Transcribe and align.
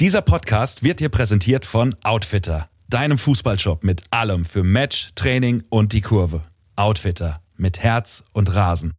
Dieser 0.00 0.22
Podcast 0.22 0.82
wird 0.82 1.00
dir 1.00 1.10
präsentiert 1.10 1.66
von 1.66 1.94
Outfitter, 2.02 2.70
deinem 2.88 3.18
Fußballshop 3.18 3.84
mit 3.84 4.02
allem 4.10 4.46
für 4.46 4.62
Match, 4.62 5.10
Training 5.14 5.62
und 5.68 5.92
die 5.92 6.00
Kurve. 6.00 6.40
Outfitter 6.74 7.42
mit 7.58 7.80
Herz 7.80 8.24
und 8.32 8.54
Rasen. 8.54 8.94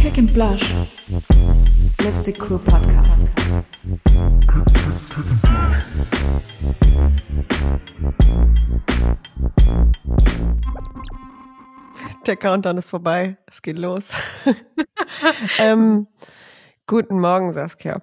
Kick 0.00 0.16
and 0.16 0.32
Blush. 0.32 0.72
Let's 2.02 2.24
be 2.24 2.32
cool 2.48 2.58
Podcast. 2.58 3.30
Der 12.26 12.36
Countdown 12.36 12.78
ist 12.78 12.88
vorbei. 12.88 13.36
Es 13.46 13.60
geht 13.60 13.76
los. 13.76 14.12
ähm, 15.58 16.06
guten 16.86 17.20
Morgen, 17.20 17.52
Saskia. 17.52 18.00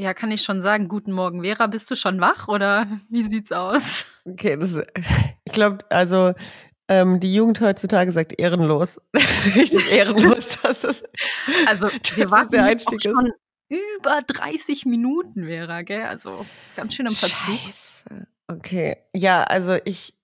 Ja, 0.00 0.14
kann 0.14 0.30
ich 0.30 0.42
schon 0.42 0.62
sagen. 0.62 0.86
Guten 0.88 1.10
Morgen, 1.12 1.42
Vera. 1.42 1.66
Bist 1.66 1.90
du 1.90 1.96
schon 1.96 2.20
wach 2.20 2.46
oder 2.48 2.86
wie 3.08 3.22
sieht's 3.22 3.50
aus? 3.52 4.06
Okay, 4.24 4.56
das, 4.56 4.70
ich 5.44 5.52
glaube, 5.52 5.78
also 5.90 6.34
ähm, 6.88 7.20
die 7.20 7.34
Jugend 7.34 7.60
heutzutage 7.60 8.12
sagt 8.12 8.38
ehrenlos. 8.38 9.00
Richtig 9.54 9.92
ehrenlos. 9.92 10.58
Das 10.62 10.84
ist, 10.84 11.04
Also 11.66 11.88
wir 12.14 12.24
ist 12.24 12.30
warten 12.30 12.50
der 12.52 12.68
jetzt 12.68 12.86
auch 12.86 12.92
Einstieg. 12.92 13.02
schon 13.12 13.32
über 13.70 14.20
30 14.26 14.86
Minuten, 14.86 15.44
Vera, 15.46 15.82
gell? 15.82 16.04
Also 16.04 16.46
ganz 16.76 16.94
schön 16.94 17.06
im 17.06 17.12
Verzug. 17.14 17.58
Scheiße. 17.58 18.26
Okay. 18.46 18.96
Ja, 19.14 19.42
also 19.42 19.76
ich, 19.84 20.14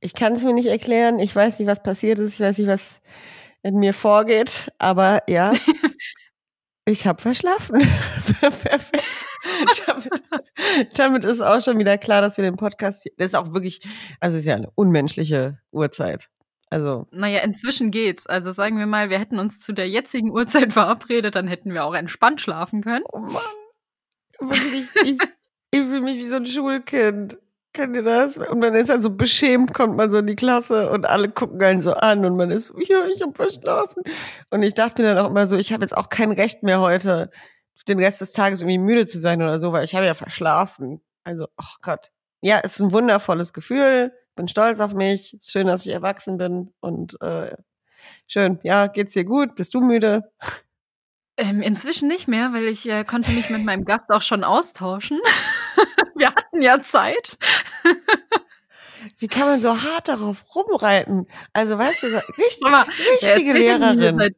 ich 0.00 0.12
kann 0.14 0.34
es 0.34 0.44
mir 0.44 0.52
nicht 0.52 0.68
erklären. 0.68 1.18
Ich 1.18 1.34
weiß 1.34 1.58
nicht, 1.58 1.66
was 1.66 1.82
passiert 1.82 2.18
ist. 2.20 2.34
Ich 2.34 2.40
weiß 2.40 2.58
nicht, 2.58 2.68
was 2.68 3.00
in 3.62 3.76
mir 3.78 3.94
vorgeht. 3.94 4.70
Aber 4.78 5.22
ja, 5.28 5.50
ich 6.84 7.06
habe 7.06 7.20
verschlafen. 7.20 7.80
Perfekt. 8.40 9.04
damit, 9.86 10.22
damit 10.94 11.24
ist 11.24 11.40
auch 11.40 11.60
schon 11.60 11.78
wieder 11.78 11.98
klar, 11.98 12.20
dass 12.22 12.36
wir 12.36 12.44
den 12.44 12.56
Podcast, 12.56 13.08
das 13.16 13.28
ist 13.28 13.34
auch 13.34 13.52
wirklich, 13.52 13.80
also 14.20 14.36
es 14.36 14.42
ist 14.42 14.48
ja 14.48 14.56
eine 14.56 14.70
unmenschliche 14.74 15.58
Uhrzeit. 15.70 16.28
Also, 16.70 17.06
Naja, 17.12 17.40
inzwischen 17.40 17.90
geht's. 17.90 18.26
Also 18.26 18.50
sagen 18.50 18.78
wir 18.78 18.86
mal, 18.86 19.10
wir 19.10 19.18
hätten 19.18 19.38
uns 19.38 19.60
zu 19.60 19.72
der 19.72 19.88
jetzigen 19.88 20.30
Uhrzeit 20.30 20.72
verabredet, 20.72 21.34
dann 21.34 21.46
hätten 21.46 21.72
wir 21.72 21.84
auch 21.84 21.94
entspannt 21.94 22.40
schlafen 22.40 22.82
können. 22.82 23.04
oh 23.12 23.18
Mann. 23.18 23.42
Wirklich, 24.40 24.88
ich, 25.04 25.18
ich 25.70 25.80
fühle 25.80 26.00
mich 26.00 26.16
wie 26.16 26.26
so 26.26 26.36
ein 26.36 26.46
Schulkind. 26.46 27.38
Kennt 27.74 27.96
ihr 27.96 28.04
das? 28.04 28.36
Und 28.38 28.60
man 28.60 28.72
ist 28.74 28.88
dann 28.88 29.02
so 29.02 29.10
beschämt, 29.10 29.74
kommt 29.74 29.96
man 29.96 30.08
so 30.10 30.18
in 30.18 30.28
die 30.28 30.36
Klasse 30.36 30.90
und 30.90 31.06
alle 31.06 31.28
gucken 31.28 31.60
einen 31.60 31.82
so 31.82 31.92
an 31.94 32.24
und 32.24 32.36
man 32.36 32.52
ist, 32.52 32.72
ja, 32.88 33.06
ich 33.12 33.20
habe 33.20 33.34
verschlafen. 33.34 34.04
Und 34.50 34.62
ich 34.62 34.74
dachte 34.74 35.02
mir 35.02 35.12
dann 35.12 35.24
auch 35.24 35.28
immer 35.28 35.48
so, 35.48 35.56
ich 35.56 35.72
habe 35.72 35.82
jetzt 35.82 35.96
auch 35.96 36.08
kein 36.08 36.30
Recht 36.30 36.62
mehr 36.62 36.80
heute, 36.80 37.30
den 37.88 37.98
Rest 37.98 38.20
des 38.20 38.30
Tages 38.30 38.60
irgendwie 38.60 38.78
müde 38.78 39.06
zu 39.06 39.18
sein 39.18 39.42
oder 39.42 39.58
so, 39.58 39.72
weil 39.72 39.82
ich 39.84 39.96
habe 39.96 40.06
ja 40.06 40.14
verschlafen. 40.14 41.02
Also, 41.24 41.48
ach 41.56 41.78
Gott. 41.82 42.12
Ja, 42.42 42.58
ist 42.58 42.80
ein 42.80 42.92
wundervolles 42.92 43.52
Gefühl. 43.52 44.12
Bin 44.36 44.46
stolz 44.46 44.78
auf 44.78 44.94
mich. 44.94 45.34
Ist 45.34 45.50
schön, 45.50 45.66
dass 45.66 45.84
ich 45.84 45.92
erwachsen 45.92 46.38
bin. 46.38 46.72
Und 46.78 47.20
äh, 47.22 47.56
schön. 48.28 48.60
Ja, 48.62 48.86
geht's 48.86 49.14
dir 49.14 49.24
gut? 49.24 49.56
Bist 49.56 49.74
du 49.74 49.80
müde? 49.80 50.30
Ähm, 51.36 51.60
inzwischen 51.60 52.06
nicht 52.06 52.28
mehr, 52.28 52.52
weil 52.52 52.66
ich 52.66 52.88
äh, 52.88 53.02
konnte 53.02 53.32
mich 53.32 53.50
mit 53.50 53.64
meinem 53.64 53.84
Gast 53.84 54.10
auch 54.10 54.22
schon 54.22 54.44
austauschen. 54.44 55.18
wir 56.14 56.28
hatten 56.28 56.62
ja 56.62 56.80
Zeit. 56.80 57.38
Wie 59.18 59.28
kann 59.28 59.46
man 59.48 59.60
so 59.60 59.82
hart 59.82 60.08
darauf 60.08 60.44
rumreiten? 60.54 61.26
Also, 61.52 61.78
weißt 61.78 62.02
du, 62.02 62.06
richtig, 62.38 62.60
wer 62.62 62.86
richtige 63.20 63.52
Lehrerin. 63.52 64.18
Seit, 64.18 64.34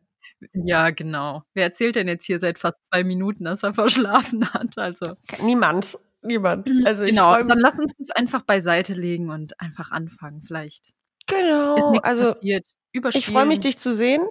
ja, 0.52 0.90
genau. 0.90 1.42
Wer 1.54 1.64
erzählt 1.64 1.96
denn 1.96 2.08
jetzt 2.08 2.24
hier 2.26 2.40
seit 2.40 2.58
fast 2.58 2.76
zwei 2.90 3.04
Minuten, 3.04 3.44
dass 3.44 3.62
er 3.62 3.74
verschlafen 3.74 4.52
hat? 4.52 4.76
Also 4.78 5.14
Niemand. 5.42 5.98
Niemand. 6.22 6.68
Also 6.84 7.04
ich 7.04 7.10
genau, 7.10 7.36
dann 7.36 7.58
lass 7.58 7.78
uns 7.78 7.94
das 7.98 8.10
einfach 8.10 8.42
beiseite 8.42 8.94
legen 8.94 9.30
und 9.30 9.60
einfach 9.60 9.92
anfangen. 9.92 10.42
Vielleicht 10.44 10.92
Genau. 11.26 11.76
ist 11.76 11.90
nichts 11.90 12.08
also 12.08 12.24
passiert. 12.24 12.66
Ich 13.12 13.26
freue 13.26 13.46
mich, 13.46 13.60
dich 13.60 13.78
zu 13.78 13.94
sehen. 13.94 14.26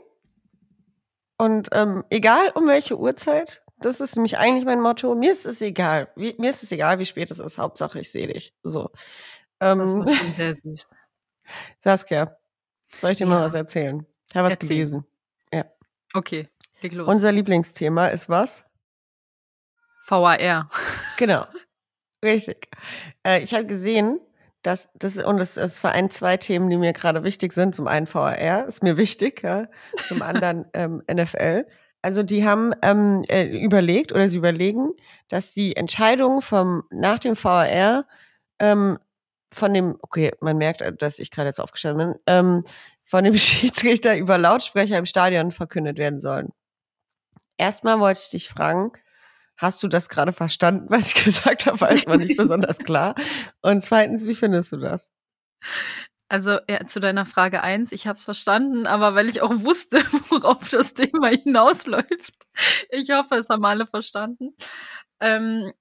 Und 1.37 1.69
ähm, 1.73 2.03
egal 2.09 2.51
um 2.55 2.67
welche 2.67 2.97
Uhrzeit, 2.97 3.61
das 3.79 3.99
ist 4.01 4.15
nämlich 4.15 4.37
eigentlich 4.37 4.65
mein 4.65 4.81
Motto. 4.81 5.15
Mir 5.15 5.31
ist 5.31 5.45
es 5.45 5.61
egal. 5.61 6.09
Wie, 6.15 6.35
mir 6.37 6.49
ist 6.49 6.63
es 6.63 6.71
egal, 6.71 6.99
wie 6.99 7.05
spät 7.05 7.31
es 7.31 7.39
ist. 7.39 7.57
Hauptsache, 7.57 7.99
ich 7.99 8.11
sehe 8.11 8.27
dich. 8.27 8.53
So. 8.63 8.89
Das 9.59 9.71
Ähm, 9.93 10.05
war 10.05 10.13
schon 10.13 10.33
sehr 10.33 10.53
süß. 10.55 10.89
Saskia, 11.83 12.37
soll 12.99 13.11
ich 13.11 13.17
dir 13.17 13.25
mal 13.25 13.39
Ja. 13.39 13.45
was 13.45 13.53
erzählen? 13.53 14.05
Ich 14.29 14.35
habe 14.35 14.45
was 14.47 14.53
Erzähl. 14.53 14.69
gelesen. 14.69 15.05
Okay, 16.13 16.47
leg 16.81 16.93
los. 16.93 17.09
Unser 17.09 17.33
Lieblingsthema 17.33 18.07
ist 18.07 18.29
was? 18.29 18.63
VAR. 20.07 20.69
Genau. 21.17 21.45
Richtig. 22.23 22.69
Äh, 23.25 23.41
ich 23.43 23.53
habe 23.53 23.65
gesehen, 23.65 24.21
dass 24.61 24.87
das 24.95 25.17
und 25.17 25.37
das, 25.37 25.55
das 25.55 25.77
vereint 25.77 26.13
zwei 26.13 26.37
Themen, 26.37 26.69
die 26.69 26.77
mir 26.77 26.93
gerade 26.93 27.23
wichtig 27.23 27.51
sind. 27.51 27.75
Zum 27.75 27.87
einen 27.87 28.07
VAR, 28.11 28.65
ist 28.65 28.81
mir 28.81 28.95
wichtig, 28.95 29.43
ja. 29.43 29.67
Zum 30.07 30.21
anderen 30.21 30.65
ähm, 30.73 31.03
NFL. 31.11 31.65
Also 32.05 32.21
die 32.21 32.45
haben 32.45 32.71
ähm, 32.83 33.23
äh, 33.29 33.45
überlegt 33.45 34.11
oder 34.11 34.29
sie 34.29 34.37
überlegen, 34.37 34.91
dass 35.27 35.55
die 35.55 35.75
Entscheidung 35.75 36.43
vom 36.43 36.83
nach 36.91 37.17
dem 37.17 37.35
VAR 37.35 38.05
ähm, 38.59 38.99
von 39.51 39.73
dem, 39.73 39.97
okay, 40.03 40.31
man 40.39 40.59
merkt, 40.59 40.83
äh, 40.83 40.93
dass 40.93 41.17
ich 41.17 41.31
gerade 41.31 41.47
jetzt 41.47 41.59
aufgestanden 41.59 42.11
bin, 42.11 42.21
ähm, 42.27 42.63
von 43.05 43.23
dem 43.23 43.33
Schiedsrichter 43.33 44.15
über 44.17 44.37
Lautsprecher 44.37 44.99
im 44.99 45.07
Stadion 45.07 45.49
verkündet 45.49 45.97
werden 45.97 46.21
sollen. 46.21 46.49
Erstmal 47.57 47.99
wollte 47.99 48.19
ich 48.21 48.29
dich 48.29 48.49
fragen, 48.49 48.91
hast 49.57 49.81
du 49.81 49.87
das 49.87 50.07
gerade 50.07 50.31
verstanden, 50.31 50.85
was 50.89 51.07
ich 51.07 51.15
gesagt 51.25 51.65
habe? 51.65 51.81
Weiß 51.81 52.05
man 52.05 52.19
nicht 52.19 52.37
besonders 52.37 52.77
klar. 52.77 53.15
Und 53.63 53.81
zweitens, 53.83 54.27
wie 54.27 54.35
findest 54.35 54.71
du 54.71 54.77
das? 54.77 55.11
Also 56.27 56.57
ja, 56.67 56.87
zu 56.87 56.99
deiner 56.99 57.25
Frage 57.25 57.61
eins, 57.61 57.91
ich 57.91 58.07
habe 58.07 58.17
es 58.17 58.25
verstanden, 58.25 58.87
aber 58.87 59.13
weil 59.13 59.29
ich 59.29 59.41
auch 59.41 59.51
wusste, 59.61 59.97
worauf 60.29 60.69
das 60.69 60.93
Thema 60.93 61.27
hinausläuft. 61.29 62.47
Ich 62.89 63.11
hoffe, 63.11 63.35
es 63.35 63.49
haben 63.49 63.65
alle 63.65 63.85
verstanden. 63.85 64.55
Ähm, 65.19 65.71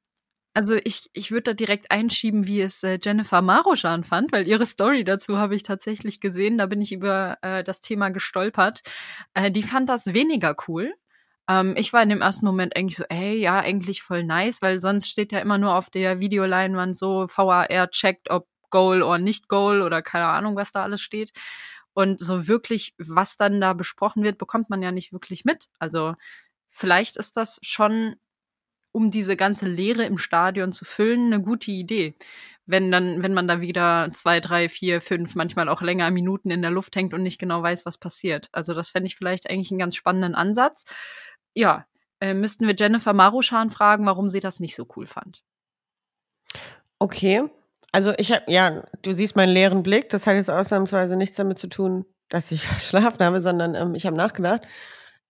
also 0.54 0.76
ich, 0.84 1.08
ich 1.14 1.32
würde 1.32 1.50
da 1.50 1.54
direkt 1.54 1.90
einschieben, 1.90 2.46
wie 2.46 2.60
es 2.60 2.82
äh, 2.84 2.98
Jennifer 3.02 3.42
Maroschan 3.42 4.04
fand, 4.04 4.32
weil 4.32 4.46
ihre 4.46 4.66
Story 4.66 5.02
dazu 5.02 5.38
habe 5.38 5.56
ich 5.56 5.64
tatsächlich 5.64 6.20
gesehen. 6.20 6.58
Da 6.58 6.66
bin 6.66 6.80
ich 6.80 6.92
über 6.92 7.38
äh, 7.42 7.64
das 7.64 7.80
Thema 7.80 8.10
gestolpert. 8.10 8.82
Äh, 9.34 9.50
die 9.50 9.64
fand 9.64 9.88
das 9.88 10.14
weniger 10.14 10.54
cool. 10.68 10.94
Ähm, 11.48 11.74
ich 11.76 11.92
war 11.92 12.02
in 12.02 12.08
dem 12.08 12.22
ersten 12.22 12.46
Moment 12.46 12.76
eigentlich 12.76 12.96
so, 12.96 13.04
ey, 13.08 13.36
ja, 13.36 13.60
eigentlich 13.60 14.02
voll 14.02 14.24
nice, 14.24 14.62
weil 14.62 14.80
sonst 14.80 15.08
steht 15.10 15.32
ja 15.32 15.40
immer 15.40 15.58
nur 15.58 15.74
auf 15.74 15.90
der 15.90 16.20
Videoleinwand 16.20 16.96
so, 16.96 17.26
VAR 17.28 17.90
checkt, 17.90 18.30
ob 18.30 18.46
Goal 18.74 19.04
oder 19.04 19.18
nicht 19.18 19.48
Goal 19.48 19.82
oder 19.82 20.02
keine 20.02 20.26
Ahnung, 20.26 20.56
was 20.56 20.72
da 20.72 20.82
alles 20.82 21.00
steht. 21.00 21.32
Und 21.92 22.18
so 22.18 22.48
wirklich, 22.48 22.92
was 22.98 23.36
dann 23.36 23.60
da 23.60 23.72
besprochen 23.72 24.24
wird, 24.24 24.36
bekommt 24.36 24.68
man 24.68 24.82
ja 24.82 24.90
nicht 24.90 25.12
wirklich 25.12 25.44
mit. 25.44 25.68
Also 25.78 26.16
vielleicht 26.70 27.16
ist 27.16 27.36
das 27.36 27.60
schon, 27.62 28.16
um 28.90 29.12
diese 29.12 29.36
ganze 29.36 29.68
Leere 29.68 30.04
im 30.04 30.18
Stadion 30.18 30.72
zu 30.72 30.84
füllen, 30.84 31.32
eine 31.32 31.40
gute 31.40 31.70
Idee. 31.70 32.16
Wenn 32.66 32.90
dann, 32.90 33.22
wenn 33.22 33.32
man 33.32 33.46
da 33.46 33.60
wieder 33.60 34.10
zwei, 34.12 34.40
drei, 34.40 34.68
vier, 34.68 35.00
fünf, 35.00 35.36
manchmal 35.36 35.68
auch 35.68 35.80
länger 35.80 36.10
Minuten 36.10 36.50
in 36.50 36.62
der 36.62 36.72
Luft 36.72 36.96
hängt 36.96 37.14
und 37.14 37.22
nicht 37.22 37.38
genau 37.38 37.62
weiß, 37.62 37.86
was 37.86 37.98
passiert. 37.98 38.48
Also 38.50 38.74
das 38.74 38.90
fände 38.90 39.06
ich 39.06 39.14
vielleicht 39.14 39.48
eigentlich 39.48 39.70
einen 39.70 39.78
ganz 39.78 39.94
spannenden 39.94 40.34
Ansatz. 40.34 40.84
Ja, 41.54 41.86
äh, 42.20 42.34
müssten 42.34 42.66
wir 42.66 42.74
Jennifer 42.76 43.12
Maruschan 43.12 43.70
fragen, 43.70 44.04
warum 44.06 44.28
sie 44.28 44.40
das 44.40 44.58
nicht 44.58 44.74
so 44.74 44.84
cool 44.96 45.06
fand. 45.06 45.44
Okay. 46.98 47.48
Also 47.94 48.12
ich 48.18 48.32
habe, 48.32 48.42
ja, 48.48 48.82
du 49.02 49.12
siehst 49.12 49.36
meinen 49.36 49.52
leeren 49.52 49.84
Blick. 49.84 50.10
Das 50.10 50.26
hat 50.26 50.34
jetzt 50.34 50.50
ausnahmsweise 50.50 51.14
nichts 51.14 51.36
damit 51.36 51.60
zu 51.60 51.68
tun, 51.68 52.04
dass 52.28 52.50
ich 52.50 52.62
verschlafen 52.66 53.20
habe, 53.24 53.40
sondern 53.40 53.76
ähm, 53.76 53.94
ich 53.94 54.04
habe 54.04 54.16
nachgedacht. 54.16 54.62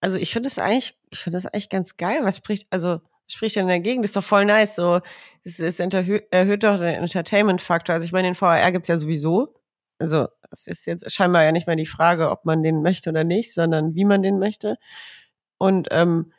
Also 0.00 0.16
ich 0.16 0.32
finde 0.32 0.48
das 0.48 0.58
eigentlich, 0.58 0.98
ich 1.10 1.18
finde 1.18 1.36
das 1.36 1.44
eigentlich 1.44 1.68
ganz 1.68 1.98
geil. 1.98 2.20
Was 2.22 2.38
spricht, 2.38 2.66
also 2.70 3.02
was 3.02 3.32
spricht 3.34 3.56
denn 3.56 3.68
dagegen? 3.68 4.00
Das 4.00 4.12
ist 4.12 4.16
doch 4.16 4.24
voll 4.24 4.46
nice. 4.46 4.76
So, 4.76 5.02
es, 5.42 5.60
es 5.60 5.78
erhöht, 5.78 6.62
doch 6.64 6.78
den 6.78 6.94
Entertainment-Faktor. 6.94 7.96
Also 7.96 8.06
ich 8.06 8.12
meine, 8.12 8.28
den 8.28 8.40
VAR 8.40 8.72
gibt's 8.72 8.88
ja 8.88 8.96
sowieso. 8.96 9.54
Also 9.98 10.28
es 10.50 10.66
ist 10.66 10.86
jetzt 10.86 11.12
scheinbar 11.12 11.44
ja 11.44 11.52
nicht 11.52 11.66
mehr 11.66 11.76
die 11.76 11.84
Frage, 11.84 12.30
ob 12.30 12.46
man 12.46 12.62
den 12.62 12.80
möchte 12.80 13.10
oder 13.10 13.24
nicht, 13.24 13.52
sondern 13.52 13.94
wie 13.94 14.06
man 14.06 14.22
den 14.22 14.38
möchte. 14.38 14.76
Und 15.58 15.88
ähm, 15.90 16.32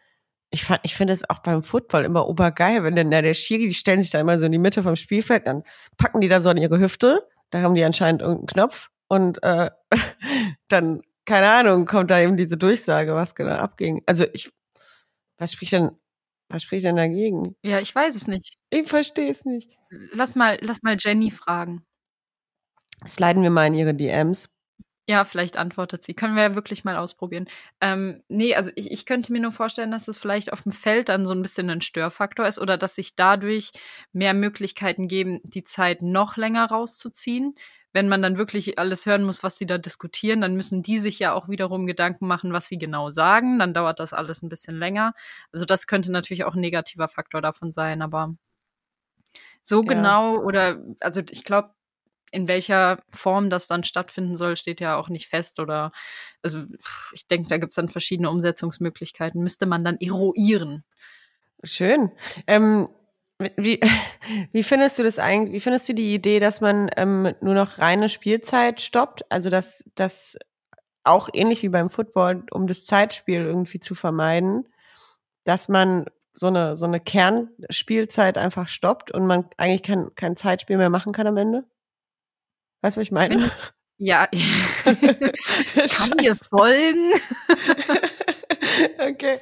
ich 0.56 0.64
fand, 0.64 0.80
ich 0.84 0.96
finde 0.96 1.12
es 1.12 1.30
auch 1.30 1.40
beim 1.40 1.64
Football 1.64 2.06
immer 2.06 2.30
obergeil, 2.30 2.82
wenn 2.86 2.96
dann 2.96 3.12
ja, 3.12 3.22
der 3.22 3.34
Schiri, 3.34 3.68
die 3.68 3.74
stellen 3.74 4.02
sich 4.02 4.10
da 4.12 4.22
immer 4.22 4.40
so 4.40 4.46
in 4.46 4.54
die 4.54 4.58
Mitte 4.58 4.84
vom 4.84 4.96
Spielfeld, 4.96 5.48
dann 5.48 5.64
packen 5.98 6.22
die 6.22 6.30
da 6.30 6.40
so 6.40 6.50
an 6.50 6.56
ihre 6.56 6.80
Hüfte, 6.80 7.28
da 7.50 7.62
haben 7.62 7.76
die 7.76 7.84
anscheinend 7.84 8.22
irgendeinen 8.22 8.48
Knopf 8.48 8.90
und 9.10 9.44
äh, 9.44 9.70
dann, 10.70 11.02
keine 11.26 11.52
Ahnung, 11.52 11.86
kommt 11.86 12.10
da 12.10 12.22
eben 12.22 12.38
diese 12.38 12.56
Durchsage, 12.58 13.14
was 13.16 13.36
genau 13.36 13.56
abging. 13.56 14.02
Also 14.06 14.26
ich, 14.32 14.50
was 15.38 15.52
spricht 15.52 15.74
denn, 15.74 15.92
was 16.48 16.64
spricht 16.64 16.86
denn 16.86 16.96
dagegen? 16.96 17.58
Ja, 17.62 17.82
ich 17.82 17.94
weiß 17.94 18.16
es 18.16 18.26
nicht. 18.26 18.56
Ich 18.70 18.88
verstehe 18.88 19.30
es 19.30 19.44
nicht. 19.44 19.78
Lass 20.14 20.36
mal, 20.36 20.58
lass 20.62 20.84
mal 20.84 20.96
Jenny 20.98 21.32
fragen. 21.32 21.86
Sliden 23.06 23.44
wir 23.44 23.50
mal 23.50 23.68
in 23.68 23.74
ihre 23.74 23.94
DMs. 23.94 24.48
Ja, 25.08 25.24
vielleicht 25.24 25.58
antwortet 25.58 26.02
sie. 26.04 26.16
Können 26.16 26.36
wir 26.36 26.42
ja 26.42 26.56
wirklich 26.56 26.84
mal 26.84 26.98
ausprobieren. 26.98 27.46
Ähm, 27.80 28.24
nee, 28.28 28.56
also 28.56 28.72
ich, 28.76 28.90
ich 28.92 29.06
könnte 29.06 29.32
mir 29.32 29.40
nur 29.40 29.52
vorstellen, 29.52 29.92
dass 29.92 30.08
es 30.08 30.18
vielleicht 30.18 30.52
auf 30.52 30.64
dem 30.64 30.72
Feld 30.72 31.10
dann 31.10 31.28
so 31.28 31.34
ein 31.36 31.44
bisschen 31.44 31.70
ein 31.70 31.82
Störfaktor 31.82 32.48
ist 32.48 32.58
oder 32.58 32.76
dass 32.78 32.96
sich 32.96 33.16
dadurch 33.16 33.72
mehr 34.14 34.34
Möglichkeiten 34.34 35.08
geben, 35.08 35.42
die 35.44 35.64
Zeit 35.64 36.02
noch 36.02 36.38
länger 36.38 36.66
rauszuziehen. 36.66 37.54
Wenn 37.94 38.10
man 38.10 38.24
dann 38.24 38.38
wirklich 38.40 38.80
alles 38.80 39.06
hören 39.06 39.24
muss, 39.24 39.44
was 39.44 39.58
sie 39.58 39.68
da 39.68 39.78
diskutieren, 39.78 40.42
dann 40.42 40.56
müssen 40.56 40.82
die 40.82 40.98
sich 40.98 41.20
ja 41.20 41.34
auch 41.34 41.48
wiederum 41.50 41.86
Gedanken 41.86 42.26
machen, 42.28 42.52
was 42.52 42.68
sie 42.68 42.78
genau 42.80 43.10
sagen. 43.12 43.60
Dann 43.60 43.76
dauert 43.76 44.00
das 44.00 44.12
alles 44.12 44.42
ein 44.42 44.50
bisschen 44.50 44.78
länger. 44.80 45.14
Also 45.54 45.66
das 45.66 45.86
könnte 45.86 46.12
natürlich 46.12 46.44
auch 46.46 46.56
ein 46.56 46.62
negativer 46.62 47.08
Faktor 47.08 47.42
davon 47.44 47.72
sein, 47.72 48.02
aber 48.02 48.36
so 49.64 49.82
Ja. 49.82 49.88
genau 49.88 50.38
oder 50.40 50.82
also 51.00 51.22
ich 51.30 51.44
glaube, 51.44 51.75
in 52.36 52.48
welcher 52.48 53.00
Form 53.10 53.50
das 53.50 53.68
dann 53.68 53.84
stattfinden 53.84 54.36
soll, 54.36 54.58
steht 54.58 54.82
ja 54.82 54.98
auch 54.98 55.10
nicht 55.10 55.28
fest 55.28 55.60
oder 55.60 55.92
also 56.44 56.64
ich 57.14 57.28
denke, 57.28 57.50
da 57.50 57.58
gibt's 57.58 57.76
dann 57.76 57.90
verschiedene 57.90 58.30
Umsetzungsmöglichkeiten, 58.30 59.42
müsste 59.42 59.66
man 59.66 59.84
dann 59.84 59.98
eruieren. 60.00 60.84
Schön. 61.64 62.12
Ähm, 62.46 62.90
wie, 63.58 63.80
wie 64.52 64.64
findest 64.64 65.00
du 65.00 65.04
das 65.04 65.18
eigentlich? 65.18 65.54
Wie 65.54 65.60
findest 65.62 65.88
du 65.90 65.94
die 65.94 66.14
Idee, 66.14 66.40
dass 66.40 66.62
man 66.62 66.92
ähm, 66.98 67.34
nur 67.42 67.54
noch 67.54 67.80
reine 67.80 68.10
Spielzeit 68.10 68.82
stoppt? 68.82 69.30
Also 69.32 69.50
dass 69.50 69.84
das 69.96 70.38
auch 71.06 71.30
ähnlich 71.34 71.64
wie 71.64 71.70
beim 71.70 71.90
Football, 71.90 72.44
um 72.52 72.68
das 72.68 72.86
Zeitspiel 72.86 73.42
irgendwie 73.42 73.80
zu 73.80 73.96
vermeiden, 73.96 74.68
dass 75.46 75.70
man 75.70 76.06
so 76.34 76.48
eine 76.48 76.76
so 76.76 76.86
eine 76.86 77.00
Kernspielzeit 77.00 78.38
einfach 78.38 78.68
stoppt 78.68 79.12
und 79.12 79.26
man 79.26 79.46
eigentlich 79.58 79.84
kein, 79.84 80.14
kein 80.16 80.36
Zeitspiel 80.36 80.78
mehr 80.78 80.90
machen 80.90 81.14
kann 81.14 81.28
am 81.28 81.38
Ende? 81.38 81.64
Weißt 82.86 82.98
du, 82.98 83.00
was 83.00 83.08
ich 83.08 83.12
meine? 83.12 83.40
Find 83.40 83.74
Ja, 83.98 84.28
kann 84.84 86.18
dir 86.20 86.36
folgen? 86.36 87.14
okay. 89.00 89.40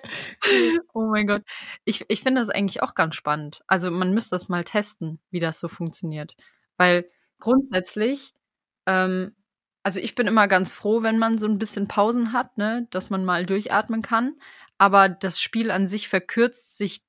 Oh 0.94 1.08
mein 1.12 1.28
Gott. 1.28 1.42
Ich, 1.84 2.06
ich 2.08 2.22
finde 2.22 2.40
das 2.40 2.50
eigentlich 2.50 2.82
auch 2.82 2.96
ganz 2.96 3.16
spannend. 3.16 3.62
Also 3.68 3.92
man 3.92 4.14
müsste 4.14 4.36
das 4.36 4.48
mal 4.48 4.64
testen, 4.64 5.20
wie 5.30 5.42
das 5.42 5.60
so 5.60 5.68
funktioniert. 5.68 6.38
Weil 6.78 7.10
grundsätzlich, 7.38 8.34
ähm, 8.86 9.36
also 9.84 10.00
ich 10.00 10.16
bin 10.16 10.26
immer 10.26 10.48
ganz 10.48 10.72
froh, 10.72 11.04
wenn 11.04 11.20
man 11.20 11.38
so 11.38 11.46
ein 11.46 11.60
bisschen 11.60 11.90
Pausen 11.90 12.32
hat, 12.32 12.58
ne, 12.58 12.88
dass 12.92 13.10
man 13.10 13.26
mal 13.26 13.46
durchatmen 13.46 14.04
kann. 14.04 14.40
Aber 14.78 15.10
das 15.10 15.42
Spiel 15.42 15.70
an 15.70 15.90
sich 15.90 16.08
verkürzt 16.08 16.78
sich, 16.78 17.04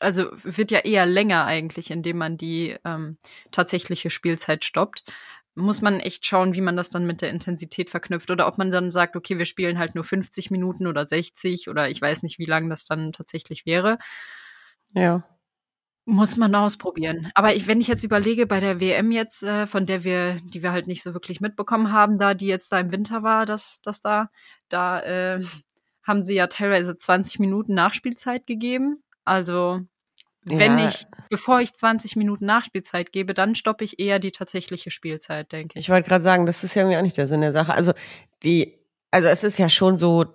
also 0.00 0.30
wird 0.32 0.70
ja 0.70 0.78
eher 0.78 1.04
länger 1.04 1.44
eigentlich, 1.44 1.90
indem 1.90 2.16
man 2.16 2.38
die 2.38 2.74
ähm, 2.86 3.18
tatsächliche 3.50 4.08
Spielzeit 4.08 4.64
stoppt. 4.64 5.04
Muss 5.54 5.82
man 5.82 6.00
echt 6.00 6.24
schauen, 6.24 6.54
wie 6.54 6.62
man 6.62 6.76
das 6.76 6.88
dann 6.88 7.06
mit 7.06 7.20
der 7.20 7.30
Intensität 7.30 7.90
verknüpft 7.90 8.30
oder 8.30 8.46
ob 8.46 8.56
man 8.56 8.70
dann 8.70 8.90
sagt, 8.90 9.16
okay, 9.16 9.36
wir 9.36 9.44
spielen 9.44 9.78
halt 9.78 9.94
nur 9.94 10.04
50 10.04 10.50
Minuten 10.50 10.86
oder 10.86 11.04
60 11.04 11.68
oder 11.68 11.90
ich 11.90 12.00
weiß 12.00 12.22
nicht, 12.22 12.38
wie 12.38 12.46
lang 12.46 12.70
das 12.70 12.86
dann 12.86 13.12
tatsächlich 13.12 13.66
wäre. 13.66 13.98
Ja. 14.94 15.24
Muss 16.04 16.36
man 16.36 16.54
ausprobieren. 16.54 17.30
Aber 17.34 17.54
ich, 17.54 17.68
wenn 17.68 17.80
ich 17.80 17.86
jetzt 17.86 18.02
überlege, 18.02 18.46
bei 18.46 18.58
der 18.58 18.80
WM 18.80 19.12
jetzt, 19.12 19.44
äh, 19.44 19.66
von 19.66 19.86
der 19.86 20.02
wir, 20.02 20.40
die 20.52 20.62
wir 20.62 20.72
halt 20.72 20.88
nicht 20.88 21.02
so 21.02 21.14
wirklich 21.14 21.40
mitbekommen 21.40 21.92
haben, 21.92 22.18
da, 22.18 22.34
die 22.34 22.46
jetzt 22.46 22.72
da 22.72 22.80
im 22.80 22.90
Winter 22.90 23.22
war, 23.22 23.46
dass 23.46 23.80
das 23.82 24.00
da, 24.00 24.28
da 24.68 25.00
äh, 25.00 25.40
haben 26.02 26.22
sie 26.22 26.34
ja 26.34 26.48
teilweise 26.48 26.96
20 26.96 27.38
Minuten 27.38 27.74
Nachspielzeit 27.74 28.46
gegeben. 28.46 29.02
Also 29.24 29.82
wenn 30.44 30.78
Ja. 30.78 30.88
ich, 30.88 31.06
bevor 31.30 31.60
ich 31.60 31.72
20 31.74 32.16
Minuten 32.16 32.46
Nachspielzeit 32.46 33.12
gebe, 33.12 33.34
dann 33.34 33.54
stoppe 33.54 33.84
ich 33.84 33.98
eher 34.00 34.18
die 34.18 34.32
tatsächliche 34.32 34.90
Spielzeit, 34.90 35.52
denke 35.52 35.78
ich. 35.78 35.84
Ich 35.86 35.90
wollte 35.90 36.08
gerade 36.08 36.24
sagen, 36.24 36.46
das 36.46 36.64
ist 36.64 36.74
ja 36.74 36.82
irgendwie 36.82 36.98
auch 36.98 37.02
nicht 37.02 37.16
der 37.16 37.28
Sinn 37.28 37.40
der 37.42 37.52
Sache. 37.52 37.72
Also 37.74 37.92
die, 38.42 38.78
also 39.10 39.28
es 39.28 39.44
ist 39.44 39.58
ja 39.58 39.68
schon 39.68 39.98
so, 39.98 40.26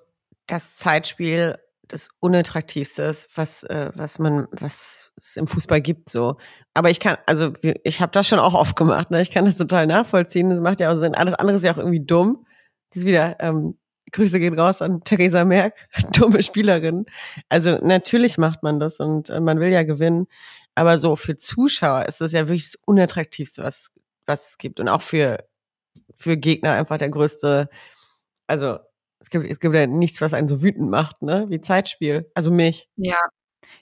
das 0.48 0.78
Zeitspiel 0.78 1.58
das 1.90 2.10
unattraktivste 2.20 3.04
ist, 3.04 3.30
was 3.36 3.64
äh, 3.64 3.92
was 3.96 4.20
man 4.20 4.48
was 4.52 5.14
es 5.18 5.38
im 5.38 5.48
Fußball 5.48 5.80
gibt 5.82 6.10
so. 6.10 6.36
Aber 6.74 6.90
ich 6.90 7.00
kann, 7.00 7.18
also 7.26 7.54
ich 7.62 8.02
habe 8.02 8.12
das 8.12 8.28
schon 8.28 8.40
auch 8.40 8.54
oft 8.54 8.76
gemacht. 8.76 9.10
Ne? 9.10 9.22
Ich 9.22 9.32
kann 9.32 9.46
das 9.46 9.56
total 9.58 9.88
nachvollziehen. 9.88 10.50
Das 10.50 10.60
macht 10.60 10.82
ja 10.82 10.92
auch 10.92 11.00
Sinn. 11.00 11.16
Alles 11.16 11.34
andere 11.36 11.56
ist 11.58 11.64
ja 11.64 11.72
auch 11.74 11.78
irgendwie 11.78 12.06
dumm. 12.06 12.46
Das 12.90 13.04
ist 13.04 13.06
wieder 13.08 13.38
ähm, 13.40 13.78
Grüße 14.12 14.40
gehen 14.40 14.58
raus 14.58 14.82
an 14.82 15.04
Theresa 15.04 15.46
Merck, 15.46 15.76
dumme 16.14 16.44
Spielerin. 16.44 17.06
Also 17.50 17.78
natürlich 17.82 18.38
macht 18.38 18.64
man 18.64 18.80
das 18.80 19.00
und 19.00 19.30
äh, 19.30 19.40
man 19.40 19.60
will 19.60 19.70
ja 19.70 19.84
gewinnen. 19.84 20.28
Aber 20.76 20.98
so 20.98 21.16
für 21.16 21.38
Zuschauer 21.38 22.06
ist 22.06 22.22
das 22.22 22.32
ja 22.34 22.48
wirklich 22.48 22.66
das 22.72 22.76
unattraktivste, 22.86 23.64
was 23.64 23.92
was 24.26 24.50
es 24.50 24.58
gibt 24.58 24.80
und 24.80 24.90
auch 24.90 25.02
für 25.02 25.46
für 26.18 26.38
Gegner 26.38 26.74
einfach 26.74 26.98
der 26.98 27.10
größte. 27.10 27.70
Also 28.48 28.80
es 29.20 29.30
gibt 29.30 29.46
es 29.46 29.60
gibt 29.60 29.76
ja 29.76 29.88
nichts, 29.88 30.22
was 30.22 30.34
einen 30.34 30.48
so 30.48 30.62
wütend 30.62 30.90
macht, 30.90 31.22
ne? 31.22 31.46
Wie 31.50 31.62
Zeitspiel. 31.62 32.30
Also 32.36 32.52
mich. 32.52 32.90
Ja. 32.98 33.18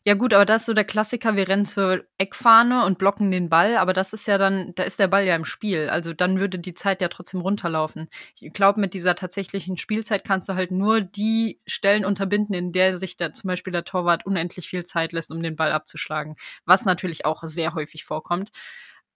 Ja 0.04 0.14
gut, 0.14 0.34
aber 0.34 0.46
das 0.46 0.62
ist 0.62 0.66
so 0.68 0.74
der 0.74 0.86
Klassiker, 0.86 1.36
wir 1.36 1.48
rennen 1.48 1.66
zur 1.66 2.04
Eckfahne 2.18 2.86
und 2.86 2.98
blocken 2.98 3.32
den 3.32 3.50
Ball, 3.50 3.78
aber 3.78 3.94
das 3.94 4.14
ist 4.14 4.28
ja 4.28 4.38
dann, 4.38 4.74
da 4.76 4.84
ist 4.84 5.00
der 5.00 5.08
Ball 5.08 5.26
ja 5.26 5.36
im 5.36 5.46
Spiel. 5.46 5.90
Also 5.90 6.14
dann 6.14 6.40
würde 6.40 6.60
die 6.60 6.74
Zeit 6.74 7.02
ja 7.02 7.08
trotzdem 7.08 7.42
runterlaufen. 7.42 8.10
Ich 8.40 8.54
glaube, 8.54 8.80
mit 8.80 8.94
dieser 8.94 9.16
tatsächlichen 9.16 9.78
Spielzeit 9.78 10.24
kannst 10.24 10.50
du 10.50 10.54
halt 10.54 10.72
nur 10.72 11.02
die 11.02 11.60
Stellen 11.66 12.06
unterbinden, 12.06 12.54
in 12.56 12.72
der 12.72 12.98
sich 12.98 13.18
da 13.18 13.34
zum 13.34 13.48
Beispiel 13.48 13.74
der 13.74 13.86
Torwart 13.86 14.26
unendlich 14.26 14.68
viel 14.68 14.86
Zeit 14.86 15.12
lässt, 15.12 15.32
um 15.32 15.42
den 15.42 15.56
Ball 15.56 15.72
abzuschlagen. 15.72 16.36
Was 16.66 16.86
natürlich 16.86 17.26
auch 17.26 17.44
sehr 17.44 17.74
häufig 17.74 18.06
vorkommt. 18.06 18.52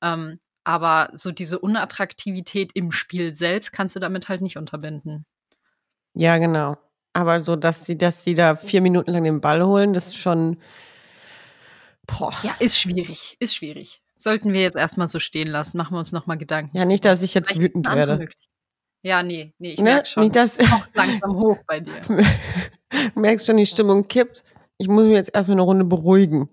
Ähm, 0.01 0.39
aber 0.63 1.09
so 1.13 1.31
diese 1.31 1.59
Unattraktivität 1.59 2.71
im 2.73 2.91
Spiel 2.91 3.33
selbst 3.33 3.71
kannst 3.71 3.95
du 3.95 3.99
damit 3.99 4.29
halt 4.29 4.41
nicht 4.41 4.57
unterbinden. 4.57 5.25
Ja, 6.13 6.37
genau. 6.37 6.77
Aber 7.19 7.39
so, 7.39 7.55
dass 7.55 7.85
sie, 7.85 7.97
dass 7.97 8.23
sie 8.23 8.33
da 8.33 8.55
vier 8.55 8.81
Minuten 8.81 9.11
lang 9.11 9.23
den 9.23 9.41
Ball 9.41 9.63
holen, 9.65 9.93
das 9.93 10.07
ist 10.07 10.17
schon. 10.17 10.57
Boah. 12.07 12.33
Ja, 12.43 12.55
ist 12.59 12.79
schwierig, 12.79 13.35
ist 13.39 13.55
schwierig. 13.55 14.01
Sollten 14.17 14.53
wir 14.53 14.61
jetzt 14.61 14.75
erstmal 14.75 15.07
so 15.07 15.19
stehen 15.19 15.47
lassen, 15.47 15.77
machen 15.77 15.93
wir 15.93 15.99
uns 15.99 16.11
nochmal 16.11 16.37
Gedanken. 16.37 16.75
Ja, 16.75 16.85
nicht, 16.85 17.05
dass 17.05 17.21
ich 17.21 17.33
jetzt 17.33 17.47
Vielleicht 17.47 17.61
wütend 17.61 17.87
werde. 17.93 18.27
Ja, 19.01 19.23
nee, 19.23 19.53
nee, 19.59 19.71
ich 19.71 19.77
Ne? 19.79 19.83
merk 19.85 20.07
schon. 20.07 20.23
Nicht, 20.23 20.35
dass 20.35 20.57
langsam 20.93 21.35
hoch 21.37 21.57
bei 21.67 21.79
dir. 21.79 22.01
merkst 23.15 23.45
schon, 23.45 23.57
die 23.57 23.65
Stimmung 23.65 24.07
kippt. 24.07 24.43
Ich 24.77 24.87
muss 24.87 25.03
mich 25.05 25.13
jetzt 25.13 25.31
erstmal 25.33 25.55
eine 25.55 25.61
Runde 25.61 25.85
beruhigen. 25.85 26.49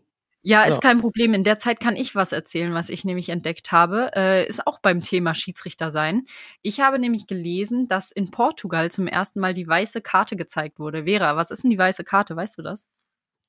Ja, 0.48 0.62
ist 0.62 0.76
Ja. 0.76 0.80
kein 0.80 1.00
Problem. 1.00 1.34
In 1.34 1.42
der 1.42 1.58
Zeit 1.58 1.80
kann 1.80 1.96
ich 1.96 2.14
was 2.14 2.30
erzählen, 2.30 2.72
was 2.72 2.88
ich 2.88 3.04
nämlich 3.04 3.30
entdeckt 3.30 3.72
habe. 3.72 4.12
Äh, 4.14 4.46
ist 4.46 4.64
auch 4.64 4.78
beim 4.78 5.02
Thema 5.02 5.34
Schiedsrichter 5.34 5.90
sein. 5.90 6.24
Ich 6.62 6.78
habe 6.78 7.00
nämlich 7.00 7.26
gelesen, 7.26 7.88
dass 7.88 8.12
in 8.12 8.30
Portugal 8.30 8.88
zum 8.92 9.08
ersten 9.08 9.40
Mal 9.40 9.54
die 9.54 9.66
weiße 9.66 10.02
Karte 10.02 10.36
gezeigt 10.36 10.78
wurde. 10.78 11.02
Vera, 11.04 11.34
was 11.34 11.50
ist 11.50 11.64
denn 11.64 11.70
die 11.70 11.78
weiße 11.78 12.04
Karte? 12.04 12.36
Weißt 12.36 12.56
du 12.58 12.62
das? 12.62 12.86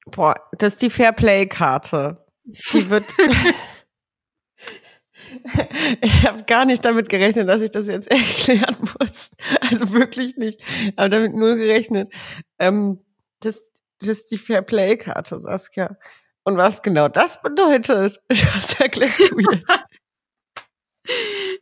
Boah, 0.07 0.33
das 0.57 0.73
ist 0.73 0.81
die 0.81 0.89
Fairplay-Karte. 0.89 2.25
Die 2.45 2.45
wird. 2.89 3.05
ich 6.01 6.27
habe 6.27 6.45
gar 6.45 6.65
nicht 6.65 6.83
damit 6.83 7.09
gerechnet, 7.09 7.47
dass 7.47 7.61
ich 7.61 7.69
das 7.69 7.85
jetzt 7.85 8.07
erklären 8.09 8.75
muss. 8.99 9.29
Also 9.69 9.93
wirklich 9.93 10.35
nicht. 10.37 10.59
Aber 10.95 11.09
damit 11.09 11.35
nur 11.35 11.57
gerechnet. 11.57 12.11
Ähm, 12.57 13.05
das, 13.41 13.71
das 13.99 14.09
ist 14.09 14.31
die 14.31 14.39
Fairplay-Karte, 14.39 15.39
Saskia. 15.39 15.95
Und 16.47 16.55
was 16.55 16.81
genau 16.81 17.09
das 17.09 17.41
bedeutet, 17.41 18.21
das 18.29 18.79
erklärst 18.79 19.19
du 19.19 19.37
jetzt. 19.37 19.83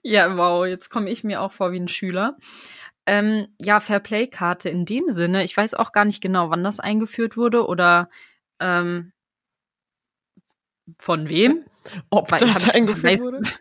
Ja, 0.04 0.38
wow, 0.38 0.64
jetzt 0.68 0.92
komme 0.92 1.10
ich 1.10 1.24
mir 1.24 1.42
auch 1.42 1.54
vor 1.54 1.72
wie 1.72 1.80
ein 1.80 1.88
Schüler. 1.88 2.38
Ähm, 3.08 3.48
ja, 3.60 3.80
Fairplay-Karte 3.80 4.70
in 4.70 4.86
dem 4.86 5.08
Sinne. 5.08 5.44
Ich 5.44 5.58
weiß 5.58 5.74
auch 5.74 5.92
gar 5.92 6.06
nicht 6.06 6.22
genau, 6.22 6.52
wann 6.52 6.64
das 6.64 6.80
eingeführt 6.80 7.36
wurde 7.36 7.66
oder 7.66 8.12
ähm, 8.60 9.12
von 11.00 11.30
wem. 11.30 11.66
Ob 12.10 12.32
Weil- 12.32 12.40
das 12.40 12.70
eingeführt 12.70 13.20
wurde? 13.20 13.42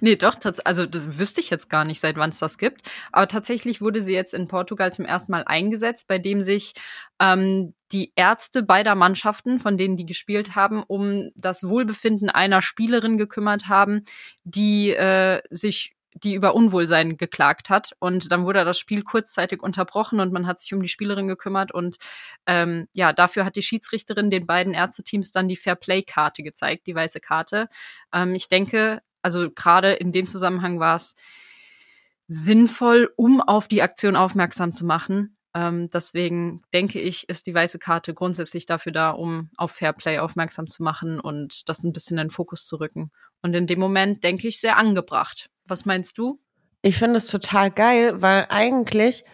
Nee, 0.00 0.16
doch, 0.16 0.34
also 0.64 0.84
das 0.84 1.18
wüsste 1.18 1.40
ich 1.40 1.48
jetzt 1.48 1.70
gar 1.70 1.84
nicht, 1.84 2.00
seit 2.00 2.16
wann 2.16 2.30
es 2.30 2.38
das 2.40 2.58
gibt. 2.58 2.90
Aber 3.12 3.28
tatsächlich 3.28 3.80
wurde 3.80 4.02
sie 4.02 4.12
jetzt 4.12 4.34
in 4.34 4.48
Portugal 4.48 4.92
zum 4.92 5.04
ersten 5.04 5.30
Mal 5.30 5.44
eingesetzt, 5.44 6.08
bei 6.08 6.18
dem 6.18 6.42
sich 6.42 6.72
ähm, 7.20 7.72
die 7.92 8.12
Ärzte 8.16 8.62
beider 8.62 8.94
Mannschaften, 8.96 9.60
von 9.60 9.78
denen 9.78 9.96
die 9.96 10.06
gespielt 10.06 10.56
haben, 10.56 10.82
um 10.82 11.30
das 11.36 11.62
Wohlbefinden 11.62 12.28
einer 12.30 12.62
Spielerin 12.62 13.16
gekümmert 13.16 13.68
haben, 13.68 14.02
die 14.44 14.90
äh, 14.90 15.40
sich 15.50 15.94
die 16.14 16.34
über 16.34 16.54
Unwohlsein 16.54 17.16
geklagt 17.16 17.70
hat. 17.70 17.92
Und 17.98 18.30
dann 18.32 18.44
wurde 18.44 18.64
das 18.64 18.78
Spiel 18.78 19.02
kurzzeitig 19.02 19.62
unterbrochen 19.62 20.20
und 20.20 20.32
man 20.32 20.46
hat 20.46 20.60
sich 20.60 20.72
um 20.74 20.82
die 20.82 20.88
Spielerin 20.88 21.28
gekümmert. 21.28 21.72
Und 21.72 21.96
ähm, 22.46 22.88
ja, 22.94 23.12
dafür 23.12 23.44
hat 23.44 23.56
die 23.56 23.62
Schiedsrichterin 23.62 24.30
den 24.30 24.46
beiden 24.46 24.74
Ärzteteams 24.74 25.30
dann 25.30 25.48
die 25.48 25.56
Fairplay-Karte 25.56 26.42
gezeigt, 26.42 26.86
die 26.86 26.94
weiße 26.94 27.20
Karte. 27.20 27.68
Ähm, 28.12 28.34
ich 28.34 28.48
denke, 28.48 29.02
also 29.22 29.50
gerade 29.50 29.92
in 29.92 30.12
dem 30.12 30.26
Zusammenhang 30.26 30.80
war 30.80 30.96
es 30.96 31.14
sinnvoll, 32.28 33.12
um 33.16 33.40
auf 33.40 33.68
die 33.68 33.82
Aktion 33.82 34.16
aufmerksam 34.16 34.72
zu 34.72 34.84
machen. 34.84 35.36
Ähm, 35.54 35.88
deswegen 35.92 36.62
denke 36.72 37.00
ich, 37.00 37.28
ist 37.28 37.46
die 37.46 37.54
weiße 37.54 37.78
Karte 37.78 38.14
grundsätzlich 38.14 38.66
dafür 38.66 38.92
da, 38.92 39.10
um 39.10 39.50
auf 39.56 39.72
Fairplay 39.72 40.18
aufmerksam 40.18 40.66
zu 40.66 40.82
machen 40.82 41.20
und 41.20 41.68
das 41.68 41.84
ein 41.84 41.92
bisschen 41.92 42.18
in 42.18 42.28
den 42.28 42.30
Fokus 42.30 42.66
zu 42.66 42.76
rücken. 42.76 43.10
Und 43.42 43.54
in 43.54 43.66
dem 43.66 43.78
Moment 43.78 44.24
denke 44.24 44.48
ich 44.48 44.60
sehr 44.60 44.76
angebracht. 44.76 45.50
Was 45.66 45.84
meinst 45.84 46.16
du? 46.16 46.40
Ich 46.80 46.96
finde 46.96 47.18
es 47.18 47.26
total 47.26 47.70
geil, 47.70 48.22
weil 48.22 48.46
eigentlich, 48.48 49.24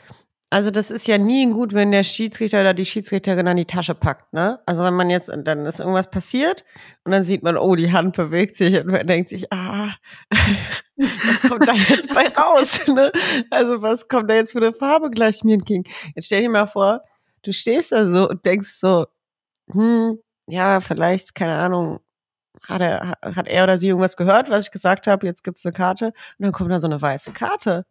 also 0.50 0.70
das 0.70 0.90
ist 0.90 1.06
ja 1.06 1.18
nie 1.18 1.46
gut, 1.50 1.74
wenn 1.74 1.90
der 1.90 2.04
Schiedsrichter 2.04 2.60
oder 2.60 2.72
die 2.72 2.86
Schiedsrichterin 2.86 3.46
an 3.48 3.58
die 3.58 3.66
Tasche 3.66 3.94
packt, 3.94 4.32
ne? 4.32 4.60
Also 4.64 4.82
wenn 4.82 4.94
man 4.94 5.10
jetzt, 5.10 5.30
dann 5.44 5.66
ist 5.66 5.80
irgendwas 5.80 6.10
passiert 6.10 6.64
und 7.04 7.12
dann 7.12 7.22
sieht 7.24 7.42
man, 7.42 7.58
oh, 7.58 7.76
die 7.76 7.92
Hand 7.92 8.16
bewegt 8.16 8.56
sich 8.56 8.74
und 8.80 8.86
man 8.86 9.06
denkt 9.06 9.28
sich, 9.28 9.52
ah, 9.52 9.90
was 10.96 11.50
kommt 11.50 11.68
da 11.68 11.74
jetzt 11.74 12.14
bei 12.14 12.28
raus, 12.40 12.80
ne? 12.86 13.12
Also 13.50 13.82
was 13.82 14.08
kommt 14.08 14.30
da 14.30 14.34
jetzt 14.36 14.52
für 14.52 14.58
eine 14.58 14.72
Farbe 14.72 15.10
gleich 15.10 15.44
mir 15.44 15.54
entgegen? 15.54 15.84
Jetzt 16.14 16.26
stell 16.26 16.40
dir 16.40 16.48
mal 16.48 16.66
vor, 16.66 17.02
du 17.42 17.52
stehst 17.52 17.92
da 17.92 18.06
so 18.06 18.30
und 18.30 18.46
denkst 18.46 18.70
so, 18.72 19.06
hm, 19.70 20.18
ja, 20.46 20.80
vielleicht, 20.80 21.34
keine 21.34 21.56
Ahnung, 21.58 22.00
hat 22.62 22.80
er, 22.80 23.18
hat 23.22 23.48
er 23.48 23.64
oder 23.64 23.78
sie 23.78 23.88
irgendwas 23.88 24.16
gehört, 24.16 24.48
was 24.48 24.64
ich 24.64 24.70
gesagt 24.70 25.06
habe, 25.06 25.26
jetzt 25.26 25.44
gibt's 25.44 25.64
eine 25.66 25.74
Karte 25.74 26.06
und 26.06 26.14
dann 26.38 26.52
kommt 26.52 26.70
da 26.70 26.80
so 26.80 26.86
eine 26.86 27.00
weiße 27.00 27.32
Karte. 27.32 27.84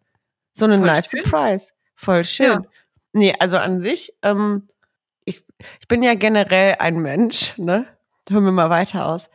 So 0.53 0.65
eine 0.65 0.79
Voll 0.79 0.87
nice 0.87 1.09
schön. 1.11 1.23
Surprise. 1.23 1.76
Voll 1.97 2.23
schön. 2.23 2.45
Ja. 2.45 2.61
Nee, 3.11 3.33
also 3.39 3.57
an 3.57 3.81
sich, 3.81 4.13
ähm, 4.21 4.67
ich, 5.25 5.43
ich 5.81 5.87
bin 5.87 6.03
ja 6.03 6.13
generell 6.13 6.75
ein 6.79 6.99
Mensch, 6.99 7.57
ne? 7.57 7.87
Hören 8.29 8.45
wir 8.45 8.51
mal 8.51 8.69
weiter 8.69 9.07
aus. 9.07 9.29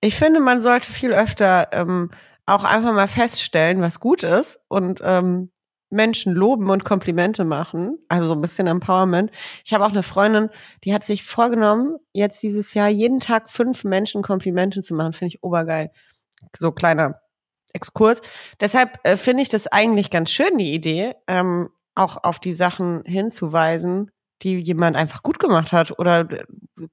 Ich 0.00 0.16
finde, 0.16 0.40
man 0.40 0.62
sollte 0.62 0.90
viel 0.90 1.12
öfter 1.12 1.68
ähm, 1.72 2.10
auch 2.46 2.64
einfach 2.64 2.92
mal 2.92 3.08
feststellen, 3.08 3.80
was 3.80 4.00
gut 4.00 4.22
ist 4.22 4.60
und 4.68 5.00
ähm, 5.04 5.50
Menschen 5.90 6.32
loben 6.32 6.70
und 6.70 6.84
Komplimente 6.84 7.44
machen. 7.44 7.98
Also 8.08 8.28
so 8.28 8.34
ein 8.34 8.40
bisschen 8.40 8.66
Empowerment. 8.66 9.30
Ich 9.64 9.74
habe 9.74 9.84
auch 9.84 9.90
eine 9.90 10.02
Freundin, 10.02 10.50
die 10.84 10.94
hat 10.94 11.04
sich 11.04 11.24
vorgenommen, 11.24 11.98
jetzt 12.12 12.42
dieses 12.42 12.74
Jahr 12.74 12.88
jeden 12.88 13.20
Tag 13.20 13.50
fünf 13.50 13.84
Menschen 13.84 14.22
Komplimente 14.22 14.82
zu 14.82 14.94
machen. 14.94 15.12
Finde 15.12 15.34
ich 15.34 15.42
obergeil. 15.42 15.90
So 16.56 16.72
kleiner 16.72 17.20
Exkurs. 17.74 18.22
Deshalb 18.60 18.98
äh, 19.02 19.16
finde 19.16 19.42
ich 19.42 19.50
das 19.50 19.66
eigentlich 19.66 20.10
ganz 20.10 20.30
schön, 20.30 20.56
die 20.56 20.72
Idee, 20.72 21.14
ähm, 21.26 21.68
auch 21.94 22.22
auf 22.24 22.38
die 22.38 22.54
Sachen 22.54 23.04
hinzuweisen, 23.04 24.10
die 24.42 24.58
jemand 24.58 24.96
einfach 24.96 25.22
gut 25.22 25.38
gemacht 25.38 25.72
hat 25.72 25.98
oder 25.98 26.20
äh, 26.30 26.44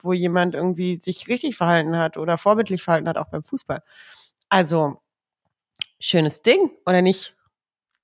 wo 0.02 0.12
jemand 0.12 0.56
irgendwie 0.56 1.00
sich 1.00 1.28
richtig 1.28 1.56
verhalten 1.56 1.96
hat 1.98 2.18
oder 2.18 2.38
vorbildlich 2.38 2.84
verhalten 2.84 3.08
hat, 3.08 3.18
auch 3.18 3.30
beim 3.30 3.44
Fußball. 3.44 3.82
Also, 4.50 5.02
schönes 6.00 6.42
Ding, 6.42 6.72
oder 6.86 7.02
nicht? 7.02 7.36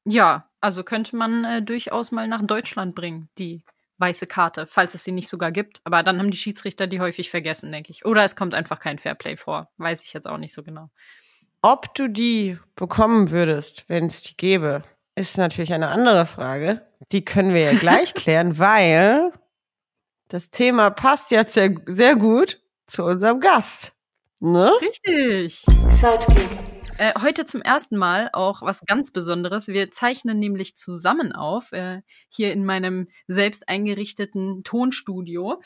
Ja, 0.06 0.50
also 0.62 0.84
könnte 0.84 1.16
man 1.16 1.44
äh, 1.44 1.62
durchaus 1.62 2.12
mal 2.12 2.28
nach 2.28 2.42
Deutschland 2.46 2.96
bringen, 2.96 3.30
die 3.38 3.64
weiße 3.98 4.28
Karte, 4.28 4.68
falls 4.68 4.94
es 4.94 5.04
sie 5.04 5.12
nicht 5.12 5.30
sogar 5.30 5.52
gibt. 5.52 5.82
Aber 5.84 6.04
dann 6.04 6.20
haben 6.20 6.32
die 6.32 6.38
Schiedsrichter 6.38 6.88
die 6.88 7.00
häufig 7.00 7.30
vergessen, 7.30 7.72
denke 7.72 7.92
ich. 7.92 8.06
Oder 8.06 8.24
es 8.24 8.36
kommt 8.36 8.54
einfach 8.54 8.80
kein 8.80 9.00
Fairplay 9.00 9.38
vor. 9.38 9.70
Weiß 9.78 10.04
ich 10.04 10.14
jetzt 10.14 10.28
auch 10.28 10.38
nicht 10.38 10.54
so 10.54 10.64
genau. 10.64 10.90
Ob 11.62 11.94
du 11.96 12.08
die 12.08 12.58
bekommen 12.76 13.32
würdest, 13.32 13.86
wenn 13.88 14.06
es 14.06 14.22
die 14.22 14.38
gäbe, 14.38 14.84
ist 15.16 15.38
natürlich 15.38 15.74
eine 15.74 15.88
andere 15.88 16.26
Frage. 16.26 16.86
Die 17.12 17.26
können 17.26 17.54
wir 17.54 17.62
ja 17.62 17.74
gleich 17.74 18.14
klären, 18.16 18.60
weil 18.60 19.32
das 20.28 20.52
Thema 20.52 20.92
passt 20.92 21.32
jetzt 21.32 21.54
sehr, 21.54 21.74
sehr 21.86 22.16
gut 22.16 22.62
zu 22.86 23.04
unserem 23.04 23.40
Gast. 23.40 23.94
Ne? 24.40 24.72
Richtig. 24.82 25.66
Sidekick. 25.90 26.50
Äh, 27.00 27.14
heute 27.22 27.46
zum 27.46 27.62
ersten 27.62 27.96
Mal 27.96 28.30
auch 28.34 28.62
was 28.62 28.82
ganz 28.86 29.12
Besonderes. 29.12 29.68
Wir 29.68 29.92
zeichnen 29.92 30.40
nämlich 30.40 30.78
zusammen 30.78 31.32
auf, 31.32 31.72
äh, 31.72 32.02
hier 32.30 32.52
in 32.54 32.66
meinem 32.66 33.08
selbst 33.28 33.70
eingerichteten 33.70 34.64
Tonstudio. 34.64 35.62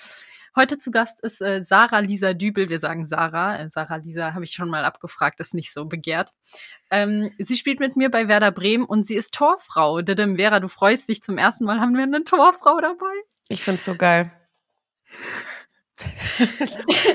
Heute 0.53 0.77
zu 0.77 0.91
Gast 0.91 1.24
ist 1.24 1.41
äh, 1.41 1.62
Sarah 1.63 2.00
Lisa 2.00 2.34
Dübel. 2.34 2.70
Wir 2.70 2.79
sagen 2.79 3.05
Sarah. 3.05 3.58
Äh, 3.58 3.70
Sarah 3.70 3.96
Lisa 3.96 4.34
habe 4.34 4.43
ich 4.43 4.51
schon 4.51 4.70
mal 4.70 4.84
abgefragt, 4.84 5.39
ist 5.39 5.53
nicht 5.53 5.72
so 5.72 5.86
begehrt. 5.86 6.34
Ähm, 6.89 7.31
sie 7.38 7.55
spielt 7.55 7.79
mit 7.79 7.96
mir 7.96 8.12
bei 8.12 8.27
Werder 8.27 8.51
Bremen 8.51 8.84
und 8.84 9.05
sie 9.05 9.15
ist 9.15 9.34
Torfrau. 9.34 10.01
Didim, 10.01 10.36
Vera, 10.36 10.60
du 10.60 10.67
freust 10.67 11.08
dich. 11.08 11.22
Zum 11.22 11.38
ersten 11.38 11.63
Mal 11.63 11.79
haben 11.79 11.96
wir 11.96 12.03
eine 12.03 12.25
Torfrau 12.25 12.81
dabei. 12.81 13.13
Ich 13.48 13.63
find's 13.63 13.86
so 13.86 13.96
geil. 13.96 14.31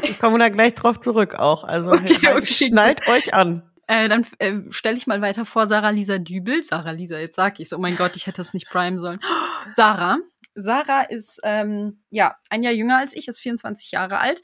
ich 0.02 0.18
komme 0.18 0.38
da 0.38 0.48
gleich 0.48 0.74
drauf 0.74 1.00
zurück 1.00 1.34
auch. 1.34 1.64
Also 1.64 1.92
Okay, 1.92 2.16
okay. 2.36 2.46
schnallt 2.46 3.06
euch 3.06 3.34
an. 3.34 3.70
Äh, 3.86 4.08
dann 4.08 4.26
äh, 4.38 4.54
stelle 4.70 4.96
ich 4.96 5.06
mal 5.06 5.20
weiter 5.20 5.44
vor, 5.44 5.66
Sarah 5.66 5.90
Lisa 5.90 6.18
Dübel. 6.18 6.62
Sarah 6.64 6.90
Lisa, 6.90 7.18
jetzt 7.18 7.36
sag 7.36 7.60
ich's. 7.60 7.72
Oh 7.74 7.78
mein 7.78 7.96
Gott, 7.96 8.16
ich 8.16 8.26
hätte 8.26 8.40
es 8.40 8.54
nicht 8.54 8.68
primen 8.70 8.98
sollen. 8.98 9.20
Sarah. 9.70 10.16
Sarah 10.56 11.02
ist 11.02 11.40
ähm, 11.44 12.02
ja 12.10 12.36
ein 12.50 12.62
Jahr 12.62 12.72
jünger 12.72 12.98
als 12.98 13.14
ich, 13.14 13.28
ist 13.28 13.40
24 13.40 13.92
Jahre 13.92 14.18
alt. 14.18 14.42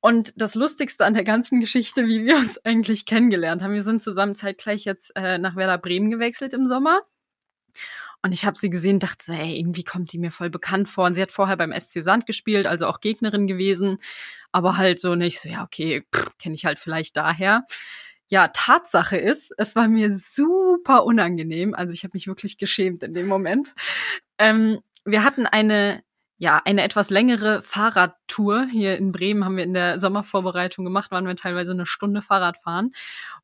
Und 0.00 0.32
das 0.36 0.54
Lustigste 0.54 1.04
an 1.04 1.12
der 1.12 1.24
ganzen 1.24 1.60
Geschichte, 1.60 2.06
wie 2.06 2.24
wir 2.24 2.36
uns 2.38 2.64
eigentlich 2.64 3.04
kennengelernt 3.04 3.62
haben, 3.62 3.74
wir 3.74 3.82
sind 3.82 4.02
zusammen 4.02 4.34
zeitgleich 4.34 4.84
jetzt 4.84 5.14
äh, 5.14 5.36
nach 5.36 5.56
Werder 5.56 5.76
Bremen 5.78 6.10
gewechselt 6.10 6.54
im 6.54 6.66
Sommer. 6.66 7.02
Und 8.22 8.32
ich 8.32 8.44
habe 8.44 8.56
sie 8.56 8.70
gesehen, 8.70 8.98
dachte, 8.98 9.24
so, 9.24 9.32
ey, 9.32 9.58
irgendwie 9.58 9.84
kommt 9.84 10.12
die 10.12 10.18
mir 10.18 10.30
voll 10.30 10.50
bekannt 10.50 10.88
vor. 10.88 11.06
Und 11.06 11.14
sie 11.14 11.22
hat 11.22 11.30
vorher 11.30 11.56
beim 11.56 11.72
SC 11.78 12.02
Sand 12.02 12.26
gespielt, 12.26 12.66
also 12.66 12.86
auch 12.86 13.00
Gegnerin 13.00 13.46
gewesen, 13.46 13.98
aber 14.52 14.76
halt 14.76 15.00
so 15.00 15.14
nicht 15.14 15.40
so, 15.40 15.48
ja, 15.48 15.64
okay, 15.64 16.04
kenne 16.38 16.54
ich 16.54 16.64
halt 16.64 16.78
vielleicht 16.78 17.16
daher. 17.16 17.66
Ja, 18.30 18.48
Tatsache 18.48 19.16
ist, 19.16 19.52
es 19.58 19.74
war 19.74 19.88
mir 19.88 20.14
super 20.14 21.04
unangenehm. 21.04 21.74
Also 21.74 21.94
ich 21.94 22.04
habe 22.04 22.12
mich 22.14 22.26
wirklich 22.26 22.58
geschämt 22.58 23.02
in 23.02 23.14
dem 23.14 23.26
Moment. 23.26 23.74
Ähm, 24.38 24.80
wir 25.04 25.24
hatten 25.24 25.46
eine, 25.46 26.02
ja, 26.38 26.60
eine 26.64 26.82
etwas 26.82 27.10
längere 27.10 27.62
Fahrradtour. 27.62 28.66
Hier 28.70 28.96
in 28.96 29.12
Bremen 29.12 29.44
haben 29.44 29.56
wir 29.56 29.64
in 29.64 29.74
der 29.74 29.98
Sommervorbereitung 29.98 30.84
gemacht, 30.84 31.10
waren 31.10 31.26
wir 31.26 31.36
teilweise 31.36 31.72
eine 31.72 31.86
Stunde 31.86 32.22
Fahrrad 32.22 32.58
fahren. 32.58 32.92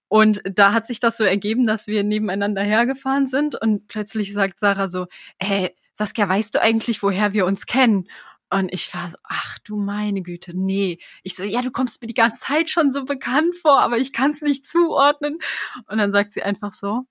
Und 0.08 0.42
da 0.44 0.72
hat 0.72 0.86
sich 0.86 1.00
das 1.00 1.16
so 1.16 1.25
ergeben, 1.25 1.66
dass 1.66 1.86
wir 1.86 2.04
nebeneinander 2.04 2.62
hergefahren 2.62 3.26
sind 3.26 3.60
und 3.60 3.88
plötzlich 3.88 4.32
sagt 4.32 4.58
Sarah 4.58 4.88
so, 4.88 5.06
hey, 5.38 5.75
Saskia, 5.94 6.28
weißt 6.28 6.54
du 6.54 6.62
eigentlich, 6.62 7.02
woher 7.02 7.32
wir 7.32 7.46
uns 7.46 7.66
kennen? 7.66 8.08
Und 8.50 8.72
ich 8.72 8.94
war 8.94 9.10
so, 9.10 9.16
ach 9.25 9.58
du 9.64 9.76
meine 9.76 10.22
Güte, 10.22 10.52
nee. 10.54 10.98
Ich 11.25 11.34
so, 11.34 11.42
ja, 11.42 11.62
du 11.62 11.72
kommst 11.72 12.00
mir 12.00 12.06
die 12.06 12.14
ganze 12.14 12.42
Zeit 12.42 12.70
schon 12.70 12.92
so 12.92 13.04
bekannt 13.04 13.56
vor, 13.56 13.80
aber 13.80 13.98
ich 13.98 14.12
kann 14.12 14.30
es 14.30 14.40
nicht 14.42 14.66
zuordnen. 14.66 15.38
Und 15.86 15.98
dann 15.98 16.12
sagt 16.12 16.32
sie 16.32 16.42
einfach 16.42 16.72
so, 16.72 17.02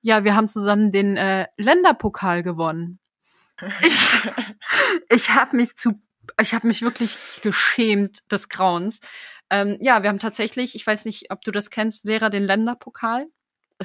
ja, 0.00 0.24
wir 0.24 0.34
haben 0.34 0.48
zusammen 0.48 0.90
den 0.90 1.16
äh, 1.16 1.46
Länderpokal 1.56 2.42
gewonnen. 2.42 2.98
Ich, 3.82 3.94
ich 5.08 5.30
habe 5.30 5.56
mich 5.56 5.76
zu, 5.76 6.00
ich 6.40 6.54
habe 6.54 6.66
mich 6.66 6.82
wirklich 6.82 7.16
geschämt 7.42 8.30
des 8.30 8.48
Grauens. 8.48 9.00
Ähm, 9.50 9.76
ja, 9.80 10.02
wir 10.02 10.08
haben 10.08 10.18
tatsächlich, 10.18 10.74
ich 10.74 10.86
weiß 10.86 11.04
nicht, 11.04 11.30
ob 11.30 11.42
du 11.42 11.50
das 11.50 11.70
kennst, 11.70 12.02
Vera, 12.02 12.30
den 12.30 12.44
Länderpokal. 12.44 13.26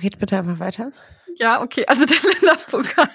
Red 0.02 0.20
bitte 0.20 0.38
einfach 0.38 0.60
weiter. 0.60 0.92
Ja, 1.36 1.62
okay, 1.62 1.86
also 1.88 2.06
der 2.06 2.18
Länderpokal. 2.34 3.10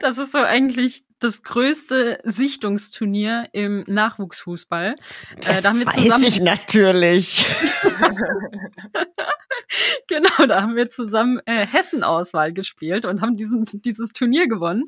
Das 0.00 0.18
ist 0.18 0.32
so 0.32 0.38
eigentlich 0.38 1.04
das 1.20 1.42
größte 1.42 2.20
Sichtungsturnier 2.24 3.48
im 3.52 3.84
Nachwuchsfußball. 3.86 4.94
Das 5.36 5.58
äh, 5.58 5.62
da 5.62 5.70
haben 5.70 5.80
wir 5.80 5.86
weiß 5.86 5.94
zusammen, 5.94 6.24
ich 6.24 6.40
natürlich. 6.40 7.46
genau, 10.08 10.46
da 10.46 10.62
haben 10.62 10.76
wir 10.76 10.88
zusammen 10.88 11.40
äh, 11.46 11.66
Hessen-Auswahl 11.66 12.52
gespielt 12.52 13.04
und 13.04 13.20
haben 13.20 13.36
diesen, 13.36 13.64
dieses 13.66 14.12
Turnier 14.12 14.48
gewonnen. 14.48 14.84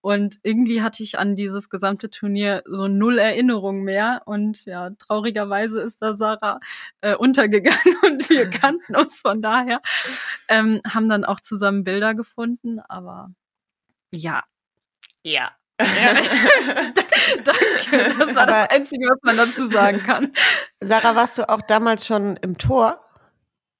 Und 0.00 0.38
irgendwie 0.42 0.82
hatte 0.82 1.02
ich 1.02 1.18
an 1.18 1.36
dieses 1.36 1.68
gesamte 1.68 2.10
Turnier 2.10 2.62
so 2.66 2.88
null 2.88 3.18
Erinnerung 3.18 3.82
mehr. 3.82 4.22
Und 4.26 4.64
ja, 4.64 4.90
traurigerweise 4.98 5.80
ist 5.80 6.02
da 6.02 6.14
Sarah 6.14 6.60
äh, 7.00 7.14
untergegangen 7.14 7.94
und 8.04 8.28
wir 8.30 8.48
kannten 8.50 8.96
uns 8.96 9.20
von 9.20 9.42
daher. 9.42 9.80
Ähm, 10.48 10.80
haben 10.88 11.08
dann 11.08 11.24
auch 11.24 11.40
zusammen 11.40 11.84
Bilder 11.84 12.14
gefunden, 12.14 12.80
aber 12.80 13.30
ja. 14.12 14.42
Ja. 15.22 15.50
Danke. 15.78 16.22
Das 18.18 18.34
war 18.34 18.46
das 18.46 18.56
Aber- 18.56 18.70
Einzige, 18.70 19.06
was 19.06 19.18
man 19.22 19.36
dazu 19.36 19.68
sagen 19.68 20.02
kann. 20.02 20.32
Sarah, 20.80 21.14
warst 21.14 21.38
du 21.38 21.48
auch 21.48 21.60
damals 21.62 22.06
schon 22.06 22.36
im 22.38 22.58
Tor? 22.58 23.00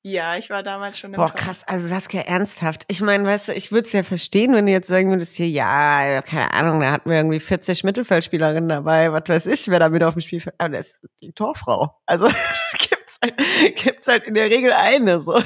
Ja, 0.02 0.37
ich 0.37 0.49
war 0.49 0.62
damals 0.62 0.99
schon 0.99 1.12
im 1.12 1.17
Boah, 1.17 1.28
Tor. 1.28 1.37
krass. 1.37 1.62
Also 1.67 1.87
Saskia, 1.88 2.23
ernsthaft. 2.23 2.85
Ich 2.88 3.00
meine, 3.00 3.25
weißt 3.25 3.49
du, 3.49 3.52
ich 3.52 3.73
würde 3.73 3.87
es 3.87 3.93
ja 3.93 4.02
verstehen, 4.05 4.55
wenn 4.55 4.67
du 4.67 4.73
jetzt 4.73 4.88
sagen 4.88 5.11
würdest, 5.11 5.37
hier, 5.37 5.49
ja, 5.49 6.23
keine 6.23 6.52
Ahnung, 6.52 6.81
da 6.81 6.93
hatten 6.93 7.11
wir 7.11 7.17
irgendwie 7.17 7.40
40 7.40 7.85
Mittelfeldspielerinnen 7.85 8.69
dabei, 8.69 9.12
was 9.12 9.25
weiß 9.28 9.47
ich, 9.47 9.69
wer 9.69 9.81
da 9.81 9.88
mit 9.88 10.02
auf 10.05 10.14
dem 10.14 10.21
Spielfeld. 10.21 10.55
Aber 10.59 10.71
das 10.76 10.88
ist 10.88 11.02
die 11.21 11.33
Torfrau. 11.33 12.00
Also 12.07 12.28
gibt's 12.78 13.19
halt, 13.23 13.37
gibt's 13.76 14.07
halt 14.07 14.25
in 14.25 14.35
der 14.35 14.50
Regel 14.50 14.73
eine, 14.73 15.21
so. 15.21 15.33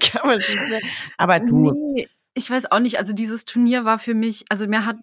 Kann 0.00 0.26
man 0.28 0.38
nicht 0.38 0.68
mehr. 0.68 0.80
Aber 1.16 1.40
du, 1.40 1.72
Nee, 1.94 2.08
ich 2.34 2.50
weiß 2.50 2.70
auch 2.70 2.80
nicht. 2.80 2.98
Also 2.98 3.12
dieses 3.12 3.44
Turnier 3.44 3.84
war 3.84 3.98
für 3.98 4.14
mich, 4.14 4.44
also 4.50 4.66
mir 4.66 4.84
hat, 4.84 4.96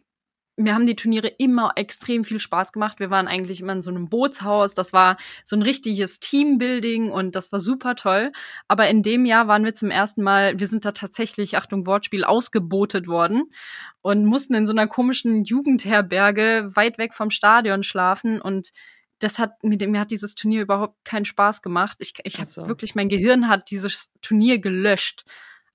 mir 0.61 0.73
haben 0.73 0.85
die 0.85 0.95
Turniere 0.95 1.27
immer 1.27 1.73
extrem 1.75 2.23
viel 2.23 2.39
Spaß 2.39 2.71
gemacht. 2.71 2.99
Wir 2.99 3.09
waren 3.09 3.27
eigentlich 3.27 3.61
immer 3.61 3.73
in 3.73 3.81
so 3.81 3.89
einem 3.91 4.09
Bootshaus. 4.09 4.73
Das 4.73 4.93
war 4.93 5.17
so 5.43 5.55
ein 5.55 5.61
richtiges 5.61 6.19
Teambuilding 6.19 7.11
und 7.11 7.35
das 7.35 7.51
war 7.51 7.59
super 7.59 7.95
toll. 7.95 8.31
Aber 8.67 8.87
in 8.89 9.03
dem 9.03 9.25
Jahr 9.25 9.47
waren 9.47 9.65
wir 9.65 9.73
zum 9.73 9.91
ersten 9.91 10.21
Mal, 10.23 10.59
wir 10.59 10.67
sind 10.67 10.85
da 10.85 10.91
tatsächlich, 10.91 11.57
Achtung 11.57 11.85
Wortspiel, 11.85 12.23
ausgebotet 12.23 13.07
worden 13.07 13.51
und 14.01 14.25
mussten 14.25 14.53
in 14.53 14.65
so 14.67 14.73
einer 14.73 14.87
komischen 14.87 15.43
Jugendherberge 15.43 16.71
weit 16.75 16.97
weg 16.97 17.13
vom 17.13 17.29
Stadion 17.29 17.83
schlafen 17.83 18.41
und 18.41 18.69
das 19.19 19.37
hat 19.37 19.63
mir, 19.63 19.77
mir 19.87 19.99
hat 19.99 20.09
dieses 20.11 20.33
Turnier 20.33 20.61
überhaupt 20.63 21.03
keinen 21.05 21.25
Spaß 21.25 21.61
gemacht. 21.61 21.97
Ich, 21.99 22.13
ich 22.23 22.37
habe 22.37 22.47
so. 22.47 22.67
wirklich, 22.67 22.95
mein 22.95 23.07
Gehirn 23.07 23.47
hat 23.49 23.69
dieses 23.69 24.09
Turnier 24.21 24.57
gelöscht. 24.57 25.25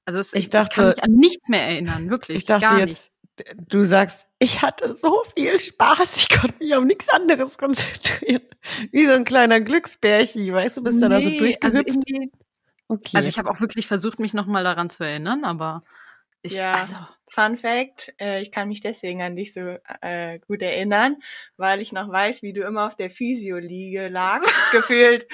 Also 0.04 0.18
es, 0.18 0.32
Ich 0.32 0.46
ich, 0.46 0.50
kann 0.50 0.64
dachte- 0.66 0.86
mich 0.88 1.02
an 1.04 1.10
nichts 1.12 1.48
mehr 1.48 1.62
erinnern, 1.62 2.10
wirklich. 2.10 2.38
Ich 2.38 2.44
dachte 2.44 2.66
gar 2.66 2.78
jetzt, 2.86 3.10
du 3.68 3.84
sagst, 3.84 4.26
ich 4.38 4.62
hatte 4.62 4.94
so 4.94 5.22
viel 5.36 5.58
Spaß, 5.58 6.16
ich 6.16 6.28
konnte 6.28 6.56
mich 6.62 6.74
auf 6.74 6.84
nichts 6.84 7.08
anderes 7.08 7.58
konzentrieren. 7.58 8.42
Wie 8.92 9.06
so 9.06 9.12
ein 9.12 9.24
kleiner 9.24 9.60
Glücksbärchen, 9.60 10.52
weißt 10.52 10.76
du, 10.78 10.82
bist 10.82 11.00
dann 11.02 11.10
da 11.10 11.20
so 11.20 11.28
Nee, 11.28 11.38
durchgehüpft. 11.38 11.88
Also, 11.88 12.00
okay. 12.88 13.10
also 13.14 13.28
ich 13.28 13.38
habe 13.38 13.50
auch 13.50 13.60
wirklich 13.60 13.86
versucht, 13.86 14.18
mich 14.18 14.34
nochmal 14.34 14.64
daran 14.64 14.90
zu 14.90 15.04
erinnern, 15.04 15.44
aber 15.44 15.82
ich, 16.42 16.52
Ja. 16.52 16.74
also, 16.74 16.94
Fun 17.28 17.56
Fact, 17.56 18.14
äh, 18.20 18.40
ich 18.40 18.52
kann 18.52 18.68
mich 18.68 18.80
deswegen 18.80 19.20
an 19.20 19.34
dich 19.34 19.52
so 19.52 19.76
äh, 20.00 20.38
gut 20.46 20.62
erinnern, 20.62 21.16
weil 21.56 21.80
ich 21.82 21.92
noch 21.92 22.08
weiß, 22.08 22.42
wie 22.42 22.52
du 22.52 22.62
immer 22.62 22.86
auf 22.86 22.94
der 22.96 23.10
Physio-Liege 23.10 24.08
lagst, 24.08 24.52
gefühlt 24.72 25.26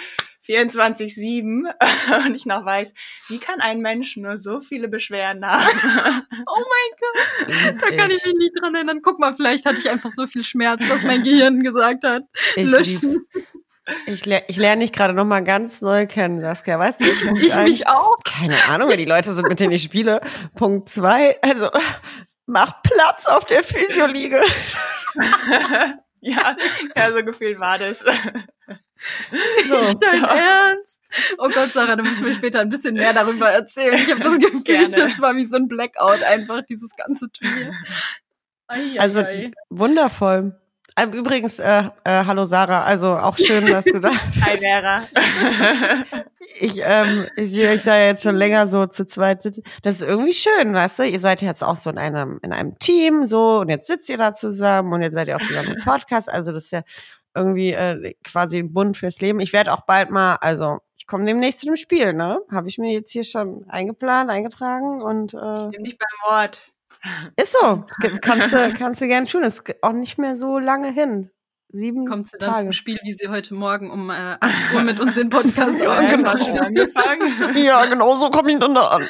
24-7 0.47 1.73
und 2.27 2.35
ich 2.35 2.47
noch 2.47 2.65
weiß, 2.65 2.95
wie 3.29 3.39
kann 3.39 3.61
ein 3.61 3.81
Mensch 3.81 4.17
nur 4.17 4.39
so 4.39 4.61
viele 4.61 4.89
Beschwerden 4.89 5.47
haben? 5.47 5.63
oh 6.47 6.63
mein 6.69 6.99
Gott, 7.01 7.83
da 7.83 7.97
kann 7.97 8.11
ich 8.11 8.25
mich 8.25 8.35
nie 8.35 8.51
dran 8.61 8.75
erinnern. 8.75 9.01
Guck 9.03 9.19
mal, 9.19 9.35
vielleicht 9.35 9.65
hatte 9.65 9.79
ich 9.79 9.89
einfach 9.89 10.13
so 10.13 10.27
viel 10.27 10.45
Schmerz, 10.45 10.87
dass 10.89 11.05
mein 11.05 11.23
Gehirn 11.23 11.63
gesagt 11.63 12.05
hat, 12.05 12.23
ich, 12.57 12.69
löschen. 12.69 13.27
lieb's. 13.35 13.49
ich, 14.07 14.27
ler 14.27 14.43
ich 14.49 14.57
lerne 14.57 14.83
dich 14.83 14.93
gerade 14.93 15.15
noch 15.15 15.25
mal 15.25 15.45
ganz 15.45 15.81
neu 15.81 16.07
kennen, 16.07 16.41
Saskia. 16.41 16.79
Weißt 16.79 17.01
du, 17.01 17.05
Ich, 17.05 17.25
ich 17.43 17.57
mich 17.57 17.89
auch. 17.89 18.17
Keine 18.25 18.57
Ahnung, 18.69 18.89
wer 18.89 18.97
die 18.97 19.05
Leute 19.05 19.33
sind, 19.35 19.49
mit 19.49 19.61
denen 19.61 19.73
ich 19.73 19.83
spiele. 19.83 20.21
Punkt 20.55 20.89
zwei, 20.89 21.41
also 21.43 21.71
macht 22.47 22.83
Platz 22.83 23.27
auf 23.27 23.45
der 23.45 23.63
Physioliege. 23.63 24.41
ja, 26.21 26.57
ja, 26.97 27.11
so 27.11 27.25
gefühlt 27.25 27.59
war 27.59 27.79
das. 27.79 28.05
So, 29.69 29.95
Dein 29.99 30.25
Ernst? 30.25 31.01
Oh 31.39 31.49
Gott, 31.49 31.69
Sarah, 31.71 31.97
du 31.97 32.05
musst 32.05 32.21
mir 32.21 32.33
später 32.35 32.61
ein 32.61 32.69
bisschen 32.69 32.95
mehr 32.95 33.13
darüber 33.13 33.51
erzählen. 33.51 33.95
Ich 33.95 34.11
habe 34.11 34.21
das 34.23 34.39
Gefühl, 34.39 34.63
Gerne. 34.63 34.97
das 34.97 35.21
war 35.21 35.35
wie 35.37 35.45
so 35.47 35.57
ein 35.57 35.69
Blackout 35.69 36.23
einfach, 36.23 36.63
dieses 36.69 36.95
ganze 36.97 37.31
Turnier. 37.31 37.73
Ei, 38.69 38.81
ei, 38.95 39.01
Also 39.01 39.21
ei. 39.21 39.51
wundervoll. 39.71 40.59
Äh, 40.97 41.07
Übrigens, 41.07 41.59
äh, 41.59 41.85
äh, 42.05 42.25
hallo 42.27 42.45
Sarah, 42.45 42.85
also 42.85 43.13
auch 43.17 43.37
schön, 43.39 43.67
dass 43.67 43.87
du 43.87 43.99
da 43.99 44.11
Hi 44.43 44.57
Vera. 44.59 45.03
Ich, 46.61 46.81
ähm, 46.83 47.27
ich 47.37 47.53
sehe 47.53 47.71
euch 47.71 47.83
da 47.83 47.97
jetzt 47.99 48.23
schon 48.23 48.37
länger 48.37 48.69
so 48.69 48.87
zu 48.87 49.07
zweit 49.07 49.43
sitzen. 49.43 49.63
Das 49.83 49.97
ist 49.97 50.03
irgendwie 50.03 50.35
schön, 50.35 50.75
weißt 50.75 50.99
du? 50.99 51.05
Ihr 51.09 51.19
seid 51.21 51.41
jetzt 51.41 51.65
auch 51.65 51.77
so 51.77 51.89
in 51.89 51.97
einem, 51.99 52.39
in 52.43 52.53
einem 52.53 52.79
Team, 52.79 53.25
so, 53.27 53.61
und 53.61 53.71
jetzt 53.71 53.87
sitzt 53.87 54.09
ihr 54.11 54.19
da 54.19 54.33
zusammen 54.35 54.93
und 54.93 55.01
jetzt 55.03 55.15
seid 55.15 55.29
ihr 55.29 55.37
auch 55.37 55.41
zusammen 55.43 55.73
im 55.77 55.83
Podcast. 55.83 56.29
Also, 56.31 56.53
das 56.53 56.65
ist 56.65 56.73
ja 56.73 56.83
irgendwie 57.35 57.73
äh, 57.73 58.15
quasi 58.25 58.59
ein 58.59 58.73
Bund 58.73 58.97
fürs 58.97 59.21
Leben. 59.21 59.41
Ich 59.41 59.53
werde 59.53 59.73
auch 59.73 59.83
bald 59.87 60.11
mal, 60.11 60.37
also, 60.37 60.79
ich 60.97 61.07
komme 61.07 61.25
demnächst 61.25 61.61
zu 61.61 61.67
dem 61.67 61.77
Spiel, 61.77 62.13
ne? 62.13 62.41
Habe 62.51 62.69
ich 62.69 62.79
mir 62.79 62.93
jetzt 62.93 63.11
hier 63.13 63.25
schon 63.25 63.65
eingeplant, 63.69 64.31
eingetragen 64.31 65.03
und 65.03 65.35
äh, 65.35 65.69
Nimm 65.71 65.85
dich 65.85 65.99
beim 65.99 66.31
Wort. 66.33 66.71
ist 67.37 67.53
so. 67.61 67.85
Kannst 68.21 68.53
du, 68.53 68.73
kannst 68.75 69.01
du 69.01 69.07
gerne 69.09 69.27
tun. 69.27 69.43
Ist 69.43 69.65
auch 69.83 69.93
nicht 69.93 70.19
mehr 70.19 70.37
so 70.37 70.59
lange 70.59 70.91
hin. 70.93 71.31
Sieben 71.75 72.07
Kommt 72.07 72.29
sie 72.29 72.37
dann 72.39 72.51
Tage. 72.51 72.63
zum 72.65 72.73
Spiel, 72.73 72.99
wie 73.03 73.15
sie 73.15 73.29
heute 73.29 73.55
Morgen 73.55 73.91
um 73.91 74.11
äh, 74.11 74.37
8 74.39 74.75
Uhr 74.75 74.83
mit 74.83 75.01
uns 75.01 75.15
den 75.15 75.31
Podcast 75.31 75.79
Ja, 75.83 76.01
genau. 76.03 76.31
angefangen. 76.33 77.57
Ja, 77.65 77.87
genau 77.87 78.15
so 78.15 78.29
komme 78.31 78.53
ich 78.53 78.59
dann 78.59 78.75
da 78.75 78.89
an. 78.89 79.09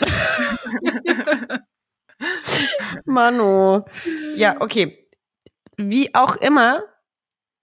Manu. 3.05 3.83
Ja, 4.37 4.61
okay. 4.61 5.09
Wie 5.77 6.15
auch 6.15 6.37
immer, 6.37 6.83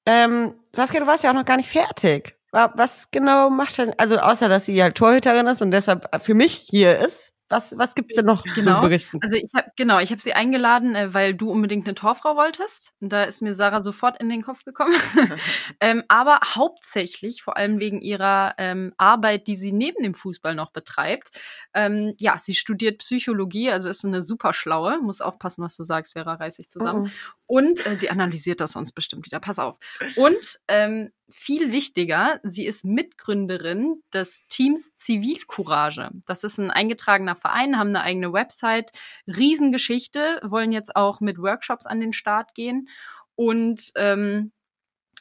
ähm, 0.09 0.55
Saskia, 0.75 0.99
du 1.01 1.07
warst 1.07 1.23
ja 1.23 1.29
auch 1.29 1.35
noch 1.35 1.45
gar 1.45 1.57
nicht 1.57 1.69
fertig. 1.69 2.35
Wa- 2.51 2.73
Was 2.75 3.11
genau 3.11 3.49
macht 3.51 3.77
denn, 3.77 3.93
also 3.97 4.17
außer, 4.17 4.49
dass 4.49 4.65
sie 4.65 4.81
halt 4.81 4.95
Torhüterin 4.95 5.45
ist 5.47 5.61
und 5.61 5.69
deshalb 5.71 6.07
für 6.23 6.33
mich 6.33 6.53
hier 6.69 6.97
ist, 6.97 7.33
was, 7.49 7.77
was 7.77 7.95
gibt's 7.95 8.15
denn 8.15 8.25
noch 8.25 8.43
zu 8.43 8.53
Genau. 8.53 8.81
berichten? 8.81 9.19
Also 9.21 9.35
ich 9.35 9.51
habe 9.55 9.71
genau, 9.75 9.99
ich 9.99 10.11
habe 10.11 10.21
sie 10.21 10.33
eingeladen, 10.33 10.95
äh, 10.95 11.13
weil 11.13 11.33
du 11.33 11.49
unbedingt 11.49 11.87
eine 11.87 11.95
Torfrau 11.95 12.35
wolltest. 12.35 12.93
Und 13.01 13.11
da 13.11 13.23
ist 13.23 13.41
mir 13.41 13.53
Sarah 13.53 13.81
sofort 13.81 14.19
in 14.21 14.29
den 14.29 14.43
Kopf 14.43 14.63
gekommen. 14.63 14.93
ähm, 15.79 16.03
aber 16.07 16.39
hauptsächlich, 16.43 17.41
vor 17.41 17.57
allem 17.57 17.79
wegen 17.79 18.01
ihrer 18.01 18.53
ähm, 18.57 18.93
Arbeit, 18.97 19.47
die 19.47 19.55
sie 19.55 19.71
neben 19.71 20.03
dem 20.03 20.13
Fußball 20.13 20.53
noch 20.53 20.71
betreibt. 20.71 21.31
Ähm, 21.73 22.13
ja, 22.19 22.37
sie 22.37 22.53
studiert 22.53 22.99
Psychologie, 22.99 23.71
also 23.71 23.89
ist 23.89 24.05
eine 24.05 24.21
super 24.21 24.53
schlaue. 24.53 24.99
Muss 25.01 25.21
aufpassen, 25.21 25.63
was 25.63 25.75
du 25.75 25.83
sagst, 25.83 26.13
Vera, 26.13 26.35
reiß 26.35 26.59
ich 26.59 26.69
zusammen. 26.69 27.03
Mhm. 27.03 27.11
Und 27.47 27.85
äh, 27.85 27.97
sie 27.99 28.11
analysiert 28.11 28.61
das 28.61 28.73
sonst 28.73 28.91
bestimmt 28.91 29.25
wieder. 29.25 29.39
Pass 29.39 29.57
auf. 29.57 29.77
Und 30.15 30.59
ähm, 30.67 31.11
viel 31.31 31.71
wichtiger, 31.71 32.39
sie 32.43 32.65
ist 32.65 32.85
Mitgründerin 32.85 34.01
des 34.13 34.47
Teams 34.47 34.95
Zivilcourage. 34.95 36.09
Das 36.25 36.43
ist 36.43 36.57
ein 36.57 36.71
eingetragener 36.71 37.35
Verein, 37.35 37.77
haben 37.77 37.89
eine 37.89 38.01
eigene 38.01 38.33
Website. 38.33 38.91
Riesengeschichte, 39.27 40.41
wollen 40.43 40.71
jetzt 40.71 40.95
auch 40.95 41.19
mit 41.21 41.37
Workshops 41.37 41.85
an 41.85 41.99
den 41.99 42.13
Start 42.13 42.55
gehen. 42.55 42.89
Und 43.35 43.91
ähm, 43.95 44.51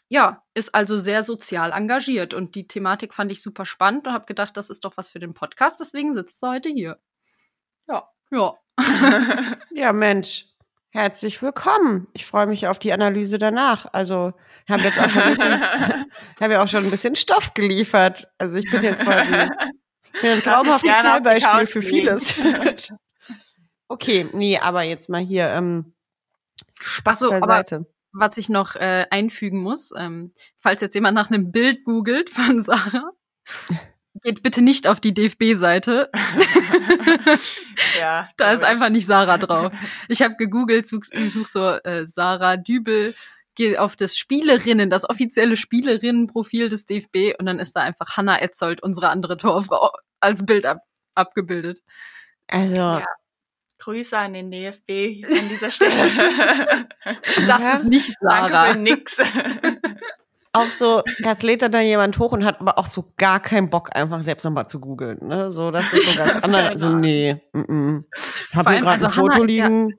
ja, 0.08 0.42
ist 0.54 0.74
also 0.74 0.96
sehr 0.96 1.22
sozial 1.22 1.72
engagiert. 1.72 2.34
Und 2.34 2.54
die 2.54 2.66
Thematik 2.66 3.14
fand 3.14 3.30
ich 3.30 3.42
super 3.42 3.66
spannend 3.66 4.06
und 4.06 4.12
habe 4.12 4.26
gedacht, 4.26 4.56
das 4.56 4.70
ist 4.70 4.84
doch 4.84 4.96
was 4.96 5.10
für 5.10 5.18
den 5.18 5.34
Podcast. 5.34 5.80
Deswegen 5.80 6.12
sitzt 6.12 6.40
sie 6.40 6.48
heute 6.48 6.70
hier. 6.70 6.98
Ja. 7.88 8.08
Ja. 8.30 8.54
Ja, 9.70 9.92
Mensch. 9.92 10.46
Herzlich 10.90 11.42
willkommen. 11.42 12.06
Ich 12.14 12.24
freue 12.24 12.46
mich 12.46 12.66
auf 12.66 12.78
die 12.78 12.92
Analyse 12.92 13.38
danach. 13.38 13.86
Also, 13.92 14.32
ich 14.66 14.70
habe 14.72 14.82
jetzt 14.84 14.98
auch 14.98 15.10
schon 15.10 15.22
ein 15.22 15.30
bisschen, 15.34 15.60
habe 16.40 16.52
ja 16.54 16.62
auch 16.62 16.68
schon 16.68 16.84
ein 16.84 16.90
bisschen 16.90 17.14
Stoff 17.14 17.52
geliefert. 17.54 18.28
Also, 18.38 18.56
ich 18.56 18.70
bin 18.70 18.82
jetzt 18.82 19.00
quasi 19.02 19.30
bin 20.22 20.30
ein 20.30 20.42
traumhaftes 20.42 20.90
Fallbeispiel 20.90 21.66
für 21.66 21.82
vieles. 21.82 22.34
okay, 23.88 24.28
nee, 24.32 24.58
aber 24.58 24.82
jetzt 24.82 25.10
mal 25.10 25.20
hier 25.20 25.48
ähm, 25.48 25.92
Spaß 26.80 27.18
so, 27.18 27.32
aber- 27.32 27.40
beiseite. 27.40 27.86
was 28.12 28.38
ich 28.38 28.48
noch 28.48 28.74
äh, 28.74 29.04
einfügen 29.10 29.62
muss, 29.62 29.90
ähm, 29.96 30.32
falls 30.58 30.80
jetzt 30.80 30.94
jemand 30.94 31.14
nach 31.14 31.30
einem 31.30 31.52
Bild 31.52 31.84
googelt 31.84 32.30
von 32.30 32.60
Sarah, 32.62 33.10
geht 34.22 34.42
bitte 34.42 34.62
nicht 34.62 34.88
auf 34.88 35.00
die 35.00 35.12
DFB-Seite. 35.12 36.10
Ja, 37.98 38.28
da 38.36 38.52
ist 38.52 38.62
ich. 38.62 38.66
einfach 38.66 38.88
nicht 38.88 39.06
Sarah 39.06 39.38
drauf. 39.38 39.72
Ich 40.08 40.22
habe 40.22 40.36
gegoogelt, 40.36 40.88
such, 40.88 41.02
ich 41.12 41.32
such 41.32 41.46
so 41.48 41.66
äh, 41.68 42.04
Sarah 42.06 42.56
Dübel, 42.56 43.14
gehe 43.54 43.80
auf 43.80 43.96
das 43.96 44.16
Spielerinnen, 44.16 44.88
das 44.90 45.08
offizielle 45.08 45.56
Spielerinnenprofil 45.56 46.68
des 46.68 46.86
DFB 46.86 47.34
und 47.38 47.46
dann 47.46 47.58
ist 47.58 47.74
da 47.74 47.80
einfach 47.82 48.16
Hanna 48.16 48.40
Etzold, 48.40 48.82
unsere 48.82 49.08
andere 49.08 49.36
Torfrau, 49.36 49.90
als 50.20 50.46
Bild 50.46 50.64
ab, 50.66 50.78
abgebildet. 51.14 51.80
Also, 52.46 52.74
Ja. 52.76 53.04
Grüße 53.80 54.18
an 54.18 54.32
den 54.34 54.50
DFB 54.50 55.24
an 55.24 55.48
dieser 55.48 55.70
Stelle. 55.72 56.88
Das 57.46 57.62
Ja. 57.62 57.74
ist 57.74 57.84
nicht 57.84 58.12
Danke 58.20 58.52
Sarah. 58.52 58.72
für 58.72 58.78
nix. 58.78 59.18
auch 60.52 60.68
so, 60.70 61.02
das 61.22 61.42
lädt 61.42 61.62
dann 61.62 61.72
da 61.72 61.80
jemand 61.80 62.18
hoch 62.18 62.32
und 62.32 62.44
hat 62.44 62.60
aber 62.60 62.78
auch 62.78 62.86
so 62.86 63.12
gar 63.16 63.40
keinen 63.40 63.68
Bock, 63.70 63.94
einfach 63.94 64.22
selbst 64.22 64.44
nochmal 64.44 64.66
zu 64.68 64.80
googeln. 64.80 65.18
Ne? 65.26 65.52
So, 65.52 65.70
das 65.70 65.92
ist 65.92 66.14
so 66.14 66.18
ganz 66.18 66.36
anders. 66.42 66.80
So, 66.80 66.86
Genau. 66.88 66.98
nee, 66.98 67.40
mm 67.52 67.60
-mm. 67.60 68.04
Ich 68.50 68.54
habe 68.56 68.64
Vor 68.64 68.72
hier 68.72 68.80
gerade 68.80 68.92
also 68.92 69.06
ein 69.06 69.12
Foto 69.12 69.34
Hannah 69.34 69.44
liegen. 69.44 69.94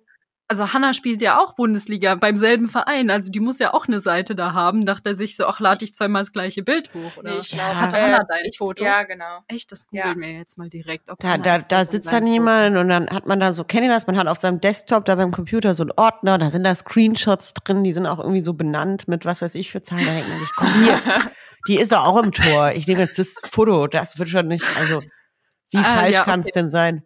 Also 0.52 0.74
Hanna 0.74 0.94
spielt 0.96 1.22
ja 1.22 1.40
auch 1.40 1.54
Bundesliga 1.54 2.16
beim 2.16 2.36
selben 2.36 2.68
Verein, 2.70 3.12
also 3.12 3.30
die 3.32 3.40
muss 3.40 3.60
ja 3.60 3.72
auch 3.76 3.88
eine 3.88 4.00
Seite 4.00 4.34
da 4.34 4.54
haben. 4.54 4.84
Dachte 4.84 5.10
er 5.10 5.16
sich 5.16 5.36
so, 5.36 5.46
ach, 5.46 5.60
lade 5.60 5.86
ich 5.86 5.94
zweimal 5.94 6.24
das 6.24 6.32
gleiche 6.34 6.64
Bild 6.64 6.92
hoch. 6.92 7.18
Oder? 7.18 7.30
Nee, 7.34 7.38
ich 7.38 7.52
Ja. 7.52 7.58
glaube, 7.72 7.80
Hat 7.80 7.94
Hannah 7.94 8.24
dein 8.28 8.52
Foto? 8.58 8.84
Ja, 8.84 9.04
genau. 9.04 9.42
Echt, 9.48 9.72
das 9.72 9.86
Ja. 9.92 10.08
googeln 10.08 10.22
wir 10.22 10.32
jetzt 10.40 10.58
mal 10.58 10.68
direkt. 10.68 11.12
Ob 11.12 11.20
Da, 11.20 11.38
da, 11.38 11.60
da 11.60 11.86
sitzt 11.86 12.12
dann 12.12 12.26
jemand 12.26 12.76
und 12.78 12.90
dann 12.90 13.08
hat 13.12 13.28
man 13.28 13.40
da 13.40 13.54
so, 13.54 13.64
kennt 13.64 13.84
ihr 13.84 13.92
das? 13.92 14.08
Man 14.08 14.18
hat 14.18 14.26
auf 14.26 14.40
seinem 14.40 14.60
Desktop 14.60 15.06
da 15.06 15.14
beim 15.14 15.30
Computer 15.30 15.76
so 15.76 15.84
einen 15.84 15.92
Ordner, 15.96 16.40
da 16.40 16.50
sind 16.50 16.64
da 16.64 16.74
Screenshots 16.74 17.54
drin, 17.54 17.84
die 17.84 17.94
sind 17.94 18.08
auch 18.08 18.18
irgendwie 18.18 18.42
so 18.42 18.54
benannt 18.56 19.08
mit 19.08 19.26
was 19.26 19.44
weiß 19.44 19.54
ich 19.54 19.70
für 19.72 19.84
Zahlen. 19.84 20.08
Da 20.08 20.14
denkt 20.16 20.30
man 20.30 20.40
sich, 20.40 20.50
komm 20.56 20.74
hier, 20.84 21.00
die 21.68 21.78
ist 21.78 21.92
doch 21.92 22.04
auch 22.06 22.24
im 22.24 22.32
Tor. 22.32 22.72
Ich 22.72 22.88
nehme 22.88 23.02
jetzt 23.02 23.20
das 23.20 23.36
Foto, 23.52 23.86
das 23.86 24.18
wird 24.18 24.30
schon 24.30 24.48
nicht, 24.48 24.66
also 24.80 25.04
wie 25.72 25.78
Ah, 25.78 25.84
falsch 25.84 26.16
ja, 26.16 26.24
kann 26.24 26.40
es 26.40 26.52
denn 26.54 26.70
sein? 26.70 27.04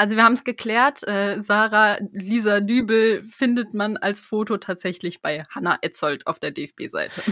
Also 0.00 0.16
wir 0.16 0.24
haben 0.24 0.32
es 0.32 0.44
geklärt. 0.44 1.06
Äh, 1.06 1.42
Sarah 1.42 1.98
Lisa 2.12 2.60
Dübel 2.60 3.22
findet 3.24 3.74
man 3.74 3.98
als 3.98 4.22
Foto 4.22 4.56
tatsächlich 4.56 5.20
bei 5.20 5.42
Hanna 5.54 5.76
Etzold 5.82 6.26
auf 6.26 6.38
der 6.38 6.52
DFB-Seite. 6.52 7.22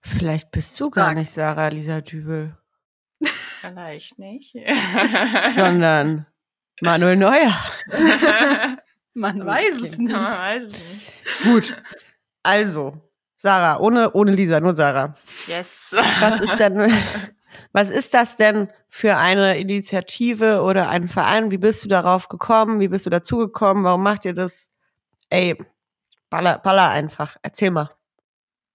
Vielleicht 0.00 0.50
bist 0.50 0.80
du 0.80 0.90
gar 0.90 1.06
Sag. 1.10 1.16
nicht 1.16 1.30
Sarah 1.30 1.68
Lisa 1.68 2.00
Dübel, 2.00 2.56
Vielleicht 3.60 4.18
nicht. 4.18 4.52
sondern 5.54 6.26
Manuel 6.80 7.14
Neuer. 7.14 7.56
Man 9.14 9.42
Okay. 9.42 9.46
weiß 9.50 9.74
es 9.82 9.98
nicht. 9.98 10.10
Man 10.12 10.38
weiß 10.38 10.62
es 10.64 10.72
nicht. 10.72 11.42
Gut. 11.44 11.82
Also, 12.42 13.00
Sarah, 13.36 13.78
ohne, 13.78 14.12
ohne 14.12 14.32
Lisa, 14.32 14.58
nur 14.58 14.74
Sarah. 14.74 15.14
Yes. 15.46 15.94
Was 16.18 16.40
ist 16.40 16.58
denn, 16.58 16.92
was 17.72 17.88
ist 17.90 18.14
das 18.14 18.36
denn 18.36 18.70
für 18.88 19.16
eine 19.16 19.58
Initiative 19.58 20.62
oder 20.62 20.88
ein 20.88 21.08
Verein? 21.08 21.50
Wie 21.50 21.58
bist 21.58 21.84
du 21.84 21.88
darauf 21.88 22.28
gekommen? 22.28 22.80
Wie 22.80 22.88
bist 22.88 23.06
du 23.06 23.10
dazugekommen? 23.10 23.84
Warum 23.84 24.02
macht 24.02 24.24
ihr 24.24 24.34
das? 24.34 24.70
Ey, 25.30 25.56
baller, 26.30 26.58
baller 26.58 26.90
einfach. 26.90 27.36
Erzähl 27.42 27.70
mal. 27.70 27.90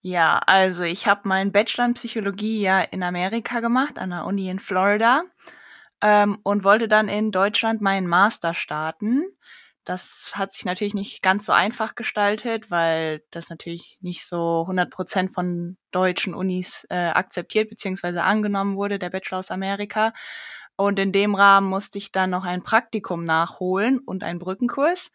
Ja, 0.01 0.39
also 0.45 0.83
ich 0.83 1.07
habe 1.07 1.27
meinen 1.29 1.51
Bachelor 1.53 1.85
in 1.85 1.93
Psychologie 1.93 2.61
ja 2.61 2.81
in 2.81 3.03
Amerika 3.03 3.61
gemacht, 3.61 3.97
an 3.97 4.09
der 4.11 4.25
Uni 4.25 4.49
in 4.49 4.59
Florida. 4.59 5.23
ähm, 6.01 6.39
und 6.43 6.63
wollte 6.65 6.87
dann 6.89 7.07
in 7.07 7.31
Deutschland 7.31 7.81
meinen 7.81 8.07
Master 8.07 8.53
starten. 8.53 9.25
Das 9.85 10.31
hat 10.35 10.53
sich 10.53 10.63
natürlich 10.63 10.93
nicht 10.93 11.21
ganz 11.21 11.45
so 11.45 11.51
einfach 11.51 11.95
gestaltet, 11.95 12.71
weil 12.71 13.21
das 13.31 13.49
natürlich 13.49 13.97
nicht 13.99 14.25
so 14.25 14.61
100 14.61 14.89
Prozent 14.89 15.33
von 15.33 15.77
deutschen 15.91 16.33
Unis 16.33 16.85
äh, 16.89 17.09
akzeptiert 17.09 17.69
bzw. 17.69 18.19
angenommen 18.19 18.77
wurde, 18.77 18.97
der 18.97 19.09
Bachelor 19.09 19.39
aus 19.39 19.51
Amerika. 19.51 20.13
Und 20.77 20.99
in 20.99 21.11
dem 21.11 21.35
Rahmen 21.35 21.67
musste 21.67 21.97
ich 21.97 22.11
dann 22.11 22.29
noch 22.29 22.45
ein 22.45 22.63
Praktikum 22.63 23.25
nachholen 23.25 23.99
und 23.99 24.23
einen 24.23 24.39
Brückenkurs. 24.39 25.11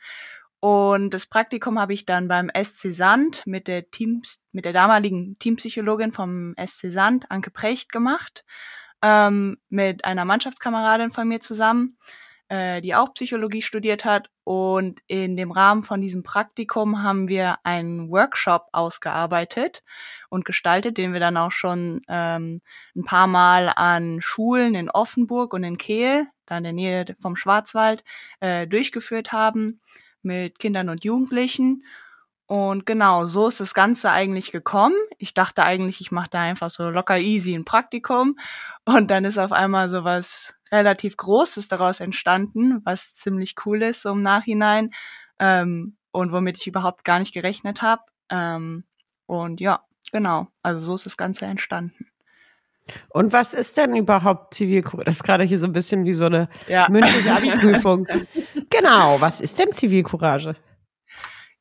Und 0.60 1.10
das 1.14 1.26
Praktikum 1.26 1.78
habe 1.78 1.94
ich 1.94 2.04
dann 2.04 2.28
beim 2.28 2.50
SC 2.50 2.92
Sand 2.92 3.46
mit 3.46 3.68
der 3.68 3.90
Teams, 3.90 4.44
mit 4.52 4.64
der 4.64 4.72
damaligen 4.72 5.38
Teampsychologin 5.38 6.12
vom 6.12 6.54
SC 6.56 6.90
Sand, 6.90 7.30
Anke 7.30 7.50
Precht, 7.50 7.90
gemacht, 7.90 8.44
ähm, 9.02 9.58
mit 9.68 10.04
einer 10.04 10.24
Mannschaftskameradin 10.24 11.10
von 11.10 11.26
mir 11.26 11.40
zusammen 11.40 11.96
äh, 12.48 12.80
die 12.80 12.94
auch 12.94 13.14
Psychologie 13.14 13.62
studiert 13.62 14.04
hat. 14.04 14.30
Und 14.44 15.00
in 15.06 15.36
dem 15.36 15.50
Rahmen 15.50 15.82
von 15.82 16.00
diesem 16.00 16.22
Praktikum 16.22 17.02
haben 17.02 17.28
wir 17.28 17.58
einen 17.64 18.10
Workshop 18.10 18.68
ausgearbeitet 18.72 19.82
und 20.30 20.44
gestaltet, 20.44 20.96
den 20.96 21.12
wir 21.12 21.20
dann 21.20 21.36
auch 21.36 21.52
schon 21.52 22.00
ähm, 22.08 22.60
ein 22.96 23.04
paar 23.04 23.26
Mal 23.26 23.70
an 23.74 24.22
Schulen 24.22 24.74
in 24.74 24.90
Offenburg 24.90 25.52
und 25.52 25.64
in 25.64 25.78
Kehl, 25.78 26.26
da 26.46 26.56
in 26.58 26.64
der 26.64 26.72
Nähe 26.72 27.16
vom 27.20 27.36
Schwarzwald, 27.36 28.04
äh, 28.40 28.66
durchgeführt 28.66 29.32
haben 29.32 29.80
mit 30.22 30.58
Kindern 30.58 30.88
und 30.88 31.04
Jugendlichen. 31.04 31.84
Und 32.48 32.86
genau, 32.86 33.26
so 33.26 33.46
ist 33.48 33.60
das 33.60 33.74
Ganze 33.74 34.10
eigentlich 34.10 34.52
gekommen. 34.52 34.96
Ich 35.18 35.34
dachte 35.34 35.64
eigentlich, 35.64 36.00
ich 36.00 36.10
mache 36.10 36.30
da 36.30 36.40
einfach 36.40 36.70
so 36.70 36.88
locker 36.88 37.18
easy 37.18 37.54
ein 37.54 37.66
Praktikum. 37.66 38.38
Und 38.86 39.10
dann 39.10 39.26
ist 39.26 39.36
auf 39.36 39.52
einmal 39.52 39.90
sowas 39.90 40.54
relativ 40.72 41.18
Großes 41.18 41.68
daraus 41.68 42.00
entstanden, 42.00 42.80
was 42.84 43.14
ziemlich 43.14 43.54
cool 43.66 43.82
ist 43.82 44.00
so 44.00 44.12
im 44.12 44.22
Nachhinein 44.22 44.92
ähm, 45.38 45.98
und 46.10 46.32
womit 46.32 46.56
ich 46.56 46.66
überhaupt 46.66 47.04
gar 47.04 47.18
nicht 47.18 47.34
gerechnet 47.34 47.82
habe. 47.82 48.02
Ähm, 48.30 48.84
und 49.26 49.60
ja, 49.60 49.84
genau, 50.10 50.48
also 50.62 50.80
so 50.80 50.94
ist 50.94 51.04
das 51.04 51.18
Ganze 51.18 51.44
entstanden. 51.44 52.06
Und 53.10 53.34
was 53.34 53.52
ist 53.52 53.76
denn 53.76 53.94
überhaupt 53.94 54.54
Zivilcourage? 54.54 55.04
Das 55.04 55.16
ist 55.16 55.22
gerade 55.22 55.44
hier 55.44 55.58
so 55.58 55.66
ein 55.66 55.74
bisschen 55.74 56.06
wie 56.06 56.14
so 56.14 56.24
eine 56.24 56.48
ja. 56.66 56.88
mündliche 56.88 57.30
Abi-Prüfung. 57.36 58.06
genau, 58.70 59.20
was 59.20 59.42
ist 59.42 59.58
denn 59.58 59.70
Zivilcourage? 59.70 60.56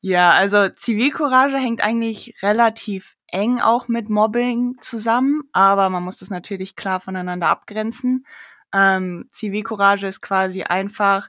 Ja, 0.00 0.30
also 0.32 0.68
Zivilcourage 0.68 1.56
hängt 1.58 1.82
eigentlich 1.82 2.34
relativ 2.42 3.16
eng 3.26 3.60
auch 3.60 3.88
mit 3.88 4.08
Mobbing 4.08 4.76
zusammen, 4.80 5.42
aber 5.52 5.90
man 5.90 6.04
muss 6.04 6.18
das 6.18 6.30
natürlich 6.30 6.76
klar 6.76 7.00
voneinander 7.00 7.48
abgrenzen. 7.48 8.24
Ähm, 8.72 9.28
Zivilcourage 9.32 10.06
ist 10.06 10.20
quasi 10.20 10.62
einfach 10.62 11.28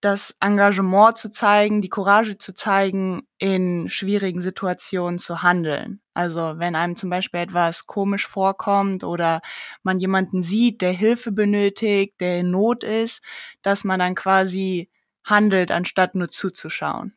das 0.00 0.36
Engagement 0.40 1.18
zu 1.18 1.30
zeigen, 1.30 1.80
die 1.82 1.88
Courage 1.88 2.38
zu 2.38 2.54
zeigen, 2.54 3.26
in 3.38 3.88
schwierigen 3.88 4.40
Situationen 4.40 5.18
zu 5.18 5.42
handeln. 5.42 6.00
Also 6.14 6.54
wenn 6.58 6.76
einem 6.76 6.96
zum 6.96 7.10
Beispiel 7.10 7.40
etwas 7.40 7.86
komisch 7.86 8.26
vorkommt 8.26 9.04
oder 9.04 9.40
man 9.82 10.00
jemanden 10.00 10.42
sieht, 10.42 10.82
der 10.82 10.92
Hilfe 10.92 11.32
benötigt, 11.32 12.20
der 12.20 12.38
in 12.40 12.50
Not 12.50 12.84
ist, 12.84 13.22
dass 13.62 13.84
man 13.84 14.00
dann 14.00 14.14
quasi 14.16 14.90
handelt, 15.24 15.70
anstatt 15.72 16.14
nur 16.14 16.30
zuzuschauen. 16.30 17.14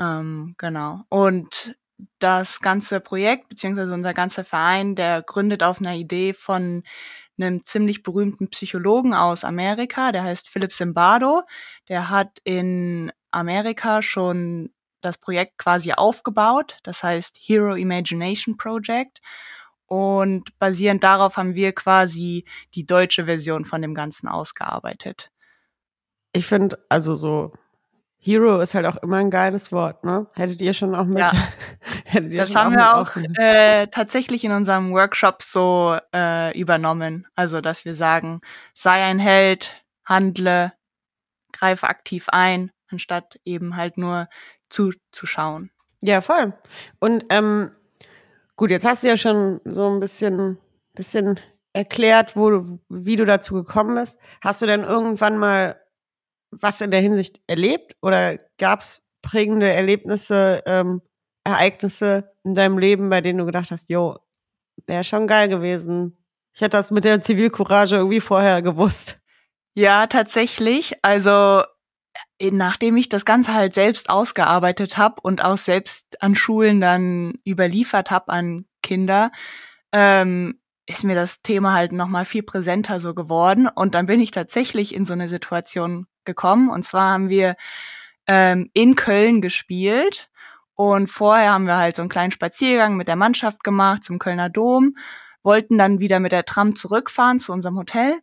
Ähm, 0.00 0.54
genau. 0.58 1.02
Und 1.08 1.76
das 2.18 2.60
ganze 2.60 3.00
Projekt, 3.00 3.48
beziehungsweise 3.48 3.92
unser 3.92 4.14
ganzer 4.14 4.44
Verein, 4.44 4.94
der 4.94 5.22
gründet 5.22 5.62
auf 5.62 5.80
einer 5.80 5.94
Idee 5.94 6.32
von 6.32 6.82
einem 7.38 7.64
ziemlich 7.64 8.02
berühmten 8.02 8.48
Psychologen 8.50 9.14
aus 9.14 9.44
Amerika, 9.44 10.12
der 10.12 10.24
heißt 10.24 10.48
Philip 10.48 10.72
Zimbardo. 10.72 11.42
Der 11.88 12.08
hat 12.08 12.40
in 12.44 13.12
Amerika 13.30 14.02
schon 14.02 14.70
das 15.00 15.18
Projekt 15.18 15.58
quasi 15.58 15.92
aufgebaut, 15.92 16.78
das 16.82 17.02
heißt 17.02 17.38
Hero 17.40 17.74
Imagination 17.74 18.56
Project. 18.56 19.20
Und 19.86 20.58
basierend 20.58 21.04
darauf 21.04 21.36
haben 21.36 21.54
wir 21.54 21.72
quasi 21.72 22.46
die 22.74 22.86
deutsche 22.86 23.26
Version 23.26 23.64
von 23.64 23.82
dem 23.82 23.94
Ganzen 23.94 24.28
ausgearbeitet. 24.28 25.30
Ich 26.32 26.46
finde, 26.46 26.84
also 26.88 27.14
so 27.14 27.52
Hero 28.24 28.58
ist 28.60 28.74
halt 28.74 28.86
auch 28.86 28.96
immer 28.96 29.18
ein 29.18 29.30
geiles 29.30 29.70
Wort, 29.70 30.02
ne? 30.02 30.26
Hättet 30.32 30.62
ihr 30.62 30.72
schon 30.72 30.94
auch 30.94 31.04
mit? 31.04 31.18
Ja. 31.18 31.32
das 32.20 32.54
haben 32.54 32.74
wir 32.74 32.96
auch 32.96 33.14
äh, 33.38 33.86
tatsächlich 33.88 34.44
in 34.44 34.52
unserem 34.52 34.92
Workshop 34.92 35.42
so 35.42 35.98
äh, 36.14 36.58
übernommen. 36.58 37.26
Also, 37.34 37.60
dass 37.60 37.84
wir 37.84 37.94
sagen, 37.94 38.40
sei 38.72 39.04
ein 39.04 39.18
Held, 39.18 39.74
handle, 40.06 40.72
greife 41.52 41.86
aktiv 41.86 42.30
ein, 42.30 42.70
anstatt 42.90 43.38
eben 43.44 43.76
halt 43.76 43.98
nur 43.98 44.28
zuzuschauen. 44.70 45.70
Ja, 46.00 46.22
voll. 46.22 46.54
Und 47.00 47.26
ähm, 47.28 47.72
gut, 48.56 48.70
jetzt 48.70 48.86
hast 48.86 49.02
du 49.02 49.08
ja 49.08 49.18
schon 49.18 49.60
so 49.66 49.86
ein 49.90 50.00
bisschen, 50.00 50.56
bisschen 50.94 51.38
erklärt, 51.74 52.36
wo 52.36 52.78
wie 52.88 53.16
du 53.16 53.26
dazu 53.26 53.52
gekommen 53.52 53.96
bist. 53.96 54.18
Hast 54.40 54.62
du 54.62 54.66
denn 54.66 54.82
irgendwann 54.82 55.36
mal 55.36 55.78
was 56.60 56.80
in 56.80 56.90
der 56.90 57.00
Hinsicht 57.00 57.40
erlebt 57.46 57.96
oder 58.02 58.38
gab 58.58 58.80
es 58.80 59.02
prägende 59.22 59.70
Erlebnisse, 59.70 60.62
ähm, 60.66 61.02
Ereignisse 61.44 62.32
in 62.42 62.54
deinem 62.54 62.78
Leben, 62.78 63.10
bei 63.10 63.20
denen 63.20 63.38
du 63.38 63.46
gedacht 63.46 63.70
hast, 63.70 63.88
jo, 63.88 64.18
wäre 64.86 65.04
schon 65.04 65.26
geil 65.26 65.48
gewesen. 65.48 66.16
Ich 66.54 66.60
hätte 66.60 66.76
das 66.76 66.90
mit 66.90 67.04
der 67.04 67.20
Zivilcourage 67.20 67.96
irgendwie 67.96 68.20
vorher 68.20 68.62
gewusst. 68.62 69.18
Ja, 69.74 70.06
tatsächlich. 70.06 70.94
Also 71.02 71.62
äh, 72.38 72.50
nachdem 72.50 72.96
ich 72.96 73.08
das 73.08 73.24
Ganze 73.24 73.54
halt 73.54 73.74
selbst 73.74 74.08
ausgearbeitet 74.08 74.96
habe 74.96 75.20
und 75.22 75.44
auch 75.44 75.58
selbst 75.58 76.22
an 76.22 76.36
Schulen 76.36 76.80
dann 76.80 77.34
überliefert 77.46 78.10
habe 78.10 78.28
an 78.32 78.66
Kinder, 78.82 79.30
ähm, 79.92 80.60
ist 80.86 81.04
mir 81.04 81.14
das 81.14 81.42
Thema 81.42 81.72
halt 81.72 81.92
nochmal 81.92 82.24
viel 82.24 82.42
präsenter 82.42 83.00
so 83.00 83.14
geworden. 83.14 83.68
Und 83.68 83.94
dann 83.94 84.06
bin 84.06 84.20
ich 84.20 84.30
tatsächlich 84.30 84.94
in 84.94 85.04
so 85.04 85.14
eine 85.14 85.28
Situation 85.28 86.06
gekommen. 86.24 86.70
Und 86.70 86.84
zwar 86.84 87.12
haben 87.12 87.28
wir 87.28 87.56
ähm, 88.26 88.70
in 88.72 88.96
Köln 88.96 89.40
gespielt. 89.40 90.28
Und 90.74 91.08
vorher 91.08 91.52
haben 91.52 91.66
wir 91.66 91.76
halt 91.76 91.96
so 91.96 92.02
einen 92.02 92.08
kleinen 92.08 92.32
Spaziergang 92.32 92.96
mit 92.96 93.08
der 93.08 93.16
Mannschaft 93.16 93.62
gemacht 93.62 94.02
zum 94.02 94.18
Kölner 94.18 94.50
Dom, 94.50 94.96
wollten 95.42 95.78
dann 95.78 96.00
wieder 96.00 96.18
mit 96.18 96.32
der 96.32 96.44
Tram 96.44 96.74
zurückfahren 96.74 97.38
zu 97.38 97.52
unserem 97.52 97.78
Hotel 97.78 98.14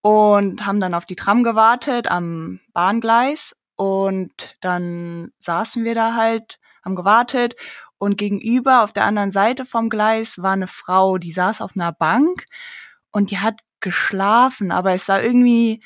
und 0.00 0.66
haben 0.66 0.80
dann 0.80 0.94
auf 0.94 1.04
die 1.04 1.16
Tram 1.16 1.44
gewartet 1.44 2.08
am 2.08 2.60
Bahngleis. 2.72 3.54
Und 3.76 4.56
dann 4.60 5.32
saßen 5.38 5.84
wir 5.84 5.94
da 5.94 6.14
halt, 6.14 6.58
haben 6.84 6.96
gewartet 6.96 7.56
und 7.98 8.18
gegenüber 8.18 8.82
auf 8.82 8.92
der 8.92 9.04
anderen 9.04 9.30
Seite 9.30 9.64
vom 9.64 9.88
Gleis 9.88 10.38
war 10.38 10.52
eine 10.52 10.66
Frau, 10.66 11.18
die 11.18 11.32
saß 11.32 11.60
auf 11.60 11.72
einer 11.76 11.92
Bank 11.92 12.46
und 13.10 13.30
die 13.30 13.38
hat 13.38 13.60
geschlafen, 13.80 14.70
aber 14.70 14.92
es 14.92 15.06
sah 15.06 15.20
irgendwie 15.20 15.82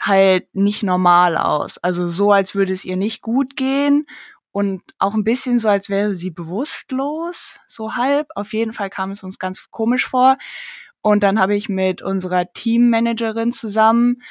halt 0.00 0.48
nicht 0.54 0.82
normal 0.82 1.36
aus. 1.36 1.78
Also 1.78 2.08
so, 2.08 2.32
als 2.32 2.54
würde 2.54 2.72
es 2.72 2.84
ihr 2.84 2.96
nicht 2.96 3.22
gut 3.22 3.56
gehen 3.56 4.06
und 4.52 4.82
auch 4.98 5.14
ein 5.14 5.24
bisschen 5.24 5.58
so, 5.58 5.68
als 5.68 5.88
wäre 5.88 6.14
sie 6.14 6.30
bewusstlos, 6.30 7.60
so 7.66 7.94
halb. 7.96 8.28
Auf 8.34 8.52
jeden 8.52 8.72
Fall 8.72 8.90
kam 8.90 9.10
es 9.10 9.22
uns 9.22 9.38
ganz 9.38 9.70
komisch 9.70 10.06
vor. 10.06 10.36
Und 11.00 11.22
dann 11.22 11.40
habe 11.40 11.56
ich 11.56 11.68
mit 11.68 12.02
unserer 12.02 12.52
Teammanagerin 12.52 13.52
zusammen 13.52 14.22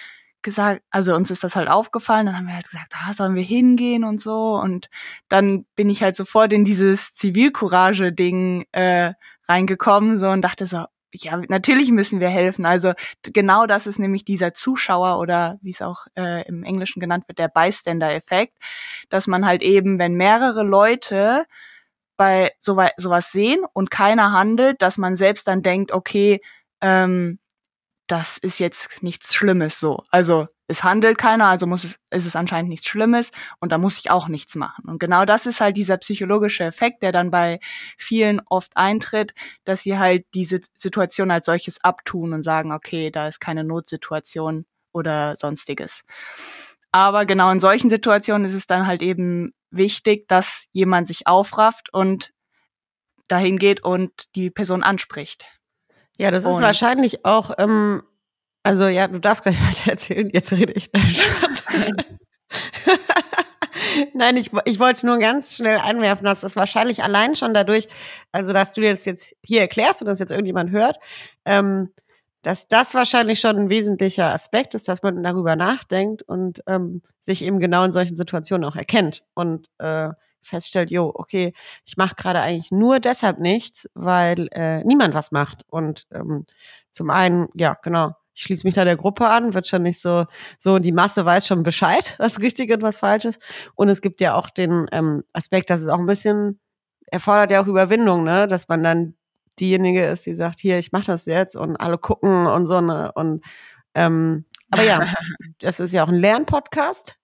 gesagt, 0.42 0.84
also 0.90 1.16
uns 1.16 1.30
ist 1.32 1.44
das 1.44 1.56
halt 1.56 1.70
aufgefallen, 1.70 2.26
dann 2.26 2.38
haben 2.38 2.48
wir 2.48 2.56
halt 2.56 2.70
gesagt, 2.70 2.94
ah, 2.96 3.14
sollen 3.14 3.36
wir 3.36 3.44
hingehen 3.44 4.04
und 4.04 4.20
so. 4.22 4.56
Und 4.56 4.90
dann 5.30 5.66
bin 5.76 5.90
ich 5.90 6.02
halt 6.04 6.16
sofort 6.16 6.54
in 6.54 6.64
dieses 6.64 7.14
Zivilcourage-Ding 7.16 8.66
äh, 8.72 9.14
reingekommen 9.48 10.18
so 10.20 10.30
und 10.30 10.42
dachte 10.42 10.68
so, 10.68 10.86
ja, 11.14 11.38
natürlich 11.50 11.92
müssen 11.92 12.20
wir 12.20 12.30
helfen. 12.30 12.66
Also 12.66 12.94
genau 13.24 13.66
das 13.66 13.88
ist 13.88 14.00
nämlich 14.00 14.26
dieser 14.26 14.54
Zuschauer 14.54 15.20
oder 15.20 15.58
wie 15.62 15.72
es 15.72 15.82
auch 15.82 16.08
äh, 16.16 16.48
im 16.48 16.64
Englischen 16.64 17.00
genannt 17.00 17.26
wird, 17.28 17.40
der 17.40 17.50
Bystander-Effekt, 17.50 18.54
dass 19.10 19.28
man 19.28 19.46
halt 19.46 19.62
eben, 19.62 20.00
wenn 20.00 20.14
mehrere 20.16 20.64
Leute 20.64 21.46
bei 22.18 22.52
sowas, 22.60 22.92
sowas 22.98 23.32
sehen 23.32 23.66
und 23.74 23.92
keiner 23.92 24.32
handelt, 24.32 24.82
dass 24.82 24.98
man 24.98 25.16
selbst 25.16 25.48
dann 25.48 25.62
denkt, 25.64 25.92
okay, 25.92 26.40
ähm, 26.82 27.40
das 28.08 28.38
ist 28.38 28.60
jetzt 28.60 29.02
nichts 29.04 29.34
Schlimmes 29.34 29.80
so. 29.80 30.04
Also 30.12 30.48
es 30.72 30.84
handelt 30.84 31.18
keiner, 31.18 31.48
also 31.48 31.68
muss 31.68 31.84
es, 31.84 32.00
ist 32.10 32.26
es 32.26 32.36
anscheinend 32.36 32.70
nichts 32.70 32.88
Schlimmes 32.88 33.32
und 33.60 33.72
da 33.72 33.78
muss 33.78 33.98
ich 33.98 34.10
auch 34.10 34.30
nichts 34.30 34.56
machen. 34.56 34.86
Und 34.88 35.00
genau 35.00 35.26
das 35.26 35.46
ist 35.46 35.60
halt 35.60 35.76
dieser 35.76 35.98
psychologische 35.98 36.64
Effekt, 36.64 37.04
der 37.04 37.12
dann 37.12 37.30
bei 37.30 37.60
vielen 37.98 38.42
oft 38.50 38.76
eintritt, 38.76 39.34
dass 39.66 39.82
sie 39.82 40.00
halt 40.00 40.26
diese 40.34 40.62
Situation 40.76 41.30
als 41.30 41.46
solches 41.46 41.84
abtun 41.84 42.34
und 42.34 42.44
sagen, 42.44 42.72
okay, 42.72 43.12
da 43.12 43.28
ist 43.28 43.42
keine 43.42 43.64
Notsituation 43.66 44.66
oder 44.94 45.36
sonstiges. 45.36 46.04
Aber 46.92 47.26
genau 47.26 47.52
in 47.52 47.60
solchen 47.60 47.90
Situationen 47.90 48.46
ist 48.46 48.54
es 48.54 48.66
dann 48.66 48.88
halt 48.88 49.02
eben 49.02 49.54
wichtig, 49.72 50.28
dass 50.28 50.68
jemand 50.72 51.08
sich 51.08 51.28
aufrafft 51.28 51.94
und 51.94 52.32
dahin 53.28 53.58
geht 53.58 53.84
und 53.84 54.34
die 54.36 54.50
Person 54.50 54.84
anspricht. 54.84 55.46
Ja, 56.18 56.32
das 56.32 56.44
ist 56.46 56.52
und 56.52 56.62
wahrscheinlich 56.62 57.26
auch 57.26 57.52
ähm, 57.58 58.04
Also 58.64 58.88
ja, 58.88 59.08
du 59.08 59.20
darfst 59.20 59.44
gleich 59.44 59.60
weiter 59.68 59.92
erzählen. 59.92 60.30
Jetzt 60.32 60.52
rede 60.52 60.74
ich. 60.74 60.90
Nein, 64.14 64.38
ich, 64.38 64.52
ich 64.66 64.80
wollte 64.80 65.06
nur 65.06 65.20
ganz 65.20 65.56
schnell 65.56 65.78
einwerfen, 65.78 66.26
dass 66.26 66.42
das 66.42 66.56
wahrscheinlich 66.56 67.04
allein 67.04 67.36
schon 67.36 67.54
dadurch, 67.54 67.88
also 68.32 68.54
dass 68.54 68.74
du 68.74 68.82
das 68.82 69.06
jetzt 69.06 69.36
hier 69.44 69.62
erklärst 69.62 70.02
und 70.02 70.08
dass 70.08 70.20
jetzt 70.20 70.32
irgendjemand 70.32 70.72
hört, 70.72 70.98
ähm, 71.46 71.90
dass 72.42 72.68
das 72.68 72.94
wahrscheinlich 72.94 73.40
schon 73.40 73.58
ein 73.58 73.70
wesentlicher 73.70 74.34
Aspekt 74.34 74.76
ist, 74.76 74.88
dass 74.88 75.04
man 75.04 75.22
darüber 75.24 75.56
nachdenkt 75.56 76.24
und 76.24 76.64
ähm, 76.68 77.02
sich 77.20 77.44
eben 77.44 77.60
genau 77.60 77.84
in 77.84 77.92
solchen 77.92 78.16
Situationen 78.16 78.66
auch 78.66 78.76
erkennt 78.76 79.24
und 79.34 79.68
äh, 79.78 80.10
feststellt, 80.42 80.90
jo, 80.90 81.12
okay, 81.14 81.54
ich 81.86 81.98
mache 81.98 82.16
gerade 82.16 82.40
eigentlich 82.40 82.72
nur 82.72 83.00
deshalb 83.00 83.40
nichts, 83.40 83.88
weil 83.94 84.48
äh, 84.54 84.84
niemand 84.84 85.14
was 85.14 85.32
macht. 85.32 85.64
Und 85.68 86.08
ähm, 86.12 86.46
zum 86.90 87.12
einen, 87.12 87.48
ja, 87.54 87.78
genau, 87.84 88.16
ich 88.34 88.44
schließe 88.44 88.66
mich 88.66 88.76
da 88.76 88.86
der 88.86 88.96
Gruppe 88.96 89.28
an, 89.28 89.54
wird 89.54 89.68
schon 89.68 89.84
nicht 89.84 90.02
so, 90.02 90.26
so 90.58 90.80
die 90.80 90.92
Masse 90.92 91.26
weiß 91.26 91.48
schon 91.48 91.64
Bescheid, 91.64 92.16
was 92.20 92.40
richtig 92.40 92.72
und 92.74 92.82
was 92.82 93.00
falsch 93.00 93.26
ist. 93.26 93.42
Und 93.76 93.90
es 93.90 94.02
gibt 94.02 94.22
ja 94.22 94.36
auch 94.36 94.50
den 94.50 94.88
ähm, 94.92 95.24
Aspekt, 95.34 95.70
dass 95.70 95.82
es 95.82 95.88
auch 95.88 96.00
ein 96.00 96.06
bisschen 96.06 96.60
erfordert 97.08 97.52
ja 97.52 97.62
auch 97.62 97.68
Überwindung, 97.68 98.24
ne, 98.24 98.48
dass 98.48 98.68
man 98.70 98.84
dann 98.84 99.16
diejenige 99.60 100.06
ist, 100.06 100.26
die 100.26 100.34
sagt, 100.34 100.60
hier, 100.60 100.80
ich 100.80 100.92
mache 100.92 101.08
das 101.08 101.26
jetzt 101.26 101.56
und 101.56 101.76
alle 101.76 101.98
gucken 101.98 102.48
und 102.48 102.66
so 102.66 102.80
ne 102.80 103.12
und 103.14 103.44
ähm, 103.94 104.46
aber 104.72 104.84
ja, 104.84 105.02
das 105.60 105.80
ist 105.80 105.94
ja 105.94 106.04
auch 106.04 106.08
ein 106.08 106.16
Lernpodcast. 106.16 107.18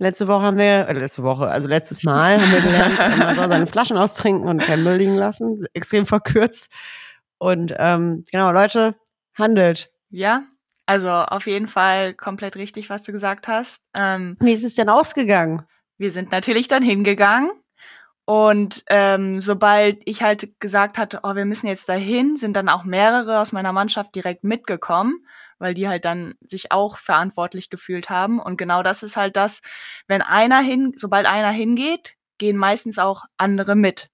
Letzte 0.00 0.28
Woche 0.28 0.42
haben 0.42 0.58
wir, 0.58 0.88
äh, 0.88 0.92
letzte 0.92 1.22
Woche, 1.22 1.48
also 1.48 1.66
letztes 1.68 2.04
Mal 2.04 2.40
haben 2.40 2.52
wir 2.52 2.60
gelernt, 2.60 2.98
man 3.18 3.34
soll 3.34 3.48
seine 3.48 3.66
Flaschen 3.66 3.96
austrinken 3.96 4.48
und 4.48 4.58
kein 4.62 4.82
Müll 4.82 4.96
liegen 4.96 5.16
lassen. 5.16 5.64
Extrem 5.72 6.06
verkürzt. 6.06 6.68
Und 7.38 7.74
ähm, 7.78 8.24
genau, 8.30 8.50
Leute, 8.50 8.96
handelt. 9.34 9.90
Ja, 10.10 10.44
also 10.86 11.10
auf 11.10 11.46
jeden 11.46 11.68
Fall 11.68 12.14
komplett 12.14 12.56
richtig, 12.56 12.88
was 12.90 13.02
du 13.02 13.12
gesagt 13.12 13.48
hast. 13.48 13.82
Ähm, 13.94 14.36
Wie 14.40 14.52
ist 14.52 14.64
es 14.64 14.74
denn 14.74 14.88
ausgegangen? 14.88 15.66
wir 15.98 16.12
sind 16.12 16.30
natürlich 16.30 16.68
dann 16.68 16.82
hingegangen 16.82 17.50
und 18.24 18.84
ähm, 18.88 19.40
sobald 19.40 20.00
ich 20.04 20.22
halt 20.22 20.60
gesagt 20.60 20.96
hatte, 20.96 21.20
oh, 21.22 21.34
wir 21.34 21.44
müssen 21.44 21.66
jetzt 21.66 21.88
dahin, 21.88 22.36
sind 22.36 22.54
dann 22.54 22.68
auch 22.68 22.84
mehrere 22.84 23.40
aus 23.40 23.52
meiner 23.52 23.72
Mannschaft 23.72 24.14
direkt 24.14 24.44
mitgekommen, 24.44 25.26
weil 25.58 25.74
die 25.74 25.88
halt 25.88 26.04
dann 26.04 26.34
sich 26.40 26.70
auch 26.70 26.98
verantwortlich 26.98 27.70
gefühlt 27.70 28.10
haben. 28.10 28.38
Und 28.38 28.58
genau 28.58 28.82
das 28.82 29.02
ist 29.02 29.16
halt 29.16 29.36
das, 29.36 29.60
wenn 30.06 30.22
einer 30.22 30.60
hin, 30.60 30.92
sobald 30.96 31.26
einer 31.26 31.50
hingeht, 31.50 32.14
gehen 32.36 32.56
meistens 32.56 32.98
auch 32.98 33.24
andere 33.38 33.74
mit. 33.74 34.08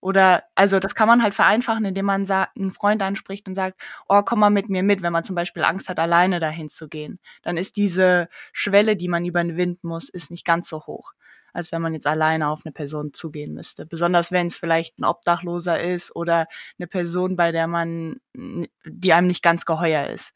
Oder, 0.00 0.44
also 0.54 0.78
das 0.78 0.94
kann 0.94 1.08
man 1.08 1.22
halt 1.22 1.34
vereinfachen, 1.34 1.84
indem 1.84 2.06
man 2.06 2.26
einen 2.30 2.70
Freund 2.70 3.02
anspricht 3.02 3.48
und 3.48 3.54
sagt, 3.54 3.80
oh, 4.08 4.22
komm 4.22 4.40
mal 4.40 4.50
mit 4.50 4.68
mir 4.68 4.82
mit, 4.82 5.02
wenn 5.02 5.12
man 5.12 5.24
zum 5.24 5.34
Beispiel 5.36 5.64
Angst 5.64 5.88
hat, 5.88 5.98
alleine 5.98 6.38
dahin 6.40 6.68
zu 6.68 6.88
gehen. 6.88 7.18
Dann 7.42 7.56
ist 7.56 7.76
diese 7.76 8.28
Schwelle, 8.52 8.96
die 8.96 9.08
man 9.08 9.24
überwinden 9.24 9.88
muss, 9.88 10.08
ist 10.08 10.30
nicht 10.30 10.44
ganz 10.44 10.68
so 10.68 10.82
hoch, 10.86 11.12
als 11.52 11.72
wenn 11.72 11.82
man 11.82 11.94
jetzt 11.94 12.06
alleine 12.06 12.48
auf 12.48 12.62
eine 12.64 12.72
Person 12.72 13.12
zugehen 13.14 13.54
müsste. 13.54 13.86
Besonders 13.86 14.30
wenn 14.32 14.46
es 14.46 14.56
vielleicht 14.58 14.98
ein 14.98 15.04
Obdachloser 15.04 15.80
ist 15.80 16.14
oder 16.14 16.46
eine 16.78 16.86
Person, 16.86 17.34
bei 17.36 17.50
der 17.50 17.66
man, 17.66 18.16
die 18.34 19.12
einem 19.12 19.26
nicht 19.26 19.42
ganz 19.42 19.64
geheuer 19.64 20.06
ist. 20.08 20.32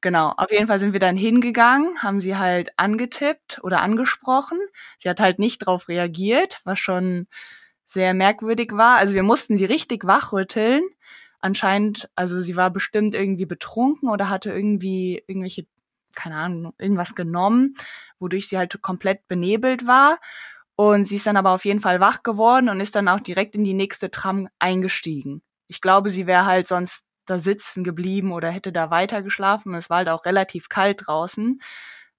Genau, 0.00 0.32
auf 0.36 0.50
jeden 0.52 0.68
Fall 0.68 0.78
sind 0.78 0.92
wir 0.92 1.00
dann 1.00 1.16
hingegangen, 1.16 2.02
haben 2.02 2.20
sie 2.20 2.36
halt 2.36 2.70
angetippt 2.76 3.58
oder 3.64 3.80
angesprochen. 3.82 4.58
Sie 4.96 5.08
hat 5.10 5.18
halt 5.18 5.40
nicht 5.40 5.58
drauf 5.58 5.88
reagiert, 5.88 6.60
was 6.64 6.78
schon 6.78 7.26
sehr 7.88 8.12
merkwürdig 8.12 8.72
war. 8.72 8.98
Also 8.98 9.14
wir 9.14 9.22
mussten 9.22 9.56
sie 9.56 9.64
richtig 9.64 10.04
wachrütteln. 10.06 10.82
Anscheinend, 11.40 12.10
also 12.14 12.40
sie 12.40 12.54
war 12.54 12.70
bestimmt 12.70 13.14
irgendwie 13.14 13.46
betrunken 13.46 14.10
oder 14.10 14.28
hatte 14.28 14.50
irgendwie 14.50 15.22
irgendwelche, 15.26 15.66
keine 16.14 16.36
Ahnung, 16.36 16.74
irgendwas 16.78 17.14
genommen, 17.14 17.74
wodurch 18.18 18.48
sie 18.48 18.58
halt 18.58 18.80
komplett 18.82 19.26
benebelt 19.26 19.86
war. 19.86 20.18
Und 20.76 21.04
sie 21.04 21.16
ist 21.16 21.26
dann 21.26 21.38
aber 21.38 21.52
auf 21.52 21.64
jeden 21.64 21.80
Fall 21.80 21.98
wach 21.98 22.22
geworden 22.22 22.68
und 22.68 22.80
ist 22.80 22.94
dann 22.94 23.08
auch 23.08 23.20
direkt 23.20 23.54
in 23.54 23.64
die 23.64 23.74
nächste 23.74 24.10
Tram 24.10 24.48
eingestiegen. 24.58 25.42
Ich 25.66 25.80
glaube, 25.80 26.10
sie 26.10 26.26
wäre 26.26 26.44
halt 26.44 26.68
sonst 26.68 27.04
da 27.24 27.38
sitzen 27.38 27.84
geblieben 27.84 28.32
oder 28.32 28.50
hätte 28.50 28.70
da 28.70 28.90
weiter 28.90 29.22
geschlafen. 29.22 29.74
Es 29.74 29.88
war 29.88 29.98
halt 29.98 30.08
auch 30.10 30.26
relativ 30.26 30.68
kalt 30.68 31.06
draußen. 31.06 31.60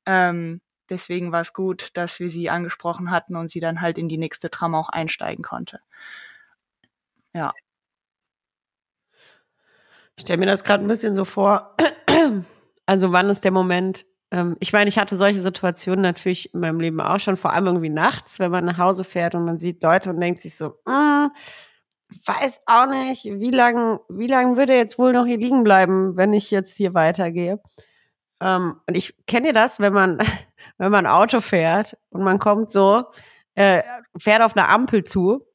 Ähm, 0.08 0.62
deswegen 0.89 1.32
war 1.32 1.41
es 1.41 1.54
gut, 1.54 1.89
dass 1.95 2.19
wir 2.19 2.30
sie 2.30 2.49
angesprochen 2.49 3.12
hatten 3.12 3.36
und 3.36 3.49
sie 3.49 3.60
dann 3.60 3.82
halt 3.82 3.97
in 3.97 4.10
die 4.10 4.17
nächste 4.17 4.49
Tram 4.49 4.75
auch 4.75 4.89
einsteigen 4.89 5.43
konnte. 5.43 5.80
Ja. 7.34 7.52
Ich 10.15 10.23
stelle 10.23 10.39
mir 10.39 10.45
das 10.47 10.63
gerade 10.63 10.84
ein 10.84 10.88
bisschen 10.88 11.15
so 11.15 11.25
vor. 11.25 11.75
Also 12.86 13.12
wann 13.12 13.30
ist 13.30 13.43
der 13.43 13.52
Moment? 13.52 14.08
Ähm, 14.32 14.58
ich 14.60 14.73
meine, 14.73 14.89
ich 14.89 14.97
hatte 14.97 15.15
solche 15.15 15.39
Situationen 15.39 16.02
natürlich 16.02 16.54
in 16.54 16.60
meinem 16.60 16.80
Leben 16.80 16.99
auch 17.02 17.19
schon, 17.19 17.38
vor 17.38 17.54
allem 17.54 17.67
irgendwie 17.67 17.89
nachts, 17.89 18.39
wenn 18.39 18.52
man 18.52 18.65
nach 18.65 18.80
Hause 18.80 19.04
fährt 19.04 19.36
und 19.36 19.45
man 19.45 19.60
sieht 19.60 19.84
Leute 19.84 20.10
und 20.10 20.19
denkt 20.19 20.39
sich 20.39 20.56
so, 20.56 20.80
mm, 20.86 21.28
weiß 22.25 22.62
auch 22.65 22.88
nicht, 22.88 23.25
wie 23.25 23.52
lange 23.52 23.99
wie 24.10 24.28
lang 24.28 24.58
würde 24.58 24.75
jetzt 24.75 24.97
wohl 24.97 25.13
noch 25.13 25.25
hier 25.25 25.38
liegen 25.38 25.63
bleiben, 25.63 26.17
wenn 26.17 26.34
ich 26.34 26.52
jetzt 26.52 26.78
hier 26.78 26.93
weitergehe. 26.93 27.62
Ähm, 28.41 28.82
und 28.88 28.97
ich 28.97 29.15
kenne 29.28 29.54
das, 29.54 29.80
wenn 29.80 29.93
man, 29.93 30.17
wenn 30.80 30.92
man 30.92 31.06
Auto 31.06 31.42
fährt 31.42 31.98
und 32.10 32.24
man 32.24 32.39
kommt 32.39 32.72
so, 32.72 33.04
äh, 33.54 33.84
fährt 34.18 34.42
auf 34.42 34.58
eine 34.58 34.68
Ampel 34.70 35.04
zu, 35.04 35.46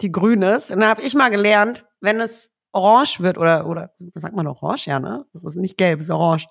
die 0.00 0.10
grün 0.10 0.42
ist. 0.42 0.70
Und 0.70 0.80
dann 0.80 0.88
habe 0.88 1.02
ich 1.02 1.14
mal 1.14 1.28
gelernt, 1.30 1.84
wenn 2.00 2.20
es 2.20 2.50
orange 2.72 3.20
wird 3.20 3.38
oder 3.38 3.66
oder 3.66 3.90
was 4.14 4.22
sagt 4.22 4.34
man 4.34 4.46
orange? 4.46 4.86
Ja 4.86 4.98
ne? 5.00 5.26
Das 5.32 5.44
ist 5.44 5.56
nicht 5.56 5.76
gelb 5.76 6.00
es 6.00 6.06
ist 6.06 6.10
orange. 6.10 6.46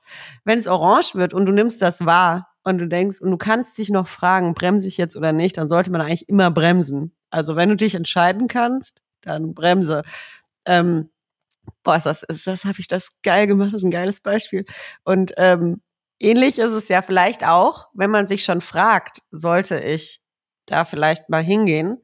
Wenn 0.45 0.59
es 0.59 0.67
orange 0.67 1.15
wird 1.15 1.33
und 1.33 1.45
du 1.45 1.51
nimmst 1.51 1.81
das 1.81 2.05
wahr 2.05 2.49
und 2.63 2.77
du 2.77 2.87
denkst 2.87 3.21
und 3.21 3.31
du 3.31 3.37
kannst 3.37 3.77
dich 3.77 3.89
noch 3.89 4.07
fragen 4.07 4.53
bremse 4.53 4.87
ich 4.87 4.97
jetzt 4.97 5.15
oder 5.15 5.31
nicht 5.33 5.57
dann 5.57 5.69
sollte 5.69 5.91
man 5.91 6.01
eigentlich 6.01 6.29
immer 6.29 6.51
bremsen. 6.51 7.15
Also 7.31 7.55
wenn 7.55 7.69
du 7.69 7.75
dich 7.75 7.95
entscheiden 7.95 8.47
kannst 8.47 9.01
dann 9.21 9.53
bremse. 9.53 10.03
Ähm, 10.65 11.09
boah 11.83 11.95
ist 11.97 12.05
das 12.05 12.23
ist 12.23 12.47
das 12.47 12.65
habe 12.65 12.79
ich 12.79 12.87
das 12.87 13.09
geil 13.23 13.47
gemacht. 13.47 13.69
Das 13.69 13.81
ist 13.81 13.85
ein 13.85 13.91
geiles 13.91 14.21
Beispiel. 14.21 14.65
Und 15.03 15.33
ähm, 15.37 15.81
ähnlich 16.19 16.59
ist 16.59 16.71
es 16.71 16.87
ja 16.89 17.01
vielleicht 17.01 17.45
auch 17.45 17.87
wenn 17.93 18.11
man 18.11 18.27
sich 18.27 18.43
schon 18.43 18.61
fragt 18.61 19.21
sollte 19.31 19.79
ich 19.79 20.21
da 20.65 20.85
vielleicht 20.85 21.29
mal 21.29 21.43
hingehen 21.43 21.97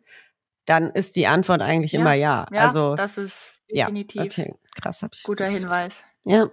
dann 0.65 0.89
ist 0.91 1.15
die 1.15 1.28
Antwort 1.28 1.62
eigentlich 1.62 1.93
Ja, 1.93 1.99
immer 2.01 2.13
ja. 2.13 2.47
Ja, 2.51 2.62
also 2.62 2.95
das 2.95 3.17
ist 3.17 3.63
ja, 3.69 3.86
definitiv 3.86 4.23
okay, 4.23 4.56
krass. 4.75 5.01
Hab 5.01 5.13
ich 5.13 5.23
guter 5.23 5.45
das, 5.45 5.54
Hinweis. 5.54 6.04
Ja, 6.23 6.49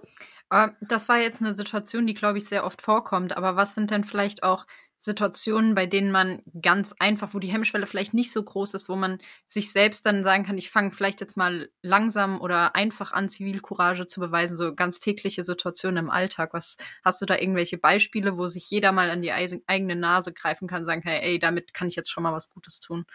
Aber 0.49 0.75
das 0.81 1.09
war 1.09 1.17
jetzt 1.17 1.41
eine 1.41 1.55
Situation, 1.55 2.05
die, 2.05 2.13
glaube 2.13 2.37
ich, 2.37 2.45
sehr 2.45 2.63
oft 2.63 2.81
vorkommt. 2.81 3.35
Aber 3.35 3.55
was 3.55 3.73
sind 3.73 3.91
denn 3.91 4.03
vielleicht 4.03 4.43
auch 4.43 4.65
Situationen, 5.03 5.75
bei 5.75 5.85
denen 5.85 6.11
man 6.13 6.41
ganz 6.61 6.95
einfach, 6.97 7.33
wo 7.33 7.39
die 7.39 7.49
Hemmschwelle 7.49 7.87
vielleicht 7.87 8.13
nicht 8.13 8.31
so 8.31 8.41
groß 8.41 8.73
ist, 8.73 8.87
wo 8.87 8.95
man 8.95 9.17
sich 9.47 9.69
selbst 9.73 10.05
dann 10.05 10.23
sagen 10.23 10.45
kann, 10.45 10.57
ich 10.57 10.71
fange 10.71 10.91
vielleicht 10.91 11.19
jetzt 11.19 11.35
mal 11.35 11.69
langsam 11.81 12.39
oder 12.39 12.73
einfach 12.73 13.11
an, 13.11 13.27
Zivilcourage 13.27 14.07
zu 14.07 14.21
beweisen, 14.21 14.55
so 14.55 14.73
ganz 14.73 15.01
tägliche 15.01 15.43
Situationen 15.43 16.05
im 16.05 16.09
Alltag. 16.09 16.53
Was 16.53 16.77
hast 17.03 17.21
du 17.21 17.25
da 17.25 17.37
irgendwelche 17.37 17.77
Beispiele, 17.77 18.37
wo 18.37 18.47
sich 18.47 18.69
jeder 18.69 18.93
mal 18.93 19.09
an 19.09 19.21
die 19.21 19.33
eigene 19.33 19.97
Nase 19.97 20.31
greifen 20.31 20.69
kann, 20.69 20.85
sagen 20.85 21.01
kann, 21.01 21.11
ey, 21.11 21.37
damit 21.37 21.73
kann 21.73 21.89
ich 21.89 21.97
jetzt 21.97 22.09
schon 22.09 22.23
mal 22.23 22.31
was 22.31 22.49
Gutes 22.49 22.79
tun? 22.79 23.05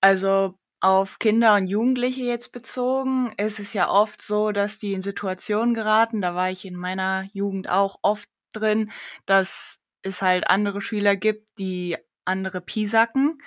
Also 0.00 0.56
auf 0.80 1.18
Kinder 1.18 1.56
und 1.56 1.66
Jugendliche 1.66 2.22
jetzt 2.22 2.52
bezogen, 2.52 3.32
ist 3.38 3.58
es 3.58 3.72
ja 3.72 3.90
oft 3.90 4.22
so, 4.22 4.52
dass 4.52 4.78
die 4.78 4.92
in 4.92 5.02
Situationen 5.02 5.74
geraten, 5.74 6.20
da 6.20 6.36
war 6.36 6.52
ich 6.52 6.64
in 6.64 6.76
meiner 6.76 7.28
Jugend 7.32 7.68
auch 7.68 7.98
oft 8.02 8.28
drin, 8.52 8.92
dass 9.24 9.80
es 10.06 10.22
halt 10.22 10.48
andere 10.48 10.80
Schüler 10.80 11.16
gibt, 11.16 11.58
die 11.58 11.96
andere 12.24 12.60
piesacken. 12.60 13.42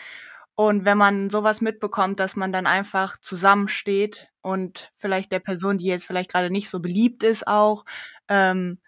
Und 0.56 0.86
wenn 0.86 0.98
man 0.98 1.30
sowas 1.30 1.62
mitbekommt, 1.62 2.20
dass 2.20 2.36
man 2.36 2.52
dann 2.52 2.68
einfach 2.68 3.18
zusammensteht 3.22 4.30
und 4.42 4.92
vielleicht 4.98 5.32
der 5.32 5.40
Person, 5.40 5.78
die 5.78 5.86
jetzt 5.86 6.06
vielleicht 6.06 6.32
gerade 6.32 6.50
nicht 6.50 6.70
so 6.70 6.82
beliebt 6.82 7.24
ist, 7.24 7.48
auch 7.48 7.86
ähm, 8.28 8.80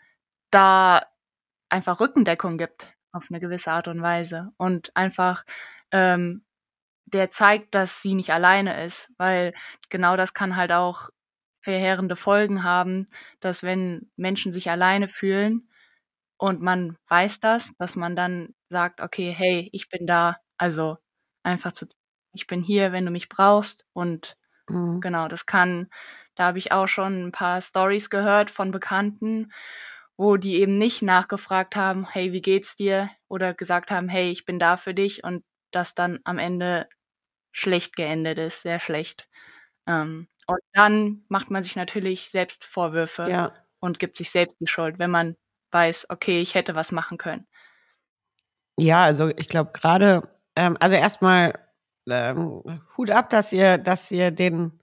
da 0.52 1.02
einfach 1.70 2.00
Rückendeckung 2.02 2.58
gibt 2.58 2.94
auf 3.14 3.28
eine 3.30 3.40
gewisse 3.40 3.72
Art 3.72 3.88
und 3.88 4.02
Weise 4.02 4.52
und 4.58 4.96
einfach 4.96 5.46
ähm, 5.92 6.44
der 7.06 7.30
zeigt, 7.30 7.76
dass 7.76 8.02
sie 8.02 8.16
nicht 8.16 8.32
alleine 8.32 8.84
ist, 8.84 9.12
weil 9.18 9.54
genau 9.90 10.16
das 10.18 10.34
kann 10.34 10.56
halt 10.56 10.72
auch 10.72 11.10
verheerende 11.62 12.16
Folgen 12.16 12.64
haben, 12.64 13.06
dass 13.40 13.64
wenn 13.64 14.10
Menschen 14.16 14.52
sich 14.52 14.70
alleine 14.70 15.08
fühlen 15.08 15.70
und 16.42 16.60
man 16.60 16.98
weiß 17.08 17.40
das, 17.40 17.72
dass 17.78 17.96
man 17.96 18.16
dann 18.16 18.56
sagt, 18.70 19.00
okay, 19.00 19.32
hey, 19.32 19.70
ich 19.74 19.90
bin 19.90 20.08
da, 20.08 20.38
also 20.58 20.98
einfach 21.44 21.72
zu, 21.72 21.86
ich 22.34 22.48
bin 22.48 22.64
hier, 22.64 22.92
wenn 22.94 23.06
du 23.06 23.12
mich 23.12 23.30
brauchst 23.30 23.86
und 23.94 24.38
mhm. 24.68 25.02
Genau, 25.02 25.28
das 25.28 25.46
kann, 25.46 25.88
da 26.36 26.46
habe 26.46 26.58
ich 26.58 26.72
auch 26.72 26.88
schon 26.88 27.28
ein 27.28 27.32
paar 27.32 27.62
Stories 27.62 28.10
gehört 28.10 28.50
von 28.50 28.72
Bekannten, 28.72 29.52
wo 30.18 30.38
die 30.38 30.60
eben 30.62 30.80
nicht 30.80 31.04
nachgefragt 31.04 31.76
haben, 31.76 32.08
hey, 32.10 32.34
wie 32.34 32.42
geht's 32.42 32.76
dir? 32.76 33.12
Oder 33.28 33.54
gesagt 33.54 33.92
haben, 33.92 34.10
hey, 34.10 34.32
ich 34.32 34.44
bin 34.46 34.58
da 34.58 34.78
für 34.78 34.96
dich 34.96 35.24
und 35.24 35.44
das 35.72 35.94
dann 35.94 36.20
am 36.24 36.40
Ende 36.40 36.88
schlecht 37.52 37.96
geendet 37.96 38.40
ist, 38.40 38.64
sehr 38.64 38.80
schlecht. 38.80 39.30
Ähm, 39.88 40.28
und 40.48 40.60
dann 40.74 41.26
macht 41.30 41.52
man 41.52 41.64
sich 41.64 41.76
natürlich 41.76 42.32
selbst 42.32 42.66
Vorwürfe. 42.66 43.30
ja. 43.30 43.54
und 43.80 44.00
gibt 44.00 44.18
sich 44.18 44.32
selbst 44.32 44.58
die 44.60 44.68
Schuld, 44.68 45.00
wenn 45.00 45.12
man 45.12 45.36
weiß, 45.72 46.08
okay, 46.10 46.42
ich 46.42 46.56
hätte 46.56 46.76
was 46.76 46.92
machen 46.92 47.18
können. 47.18 47.48
Ja, 48.78 49.04
also 49.04 49.30
ich 49.30 49.48
glaube 49.48 49.72
gerade, 49.74 50.24
ähm, 50.56 50.78
also 50.80 50.96
erstmal 50.96 51.54
ähm, 52.10 52.82
Hut 52.98 53.12
ab, 53.12 53.30
dass 53.30 53.54
ihr, 53.54 53.78
dass 53.78 54.12
ihr 54.12 54.32
den, 54.32 54.80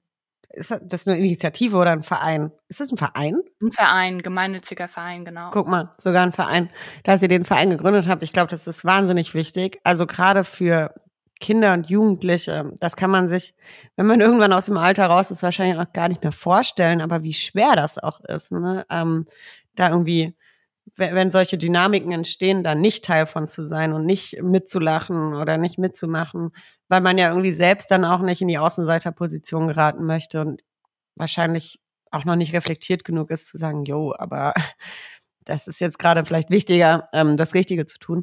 ist 0.51 0.79
das 0.83 1.07
eine 1.07 1.18
Initiative 1.18 1.77
oder 1.77 1.92
ein 1.92 2.03
Verein? 2.03 2.53
Ist 2.68 2.81
das 2.81 2.90
ein 2.90 2.96
Verein? 2.96 3.40
Ein 3.61 3.72
Verein, 3.72 4.22
gemeinnütziger 4.22 4.88
Verein, 4.88 5.24
genau. 5.24 5.51
Guck 5.51 5.68
mal, 5.68 5.90
sogar 5.98 6.22
ein 6.22 6.33
Verein, 6.33 6.70
dass 7.05 7.22
ihr 7.22 7.29
den 7.29 7.44
Verein 7.44 7.70
gegründet 7.70 8.09
habt. 8.09 8.22
Ich 8.22 8.33
glaube, 8.33 8.51
das 8.51 8.66
ist 8.66 8.85
wahnsinnig 8.85 9.35
wichtig. 9.35 9.81
Also 9.85 10.07
gerade 10.07 10.44
für 10.44 10.94
Kinder 11.40 11.72
und 11.72 11.88
Jugendliche, 11.88 12.72
das 12.81 12.96
kann 12.96 13.11
man 13.11 13.29
sich, 13.29 13.55
wenn 13.96 14.07
man 14.07 14.20
irgendwann 14.20 14.53
aus 14.53 14.66
dem 14.66 14.77
Alter 14.77 15.07
raus 15.07 15.31
ist, 15.31 15.42
wahrscheinlich 15.42 15.79
auch 15.79 15.92
gar 15.92 16.09
nicht 16.09 16.22
mehr 16.22 16.33
vorstellen, 16.33 17.01
aber 17.01 17.22
wie 17.22 17.33
schwer 17.33 17.77
das 17.77 17.98
auch 17.98 18.20
ist, 18.20 18.51
ne? 18.51 18.85
ähm, 18.90 19.27
da 19.77 19.90
irgendwie 19.90 20.35
wenn 20.96 21.31
solche 21.31 21.59
Dynamiken 21.59 22.12
entstehen, 22.12 22.64
da 22.64 22.74
nicht 22.74 23.05
Teil 23.05 23.27
von 23.27 23.46
zu 23.46 23.66
sein 23.66 23.92
und 23.92 24.05
nicht 24.05 24.42
mitzulachen 24.42 25.35
oder 25.35 25.59
nicht 25.59 25.79
mitzumachen, 25.79 26.51
weil 26.88 27.01
man 27.01 27.18
ja 27.18 27.29
irgendwie 27.29 27.53
selbst 27.53 27.90
dann 27.90 28.05
auch 28.05 28.20
nicht 28.20 28.40
in 28.40 28.48
die 28.48 28.59
Außenseiterposition 28.59 29.68
geraten 29.68 30.05
möchte 30.05 30.40
und 30.40 30.62
wahrscheinlich 31.16 31.81
auch 32.11 32.24
noch 32.24 32.37
nicht 32.37 32.53
reflektiert 32.53 33.05
genug 33.05 33.31
ist 33.31 33.48
zu 33.48 33.59
sagen, 33.59 33.85
jo, 33.85 34.14
aber 34.16 34.55
das 35.44 35.66
ist 35.66 35.81
jetzt 35.81 35.98
gerade 35.98 36.24
vielleicht 36.24 36.51
wichtiger, 36.51 37.09
ähm, 37.12 37.37
das 37.37 37.55
Richtige 37.55 37.87
zu 37.87 37.98
tun. 37.98 38.22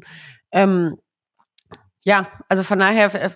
Ähm, 0.52 0.96
ja, 2.04 2.26
also 2.48 2.62
von 2.62 2.78
daher 2.78 3.14
äh, 3.14 3.30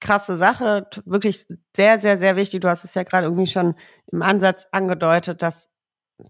krasse 0.00 0.36
Sache, 0.36 0.86
wirklich 1.04 1.46
sehr, 1.74 1.98
sehr, 1.98 2.18
sehr 2.18 2.36
wichtig. 2.36 2.60
Du 2.60 2.68
hast 2.68 2.84
es 2.84 2.94
ja 2.94 3.02
gerade 3.02 3.26
irgendwie 3.26 3.46
schon 3.46 3.74
im 4.12 4.22
Ansatz 4.22 4.66
angedeutet, 4.72 5.42
dass 5.42 5.70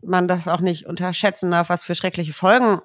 man 0.03 0.29
das 0.29 0.49
auch 0.49 0.61
nicht 0.61 0.87
unterschätzen 0.87 1.51
darf, 1.51 1.69
was 1.69 1.85
für 1.85 1.95
schreckliche 1.95 2.33
Folgen 2.33 2.81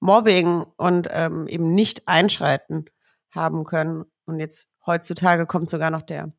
Mobbing 0.00 0.64
und 0.76 1.08
ähm, 1.10 1.48
eben 1.48 1.74
nicht 1.74 2.06
einschreiten 2.06 2.86
haben 3.30 3.64
können. 3.64 4.04
Und 4.26 4.40
jetzt 4.40 4.68
heutzutage 4.84 5.46
kommt 5.46 5.70
sogar 5.70 5.90
noch 5.90 6.02
der, 6.02 6.32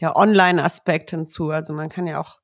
der 0.00 0.16
Online-Aspekt 0.16 1.10
hinzu. 1.10 1.50
Also 1.50 1.72
man 1.72 1.88
kann 1.88 2.06
ja 2.06 2.20
auch, 2.20 2.40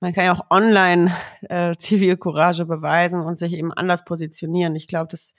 man 0.00 0.12
kann 0.12 0.24
ja 0.24 0.32
auch 0.32 0.50
online 0.50 1.12
äh, 1.42 1.74
Zivilcourage 1.76 2.66
beweisen 2.66 3.20
und 3.20 3.36
sich 3.36 3.52
eben 3.52 3.72
anders 3.72 4.04
positionieren. 4.04 4.76
Ich 4.76 4.88
glaube, 4.88 5.08
das 5.10 5.34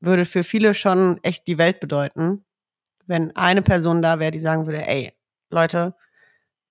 würde 0.00 0.24
für 0.24 0.44
viele 0.44 0.74
schon 0.74 1.18
echt 1.22 1.46
die 1.46 1.58
Welt 1.58 1.80
bedeuten, 1.80 2.44
wenn 3.06 3.34
eine 3.36 3.62
Person 3.62 4.02
da 4.02 4.18
wäre, 4.18 4.30
die 4.30 4.38
sagen 4.38 4.66
würde, 4.66 4.86
ey, 4.86 5.12
Leute, 5.50 5.94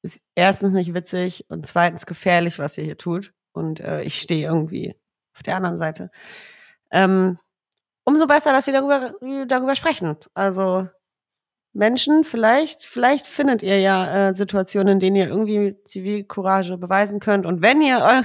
ist 0.01 0.23
erstens 0.33 0.71
nicht 0.71 0.93
witzig 0.93 1.45
und 1.49 1.67
zweitens 1.67 2.05
gefährlich, 2.05 2.57
was 2.57 2.77
ihr 2.77 2.85
hier 2.85 2.97
tut 2.97 3.33
und 3.51 3.79
äh, 3.79 4.03
ich 4.03 4.19
stehe 4.19 4.47
irgendwie 4.47 4.95
auf 5.35 5.43
der 5.43 5.55
anderen 5.55 5.77
Seite. 5.77 6.11
Ähm, 6.91 7.37
umso 8.03 8.27
besser, 8.27 8.51
dass 8.51 8.67
wir 8.67 8.73
darüber, 8.73 9.13
darüber 9.47 9.75
sprechen. 9.75 10.17
Also 10.33 10.87
Menschen, 11.73 12.23
vielleicht, 12.23 12.83
vielleicht 12.83 13.27
findet 13.27 13.61
ihr 13.61 13.79
ja 13.79 14.29
äh, 14.29 14.33
Situationen, 14.33 14.93
in 14.93 14.99
denen 14.99 15.15
ihr 15.15 15.27
irgendwie 15.27 15.81
Zivilcourage 15.83 16.77
beweisen 16.77 17.19
könnt. 17.19 17.45
Und 17.45 17.61
wenn 17.61 17.81
ihr, 17.81 18.23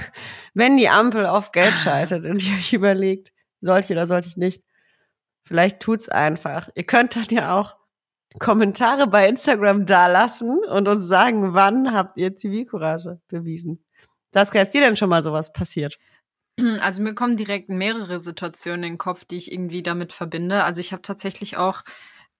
wenn 0.53 0.77
die 0.77 0.89
Ampel 0.89 1.25
auf 1.25 1.51
Gelb 1.51 1.75
schaltet 1.75 2.25
und 2.25 2.43
ihr 2.43 2.53
euch 2.53 2.73
überlegt, 2.73 3.31
sollte 3.61 3.85
ich 3.85 3.91
oder 3.91 4.07
sollte 4.07 4.27
ich 4.27 4.37
nicht, 4.37 4.63
vielleicht 5.43 5.79
tut's 5.79 6.09
einfach. 6.09 6.69
Ihr 6.75 6.85
könnt 6.85 7.15
dann 7.15 7.27
ja 7.29 7.59
auch 7.59 7.75
Kommentare 8.39 9.07
bei 9.07 9.29
Instagram 9.29 9.85
dalassen 9.85 10.59
und 10.65 10.87
uns 10.87 11.07
sagen, 11.07 11.53
wann 11.53 11.93
habt 11.93 12.17
ihr 12.17 12.35
Zivilcourage 12.35 13.21
bewiesen. 13.27 13.84
Saskia, 14.35 14.63
ist 14.63 14.73
dir 14.73 14.81
denn 14.81 14.97
schon 14.97 15.07
mal 15.07 15.23
sowas 15.23 15.53
passiert? 15.53 15.97
Also 16.81 17.01
mir 17.01 17.15
kommen 17.15 17.37
direkt 17.37 17.69
mehrere 17.69 18.19
Situationen 18.19 18.83
in 18.83 18.91
den 18.93 18.97
Kopf, 18.97 19.23
die 19.23 19.37
ich 19.37 19.49
irgendwie 19.49 19.81
damit 19.81 20.11
verbinde. 20.11 20.65
Also 20.65 20.81
ich 20.81 20.91
habe 20.91 21.01
tatsächlich 21.01 21.55
auch 21.55 21.83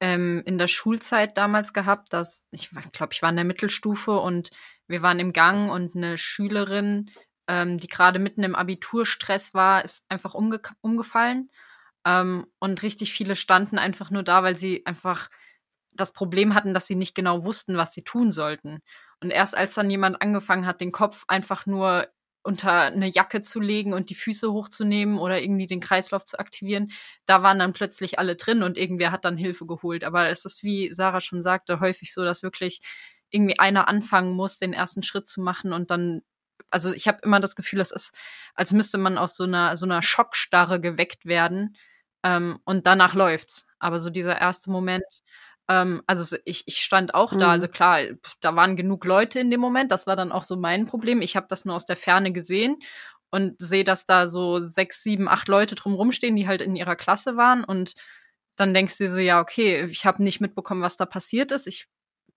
ähm, 0.02 0.44
in 0.46 0.58
der 0.58 0.68
Schulzeit 0.68 1.38
damals 1.38 1.72
gehabt, 1.72 2.12
dass 2.12 2.46
ich 2.52 2.70
glaube, 2.92 3.14
ich 3.14 3.22
war 3.22 3.30
in 3.30 3.38
der 3.38 3.46
Mittelstufe 3.46 4.18
und 4.20 4.50
wir 4.88 5.02
waren 5.04 5.20
im 5.20 5.32
Gang 5.32 5.72
und 5.72 5.96
eine 5.96 6.18
Schülerin, 6.18 7.12
ähm, 7.48 7.78
die 7.78 7.88
gerade 7.88 8.20
mitten 8.20 8.44
im 8.44 8.56
Abiturstress 8.56 9.54
war, 9.54 9.86
ist 9.86 10.06
einfach 10.10 10.34
umge 10.34 10.60
umgefallen. 10.82 11.50
Ähm, 12.06 12.46
und 12.60 12.84
richtig 12.84 13.14
viele 13.14 13.38
standen 13.38 13.78
einfach 13.78 14.12
nur 14.12 14.24
da, 14.24 14.44
weil 14.44 14.58
sie 14.58 14.86
einfach 14.86 15.30
das 15.94 16.12
Problem 16.12 16.56
hatten, 16.56 16.74
dass 16.74 16.88
sie 16.88 16.96
nicht 16.96 17.16
genau 17.16 17.46
wussten, 17.46 17.78
was 17.78 17.94
sie 17.94 18.04
tun 18.04 18.34
sollten. 18.34 18.82
Und 19.26 19.32
erst 19.32 19.58
als 19.58 19.74
dann 19.74 19.90
jemand 19.90 20.22
angefangen 20.22 20.68
hat, 20.68 20.82
den 20.82 20.92
Kopf 20.92 21.26
einfach 21.28 21.66
nur 21.66 22.08
unter 22.44 22.82
eine 22.82 23.08
Jacke 23.08 23.42
zu 23.42 23.60
legen 23.60 23.92
und 23.92 24.12
die 24.12 24.16
Füße 24.16 24.54
hochzunehmen 24.54 25.18
oder 25.18 25.42
irgendwie 25.42 25.66
den 25.66 25.80
Kreislauf 25.80 26.24
zu 26.26 26.38
aktivieren, 26.38 26.92
da 27.26 27.42
waren 27.42 27.58
dann 27.58 27.74
plötzlich 27.74 28.20
alle 28.20 28.36
drin 28.36 28.62
und 28.62 28.78
irgendwer 28.78 29.12
hat 29.12 29.26
dann 29.26 29.36
Hilfe 29.36 29.66
geholt. 29.66 30.04
Aber 30.04 30.30
es 30.30 30.46
ist, 30.46 30.62
wie 30.62 30.94
Sarah 30.94 31.22
schon 31.22 31.42
sagte, 31.42 31.80
häufig 31.80 32.14
so, 32.14 32.24
dass 32.24 32.44
wirklich 32.44 32.82
irgendwie 33.32 33.58
einer 33.58 33.88
anfangen 33.88 34.34
muss, 34.36 34.60
den 34.60 34.74
ersten 34.74 35.02
Schritt 35.02 35.26
zu 35.26 35.42
machen 35.42 35.74
und 35.74 35.90
dann 35.90 36.22
also 36.70 36.94
ich 36.94 37.08
habe 37.08 37.20
immer 37.24 37.40
das 37.40 37.56
Gefühl, 37.56 37.80
es 37.80 37.92
ist, 37.92 38.14
als 38.54 38.74
müsste 38.74 39.00
man 39.00 39.18
aus 39.18 39.36
so 39.36 39.46
einer 39.46 39.76
so 39.76 39.88
einer 39.88 40.04
Schockstarre 40.04 40.80
geweckt 40.80 41.26
werden 41.26 41.76
ähm, 42.24 42.60
und 42.66 42.86
danach 42.86 43.16
läuft's. 43.16 43.66
Aber 43.80 43.98
so 44.00 44.12
dieser 44.12 44.40
erste 44.40 44.70
Moment, 44.70 45.06
ähm, 45.68 46.02
also 46.08 46.38
ich, 46.46 46.64
ich 46.68 46.78
stand 46.78 47.14
auch 47.14 47.32
mhm. 47.32 47.40
da, 47.40 47.52
also 47.52 47.68
klar, 47.68 48.02
da 48.42 48.56
waren 48.56 48.76
genug 48.76 49.06
Leute 49.06 49.40
in 49.40 49.52
dem 49.52 49.60
Moment, 49.60 49.92
das 49.92 50.08
war 50.08 50.16
dann 50.16 50.32
auch 50.32 50.44
so 50.44 50.58
mein 50.58 50.86
Problem. 50.86 51.22
Ich 51.22 51.36
habe 51.36 51.48
das 51.50 51.66
nur 51.66 51.76
aus 51.76 51.86
der 51.86 51.96
Ferne 51.96 52.32
gesehen 52.32 52.78
und 53.32 53.56
sehe, 53.60 53.84
dass 53.84 54.06
da 54.06 54.28
so 54.28 54.60
sechs, 54.66 55.04
sieben, 55.04 55.28
acht 55.28 55.48
Leute 55.48 55.76
drumherum 55.76 56.12
stehen, 56.12 56.36
die 56.36 56.48
halt 56.48 56.62
in 56.62 56.76
ihrer 56.76 56.96
Klasse 56.96 57.38
waren 57.38 57.64
und 57.64 57.96
dann 58.56 58.74
denkst 58.74 58.98
du 58.98 59.10
so, 59.10 59.20
ja, 59.20 59.42
okay, 59.42 59.84
ich 59.86 60.06
habe 60.06 60.24
nicht 60.24 60.40
mitbekommen, 60.40 60.82
was 60.82 60.98
da 60.98 61.06
passiert 61.06 61.52
ist. 61.52 61.68
Ich 61.68 61.88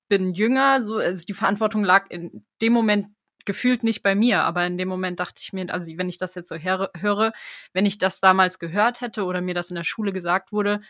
bin 0.08 0.34
jünger, 0.34 0.82
so, 0.82 0.96
also 0.96 1.24
die 1.24 1.34
Verantwortung 1.34 1.84
lag 1.84 2.10
in 2.10 2.44
dem 2.60 2.72
Moment 2.72 3.08
gefühlt 3.44 3.82
nicht 3.82 4.02
bei 4.02 4.14
mir, 4.14 4.42
aber 4.42 4.66
in 4.66 4.76
dem 4.76 4.88
Moment 4.88 5.20
dachte 5.20 5.40
ich 5.42 5.52
mir, 5.52 5.72
also 5.72 5.90
wenn 5.96 6.08
ich 6.08 6.18
das 6.18 6.34
jetzt 6.34 6.48
so 6.48 6.56
höre, 6.56 6.90
höre 6.98 7.32
wenn 7.72 7.86
ich 7.86 7.98
das 7.98 8.20
damals 8.20 8.58
gehört 8.58 9.00
hätte 9.00 9.24
oder 9.24 9.40
mir 9.40 9.54
das 9.54 9.70
in 9.70 9.76
der 9.76 9.84
Schule 9.84 10.12
gesagt 10.12 10.52
wurde, 10.52 10.80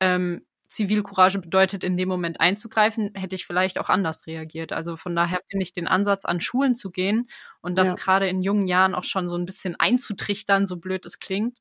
ähm, 0.00 0.44
Zivilcourage 0.68 1.38
bedeutet, 1.38 1.82
in 1.82 1.96
dem 1.96 2.08
Moment 2.08 2.40
einzugreifen, 2.40 3.10
hätte 3.14 3.34
ich 3.34 3.46
vielleicht 3.46 3.78
auch 3.78 3.88
anders 3.88 4.26
reagiert. 4.26 4.72
Also 4.72 4.96
von 4.96 5.16
daher 5.16 5.40
finde 5.48 5.62
ich 5.62 5.72
den 5.72 5.88
Ansatz, 5.88 6.24
an 6.24 6.40
Schulen 6.40 6.74
zu 6.74 6.90
gehen 6.90 7.28
und 7.60 7.76
das 7.76 7.88
ja. 7.88 7.94
gerade 7.94 8.28
in 8.28 8.42
jungen 8.42 8.66
Jahren 8.66 8.94
auch 8.94 9.04
schon 9.04 9.28
so 9.28 9.36
ein 9.36 9.46
bisschen 9.46 9.76
einzutrichtern, 9.76 10.66
so 10.66 10.76
blöd 10.76 11.06
es 11.06 11.18
klingt, 11.18 11.58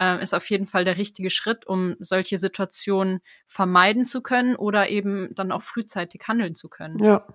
äh, 0.00 0.22
ist 0.22 0.34
auf 0.34 0.48
jeden 0.50 0.66
Fall 0.66 0.84
der 0.84 0.96
richtige 0.96 1.30
Schritt, 1.30 1.66
um 1.66 1.96
solche 1.98 2.38
Situationen 2.38 3.20
vermeiden 3.46 4.06
zu 4.06 4.22
können 4.22 4.56
oder 4.56 4.88
eben 4.88 5.34
dann 5.34 5.52
auch 5.52 5.62
frühzeitig 5.62 6.22
handeln 6.28 6.54
zu 6.54 6.68
können. 6.68 6.98
Ja. 6.98 7.26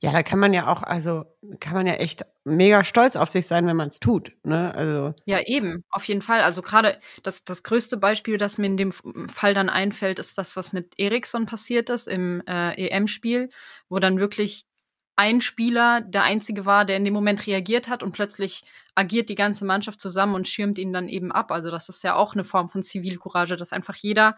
Ja, 0.00 0.12
da 0.12 0.22
kann 0.22 0.38
man 0.38 0.52
ja 0.52 0.66
auch, 0.66 0.82
also 0.82 1.24
kann 1.58 1.72
man 1.72 1.86
ja 1.86 1.94
echt 1.94 2.26
mega 2.44 2.84
stolz 2.84 3.16
auf 3.16 3.30
sich 3.30 3.46
sein, 3.46 3.66
wenn 3.66 3.76
man 3.76 3.88
es 3.88 3.98
tut. 3.98 4.36
Ne? 4.44 4.74
Also 4.74 5.14
ja, 5.24 5.40
eben, 5.40 5.84
auf 5.90 6.04
jeden 6.04 6.20
Fall. 6.20 6.42
Also 6.42 6.60
gerade 6.60 7.00
das, 7.22 7.44
das 7.44 7.62
größte 7.62 7.96
Beispiel, 7.96 8.36
das 8.36 8.58
mir 8.58 8.66
in 8.66 8.76
dem 8.76 8.92
Fall 8.92 9.54
dann 9.54 9.70
einfällt, 9.70 10.18
ist 10.18 10.36
das, 10.36 10.54
was 10.54 10.74
mit 10.74 10.98
Eriksson 10.98 11.46
passiert 11.46 11.88
ist 11.88 12.08
im 12.08 12.42
äh, 12.46 12.88
EM-Spiel, 12.88 13.48
wo 13.88 13.98
dann 13.98 14.20
wirklich 14.20 14.66
ein 15.16 15.40
Spieler 15.40 16.02
der 16.02 16.24
einzige 16.24 16.66
war, 16.66 16.84
der 16.84 16.98
in 16.98 17.06
dem 17.06 17.14
Moment 17.14 17.46
reagiert 17.46 17.88
hat 17.88 18.02
und 18.02 18.12
plötzlich 18.12 18.64
agiert 18.94 19.30
die 19.30 19.34
ganze 19.34 19.64
Mannschaft 19.64 19.98
zusammen 19.98 20.34
und 20.34 20.46
schirmt 20.46 20.78
ihn 20.78 20.92
dann 20.92 21.08
eben 21.08 21.32
ab. 21.32 21.50
Also 21.50 21.70
das 21.70 21.88
ist 21.88 22.04
ja 22.04 22.16
auch 22.16 22.34
eine 22.34 22.44
Form 22.44 22.68
von 22.68 22.82
Zivilcourage, 22.82 23.56
dass 23.56 23.72
einfach 23.72 23.96
jeder 23.96 24.36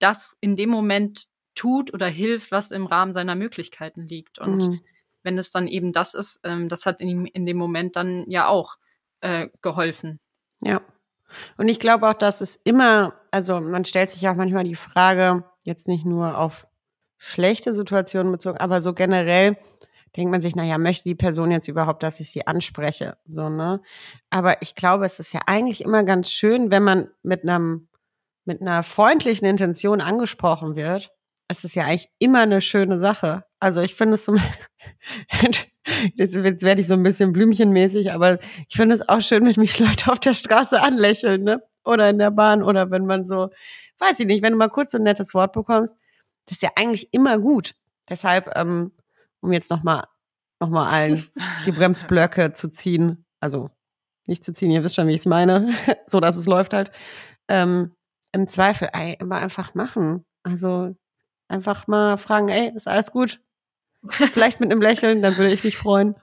das 0.00 0.36
in 0.40 0.56
dem 0.56 0.68
Moment 0.68 1.28
tut 1.54 1.94
oder 1.94 2.08
hilft, 2.08 2.50
was 2.50 2.72
im 2.72 2.86
Rahmen 2.86 3.14
seiner 3.14 3.36
Möglichkeiten 3.36 4.02
liegt. 4.02 4.40
Und 4.40 4.56
mhm 4.56 4.80
wenn 5.26 5.36
es 5.36 5.50
dann 5.50 5.66
eben 5.66 5.92
das 5.92 6.14
ist, 6.14 6.40
ähm, 6.44 6.70
das 6.70 6.86
hat 6.86 7.00
in, 7.00 7.26
in 7.26 7.44
dem 7.44 7.58
Moment 7.58 7.96
dann 7.96 8.24
ja 8.30 8.46
auch 8.46 8.76
äh, 9.20 9.48
geholfen. 9.60 10.20
Ja. 10.60 10.80
Und 11.58 11.68
ich 11.68 11.80
glaube 11.80 12.08
auch, 12.08 12.14
dass 12.14 12.40
es 12.40 12.56
immer, 12.56 13.14
also 13.30 13.60
man 13.60 13.84
stellt 13.84 14.10
sich 14.10 14.26
auch 14.28 14.36
manchmal 14.36 14.64
die 14.64 14.76
Frage, 14.76 15.44
jetzt 15.64 15.88
nicht 15.88 16.06
nur 16.06 16.38
auf 16.38 16.66
schlechte 17.18 17.74
Situationen 17.74 18.30
bezogen, 18.30 18.58
aber 18.58 18.80
so 18.80 18.94
generell 18.94 19.58
denkt 20.16 20.30
man 20.30 20.40
sich, 20.40 20.54
naja, 20.54 20.78
möchte 20.78 21.08
die 21.08 21.16
Person 21.16 21.50
jetzt 21.50 21.68
überhaupt, 21.68 22.04
dass 22.04 22.20
ich 22.20 22.30
sie 22.30 22.46
anspreche? 22.46 23.18
So, 23.24 23.48
ne? 23.48 23.82
Aber 24.30 24.62
ich 24.62 24.76
glaube, 24.76 25.04
es 25.04 25.18
ist 25.18 25.34
ja 25.34 25.40
eigentlich 25.46 25.82
immer 25.82 26.04
ganz 26.04 26.30
schön, 26.30 26.70
wenn 26.70 26.84
man 26.84 27.10
mit 27.22 27.42
einem, 27.42 27.88
mit 28.44 28.60
einer 28.60 28.84
freundlichen 28.84 29.46
Intention 29.46 30.00
angesprochen 30.00 30.76
wird. 30.76 31.12
Es 31.48 31.64
ist 31.64 31.74
ja 31.74 31.84
eigentlich 31.84 32.08
immer 32.18 32.40
eine 32.40 32.60
schöne 32.60 32.98
Sache. 32.98 33.44
Also 33.58 33.80
ich 33.80 33.94
finde 33.94 34.14
es 34.14 34.24
so, 34.24 34.36
jetzt, 36.14 36.34
jetzt 36.34 36.62
werde 36.62 36.80
ich 36.80 36.86
so 36.86 36.94
ein 36.94 37.02
bisschen 37.02 37.32
blümchenmäßig, 37.32 38.12
aber 38.12 38.38
ich 38.68 38.76
finde 38.76 38.94
es 38.94 39.08
auch 39.08 39.20
schön, 39.20 39.46
wenn 39.46 39.60
mich 39.60 39.78
Leute 39.78 40.12
auf 40.12 40.20
der 40.20 40.34
Straße 40.34 40.80
anlächeln, 40.80 41.44
ne? 41.44 41.62
Oder 41.84 42.10
in 42.10 42.18
der 42.18 42.30
Bahn 42.30 42.62
oder 42.62 42.90
wenn 42.90 43.06
man 43.06 43.24
so, 43.24 43.50
weiß 43.98 44.20
ich 44.20 44.26
nicht, 44.26 44.42
wenn 44.42 44.52
du 44.52 44.58
mal 44.58 44.68
kurz 44.68 44.90
so 44.90 44.98
ein 44.98 45.04
nettes 45.04 45.34
Wort 45.34 45.52
bekommst, 45.52 45.96
das 46.46 46.56
ist 46.56 46.62
ja 46.62 46.70
eigentlich 46.76 47.12
immer 47.12 47.38
gut. 47.38 47.74
Deshalb, 48.08 48.50
ähm, 48.56 48.92
um 49.40 49.52
jetzt 49.52 49.70
nochmal 49.70 50.04
noch 50.60 50.68
mal 50.68 50.88
allen 50.88 51.24
die 51.66 51.72
Bremsblöcke 51.72 52.52
zu 52.52 52.68
ziehen, 52.68 53.24
also 53.40 53.70
nicht 54.26 54.44
zu 54.44 54.52
ziehen. 54.52 54.70
Ihr 54.70 54.82
wisst 54.82 54.96
schon, 54.96 55.06
wie 55.06 55.12
ich 55.12 55.20
es 55.20 55.26
meine. 55.26 55.72
so, 56.06 56.20
dass 56.20 56.36
es 56.36 56.46
läuft 56.46 56.72
halt. 56.72 56.90
Ähm, 57.48 57.94
Im 58.32 58.46
Zweifel, 58.46 58.88
ey, 58.92 59.16
immer 59.20 59.36
einfach 59.36 59.74
machen. 59.74 60.24
Also 60.42 60.94
einfach 61.48 61.86
mal 61.86 62.16
fragen, 62.18 62.48
ey, 62.48 62.72
ist 62.74 62.88
alles 62.88 63.12
gut? 63.12 63.40
Vielleicht 64.08 64.60
mit 64.60 64.70
einem 64.70 64.82
Lächeln, 64.82 65.22
dann 65.22 65.36
würde 65.36 65.52
ich 65.52 65.64
mich 65.64 65.76
freuen. 65.76 66.14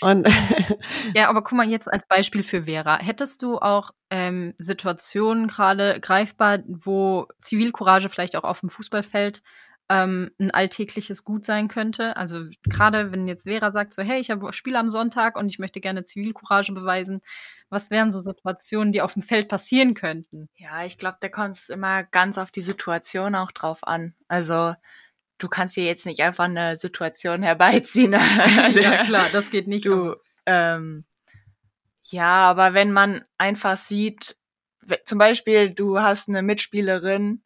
Und 0.00 0.28
ja, 1.14 1.28
aber 1.28 1.42
guck 1.42 1.56
mal 1.56 1.68
jetzt 1.68 1.92
als 1.92 2.06
Beispiel 2.06 2.42
für 2.42 2.64
Vera. 2.64 2.98
Hättest 2.98 3.42
du 3.42 3.58
auch 3.58 3.90
ähm, 4.10 4.54
Situationen 4.58 5.48
gerade 5.48 6.00
greifbar, 6.00 6.60
wo 6.66 7.26
Zivilcourage 7.40 8.08
vielleicht 8.08 8.36
auch 8.36 8.44
auf 8.44 8.60
dem 8.60 8.68
Fußballfeld 8.68 9.42
ähm, 9.88 10.30
ein 10.38 10.50
alltägliches 10.50 11.24
Gut 11.24 11.44
sein 11.44 11.68
könnte? 11.68 12.16
Also 12.16 12.42
gerade 12.64 13.12
wenn 13.12 13.26
jetzt 13.26 13.44
Vera 13.44 13.72
sagt 13.72 13.94
so, 13.94 14.02
hey, 14.02 14.20
ich 14.20 14.30
habe 14.30 14.52
Spiel 14.52 14.76
am 14.76 14.90
Sonntag 14.90 15.36
und 15.36 15.48
ich 15.48 15.58
möchte 15.58 15.80
gerne 15.80 16.04
Zivilcourage 16.04 16.72
beweisen, 16.72 17.20
was 17.68 17.90
wären 17.90 18.12
so 18.12 18.20
Situationen, 18.20 18.92
die 18.92 19.02
auf 19.02 19.14
dem 19.14 19.22
Feld 19.22 19.48
passieren 19.48 19.94
könnten? 19.94 20.48
Ja, 20.54 20.84
ich 20.84 20.96
glaube, 20.96 21.18
da 21.20 21.28
kommt 21.28 21.56
es 21.56 21.68
immer 21.68 22.04
ganz 22.04 22.38
auf 22.38 22.50
die 22.50 22.60
Situation 22.60 23.34
auch 23.34 23.50
drauf 23.50 23.86
an. 23.86 24.14
Also 24.28 24.74
du 25.38 25.48
kannst 25.48 25.76
dir 25.76 25.84
jetzt 25.84 26.06
nicht 26.06 26.20
einfach 26.20 26.44
eine 26.44 26.76
Situation 26.76 27.42
herbeiziehen. 27.44 28.12
ja, 28.72 29.04
klar, 29.04 29.28
das 29.32 29.50
geht 29.50 29.66
nicht. 29.66 29.86
Du, 29.86 30.16
ähm, 30.46 31.04
ja, 32.02 32.48
aber 32.50 32.74
wenn 32.74 32.92
man 32.92 33.24
einfach 33.36 33.76
sieht, 33.76 34.36
zum 35.04 35.18
Beispiel, 35.18 35.70
du 35.70 36.00
hast 36.00 36.28
eine 36.28 36.42
Mitspielerin 36.42 37.42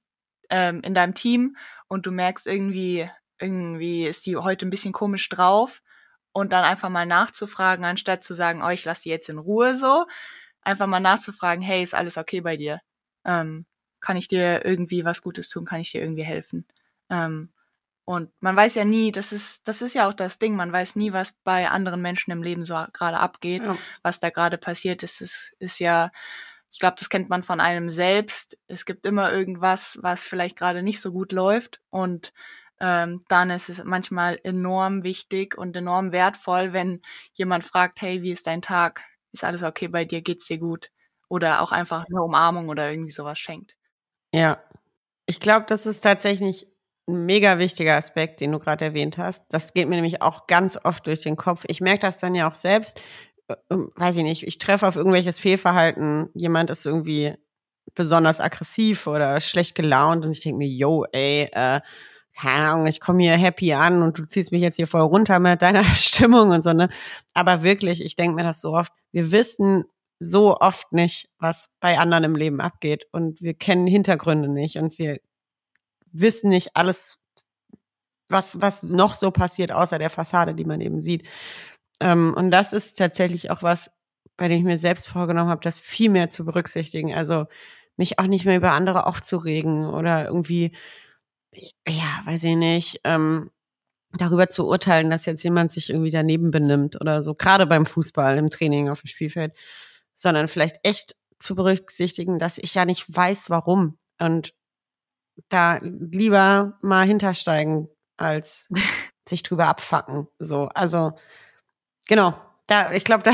ähm, 0.51 0.81
in 0.83 0.95
deinem 0.95 1.15
Team 1.15 1.57
und 1.89 2.07
du 2.07 2.13
merkst 2.13 2.47
irgendwie, 2.47 3.11
irgendwie 3.41 4.07
ist 4.07 4.27
die 4.27 4.37
heute 4.37 4.67
ein 4.67 4.71
bisschen 4.71 4.93
komisch 4.93 5.29
drauf 5.29 5.83
und 6.33 6.53
dann 6.53 6.65
einfach 6.65 6.89
mal 6.89 7.07
nachzufragen, 7.07 7.85
anstatt 7.85 8.23
zu 8.23 8.35
sagen, 8.35 8.63
oh, 8.63 8.69
ich 8.69 8.85
lasse 8.85 9.03
die 9.03 9.09
jetzt 9.09 9.29
in 9.29 9.39
Ruhe 9.39 9.75
so, 9.75 10.07
einfach 10.63 10.87
mal 10.87 11.01
nachzufragen, 11.01 11.63
hey, 11.63 11.83
ist 11.83 11.95
alles 11.95 12.17
okay 12.17 12.41
bei 12.41 12.57
dir? 12.57 12.81
Ähm, 13.25 13.67
kann 14.01 14.17
ich 14.17 14.29
dir 14.29 14.65
irgendwie 14.65 15.05
was 15.05 15.23
Gutes 15.23 15.49
tun? 15.49 15.65
Kann 15.65 15.81
ich 15.81 15.91
dir 15.93 16.01
irgendwie 16.01 16.25
helfen? 16.25 16.67
Ähm, 17.11 17.53
und 18.05 18.31
man 18.41 18.57
weiß 18.57 18.75
ja 18.75 18.85
nie, 18.85 19.13
das 19.13 19.33
ist, 19.33 19.67
das 19.69 19.81
ist 19.81 19.95
ja 19.95 20.09
auch 20.09 20.13
das 20.13 20.39
Ding, 20.39 20.57
man 20.57 20.73
weiß 20.73 20.97
nie, 20.97 21.13
was 21.13 21.33
bei 21.45 21.69
anderen 21.69 22.03
Menschen 22.03 22.33
im 22.33 22.43
Leben 22.43 22.65
so 22.65 22.75
gerade 22.93 23.19
abgeht, 23.19 23.63
ja. 23.63 23.79
was 24.03 24.19
da 24.19 24.31
gerade 24.31 24.59
passiert 24.59 25.03
ist. 25.03 25.21
Es 25.21 25.55
ist 25.61 25.79
ja, 25.79 26.11
ich 26.71 26.81
glaube, 26.81 26.97
das 26.99 27.09
kennt 27.09 27.29
man 27.29 27.45
von 27.45 27.61
einem 27.61 27.91
selbst. 27.91 28.59
Es 28.67 28.87
gibt 28.87 29.07
immer 29.07 29.33
irgendwas, 29.33 29.99
was 30.03 30.25
vielleicht 30.25 30.57
gerade 30.57 30.83
nicht 30.83 31.01
so 31.01 31.13
gut 31.13 31.31
läuft. 31.31 31.81
Und 31.91 32.33
ähm, 32.81 33.21
dann 33.29 33.51
ist 33.51 33.69
es 33.69 33.85
manchmal 33.85 34.41
enorm 34.43 35.05
wichtig 35.05 35.57
und 35.57 35.77
enorm 35.77 36.11
wertvoll, 36.11 36.73
wenn 36.73 37.03
jemand 37.35 37.65
fragt, 37.65 38.01
hey, 38.01 38.23
wie 38.23 38.33
ist 38.33 38.49
dein 38.49 38.63
Tag? 38.63 39.05
Ist 39.31 39.45
alles 39.45 39.63
okay 39.63 39.87
bei 39.87 40.05
dir? 40.05 40.23
Geht's 40.23 40.49
dir 40.49 40.59
gut? 40.59 40.91
Oder 41.29 41.63
auch 41.63 41.71
einfach 41.71 42.05
eine 42.07 42.21
Umarmung 42.21 42.69
oder 42.69 42.91
irgendwie 42.91 43.13
sowas 43.13 43.39
schenkt. 43.39 43.77
Ja. 44.35 44.61
Ich 45.27 45.39
glaube, 45.39 45.67
das 45.69 45.87
ist 45.87 46.01
tatsächlich 46.01 46.67
ein 47.09 47.27
mega 47.27 47.59
wichtiger 47.59 47.97
Aspekt, 47.97 48.41
den 48.41 48.53
du 48.53 48.59
gerade 48.59 48.85
erwähnt 48.85 49.19
hast. 49.19 49.45
Das 49.51 49.73
geht 49.75 49.89
mir 49.89 49.97
nämlich 49.97 50.23
auch 50.23 50.47
ganz 50.47 50.79
oft 50.83 51.07
durch 51.07 51.21
den 51.21 51.37
Kopf. 51.37 51.65
Ich 51.67 51.81
merke 51.81 52.01
das 52.03 52.19
dann 52.19 52.35
ja 52.35 52.49
auch 52.49 52.55
selbst. 52.55 53.01
Äh, 53.49 53.57
ähm, 53.71 53.91
weiß 53.97 54.17
ich 54.19 54.23
nicht, 54.23 54.47
ich 54.47 54.59
treffe 54.59 54.87
auf 54.87 54.97
irgendwelches 54.97 55.39
Fehlverhalten. 55.39 56.31
Jemand 56.35 56.71
ist 56.71 56.87
irgendwie 56.87 57.35
besonders 57.95 58.41
aggressiv 58.41 59.07
oder 59.07 59.41
schlecht 59.41 59.75
gelaunt 59.75 60.25
und 60.25 60.33
ich 60.33 60.43
denke 60.43 60.59
mir, 60.59 60.69
yo, 60.69 61.05
ey, 61.13 61.49
äh, 61.53 61.81
keine 62.35 62.69
Ahnung, 62.69 62.87
ich 62.87 63.01
komme 63.01 63.23
hier 63.23 63.37
happy 63.37 63.75
an 63.75 64.03
und 64.03 64.19
du 64.19 64.25
ziehst 64.25 64.53
mich 64.53 64.63
jetzt 64.63 64.77
hier 64.77 64.87
voll 64.87 65.03
runter 65.03 65.39
mit 65.39 65.61
deiner 65.63 65.85
Stimmung 65.85 66.51
und 66.51 66.65
so, 66.65 66.73
ne? 66.73 66.89
Aber 67.35 67.63
wirklich, 67.63 68.03
ich 68.03 68.17
denke 68.17 68.37
mir 68.37 68.45
das 68.45 68.61
so 68.61 68.73
oft, 68.75 68.93
wir 69.13 69.31
wissen 69.33 69.85
so 70.19 70.57
oft 70.59 70.93
nicht, 70.93 71.29
was 71.39 71.71
bei 71.81 71.99
anderen 71.99 72.25
im 72.25 72.37
Leben 72.37 72.61
abgeht 72.61 73.07
und 73.13 73.41
wir 73.43 73.55
kennen 73.55 73.87
Hintergründe 73.87 74.49
nicht 74.49 74.77
und 74.77 74.99
wir 74.99 75.19
wissen 76.13 76.49
nicht 76.51 76.77
alles, 76.77 77.19
was, 78.29 78.61
was 78.61 78.83
noch 78.85 79.15
so 79.15 79.31
passiert, 79.31 79.73
außer 79.73 79.99
der 79.99 80.11
Fassade, 80.11 80.55
die 80.55 80.65
man 80.65 80.81
eben 80.81 81.03
sieht. 81.03 81.27
Ähm, 82.01 82.35
und 82.37 82.51
das 82.51 82.73
ist 82.73 82.99
tatsächlich 82.99 83.51
auch 83.51 83.63
was, 83.63 83.91
bei 84.37 84.49
dem 84.49 84.59
ich 84.59 84.65
mir 84.65 84.79
selbst 84.79 85.09
vorgenommen 85.09 85.51
habe, 85.51 85.61
das 85.63 85.79
viel 85.79 86.11
mehr 86.11 86.31
zu 86.31 86.45
berücksichtigen. 86.45 87.15
Also 87.15 87.47
mich 87.97 88.19
auch 88.19 88.27
nicht 88.27 88.45
mehr 88.45 88.57
über 88.57 88.73
andere 88.73 89.07
aufzuregen 89.07 89.87
oder 89.87 90.27
irgendwie, 90.27 90.73
ja, 91.87 92.23
weiß 92.25 92.45
ich 92.45 92.57
nicht, 92.57 93.01
ähm, 93.05 93.51
darüber 94.19 94.49
zu 94.49 94.67
urteilen, 94.67 95.11
dass 95.11 95.27
jetzt 95.27 95.43
jemand 95.43 95.73
sich 95.73 95.91
irgendwie 95.91 96.11
daneben 96.11 96.51
benimmt 96.51 97.01
oder 97.01 97.23
so, 97.23 97.35
gerade 97.35 97.67
beim 97.67 97.87
Fußball, 97.87 98.39
im 98.39 98.51
Training 98.51 98.89
auf 98.89 99.03
dem 99.03 99.09
Spielfeld, 99.09 99.55
sondern 100.15 100.49
vielleicht 100.49 100.77
echt 100.83 101.17
zu 101.39 101.55
berücksichtigen, 101.55 102.39
dass 102.39 102.59
ich 102.59 102.75
ja 102.75 102.85
nicht 102.85 103.05
weiß, 103.15 103.51
warum. 103.51 103.99
Und 104.19 104.55
da 105.49 105.79
lieber 105.83 106.79
mal 106.83 107.07
hintersteigen, 107.07 107.89
als 108.17 108.69
sich 109.29 109.43
drüber 109.43 109.67
abfacken. 109.67 110.29
So, 110.39 110.69
also 110.69 111.13
genau. 112.07 112.35
Da, 112.67 112.93
ich 112.93 113.05
glaube, 113.05 113.23
da, 113.25 113.33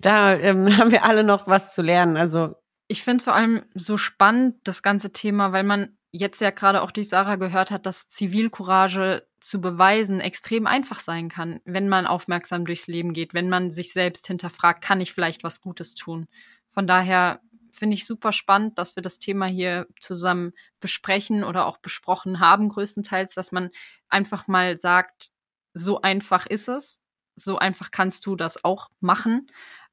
da 0.00 0.34
ähm, 0.34 0.76
haben 0.76 0.90
wir 0.90 1.04
alle 1.04 1.24
noch 1.24 1.46
was 1.46 1.74
zu 1.74 1.82
lernen. 1.82 2.16
Also 2.16 2.54
ich 2.86 3.02
finde 3.02 3.24
vor 3.24 3.34
allem 3.34 3.64
so 3.74 3.96
spannend 3.96 4.56
das 4.64 4.82
ganze 4.82 5.12
Thema, 5.12 5.52
weil 5.52 5.64
man 5.64 5.96
jetzt 6.10 6.40
ja 6.40 6.50
gerade 6.50 6.82
auch 6.82 6.90
durch 6.90 7.08
Sarah 7.08 7.36
gehört 7.36 7.70
hat, 7.70 7.86
dass 7.86 8.08
Zivilcourage 8.08 9.26
zu 9.40 9.60
beweisen 9.60 10.20
extrem 10.20 10.66
einfach 10.66 10.98
sein 10.98 11.28
kann, 11.28 11.60
wenn 11.64 11.88
man 11.88 12.06
aufmerksam 12.06 12.64
durchs 12.64 12.86
Leben 12.86 13.12
geht, 13.12 13.34
wenn 13.34 13.48
man 13.48 13.70
sich 13.70 13.92
selbst 13.92 14.26
hinterfragt, 14.26 14.82
kann 14.82 15.00
ich 15.00 15.12
vielleicht 15.12 15.44
was 15.44 15.60
Gutes 15.60 15.94
tun. 15.94 16.26
Von 16.70 16.86
daher 16.86 17.40
finde 17.78 17.94
ich 17.94 18.06
super 18.06 18.32
spannend, 18.32 18.78
dass 18.78 18.96
wir 18.96 19.02
das 19.02 19.18
Thema 19.18 19.46
hier 19.46 19.86
zusammen 20.00 20.52
besprechen 20.80 21.44
oder 21.44 21.66
auch 21.66 21.78
besprochen 21.78 22.40
haben, 22.40 22.68
größtenteils, 22.68 23.34
dass 23.34 23.52
man 23.52 23.70
einfach 24.08 24.48
mal 24.48 24.78
sagt, 24.78 25.30
so 25.74 26.00
einfach 26.00 26.46
ist 26.46 26.68
es, 26.68 27.00
so 27.36 27.58
einfach 27.58 27.90
kannst 27.90 28.26
du 28.26 28.36
das 28.36 28.64
auch 28.64 28.90
machen, 29.00 29.50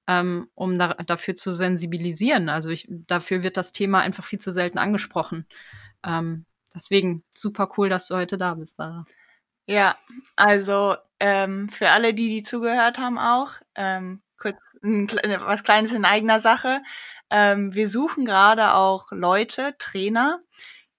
ähm, 0.08 0.50
um 0.56 0.78
da, 0.80 0.94
dafür 0.94 1.36
zu 1.36 1.54
sensibilisieren. 1.54 2.50
Also 2.50 2.70
ich, 2.70 2.88
dafür 2.90 3.44
wird 3.44 3.58
das 3.58 3.72
Thema 3.72 4.02
einfach 4.02 4.24
viel 4.24 4.40
zu 4.40 4.52
selten 4.52 4.78
angesprochen. 4.78 5.46
Ähm, 6.04 6.46
deswegen 6.74 7.24
super 7.34 7.70
cool, 7.78 7.90
dass 7.90 8.08
du 8.08 8.16
heute 8.16 8.38
da 8.38 8.56
bist, 8.56 8.78
Sarah. 8.78 9.06
Ja, 9.68 9.96
also 10.36 10.96
ähm, 11.20 11.70
für 11.70 11.90
alle, 11.90 12.14
die 12.14 12.30
die 12.30 12.44
zugehört 12.44 13.00
haben 13.00 13.18
auch, 13.18 13.54
ähm, 13.74 14.22
kurz 14.38 14.58
ein, 14.84 15.08
was 15.40 15.64
Kleines 15.64 15.92
in 15.92 16.06
eigener 16.06 16.40
Sache. 16.40 16.82
Ähm, 17.30 17.74
wir 17.74 17.90
suchen 17.90 18.26
gerade 18.26 18.74
auch 18.74 19.12
Leute, 19.12 19.76
Trainer, 19.80 20.42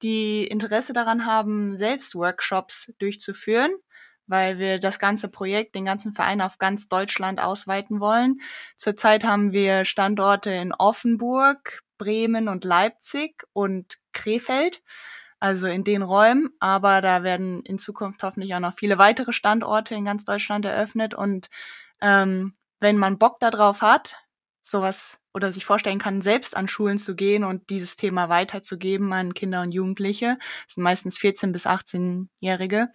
die 0.02 0.46
Interesse 0.46 0.92
daran 0.92 1.26
haben, 1.26 1.76
selbst 1.76 2.14
Workshops 2.14 2.92
durchzuführen, 2.98 3.72
weil 4.26 4.58
wir 4.58 4.78
das 4.78 4.98
ganze 4.98 5.28
Projekt, 5.28 5.74
den 5.74 5.84
ganzen 5.84 6.14
Verein 6.14 6.40
auf 6.40 6.58
ganz 6.58 6.88
Deutschland 6.88 7.40
ausweiten 7.40 8.00
wollen. 8.00 8.40
Zurzeit 8.76 9.24
haben 9.24 9.52
wir 9.52 9.84
Standorte 9.84 10.50
in 10.50 10.72
Offenburg, 10.72 11.82
Bremen 11.98 12.48
und 12.48 12.64
Leipzig 12.64 13.44
und 13.52 13.98
Krefeld, 14.12 14.82
also 15.40 15.66
in 15.66 15.84
den 15.84 16.02
Räumen. 16.02 16.50
Aber 16.60 17.00
da 17.00 17.22
werden 17.22 17.62
in 17.62 17.78
Zukunft 17.78 18.22
hoffentlich 18.22 18.54
auch 18.54 18.60
noch 18.60 18.74
viele 18.74 18.98
weitere 18.98 19.32
Standorte 19.32 19.94
in 19.94 20.04
ganz 20.04 20.24
Deutschland 20.24 20.64
eröffnet. 20.64 21.14
Und 21.14 21.48
ähm, 22.00 22.54
wenn 22.80 22.98
man 22.98 23.18
Bock 23.18 23.40
darauf 23.40 23.80
hat, 23.80 24.18
sowas 24.62 25.18
oder 25.36 25.52
sich 25.52 25.66
vorstellen 25.66 25.98
kann, 25.98 26.22
selbst 26.22 26.56
an 26.56 26.66
Schulen 26.66 26.96
zu 26.96 27.14
gehen 27.14 27.44
und 27.44 27.68
dieses 27.68 27.96
Thema 27.96 28.30
weiterzugeben 28.30 29.12
an 29.12 29.34
Kinder 29.34 29.60
und 29.60 29.72
Jugendliche, 29.72 30.38
das 30.64 30.76
sind 30.76 30.82
meistens 30.82 31.18
14 31.18 31.52
bis 31.52 31.66
18-Jährige, 31.66 32.88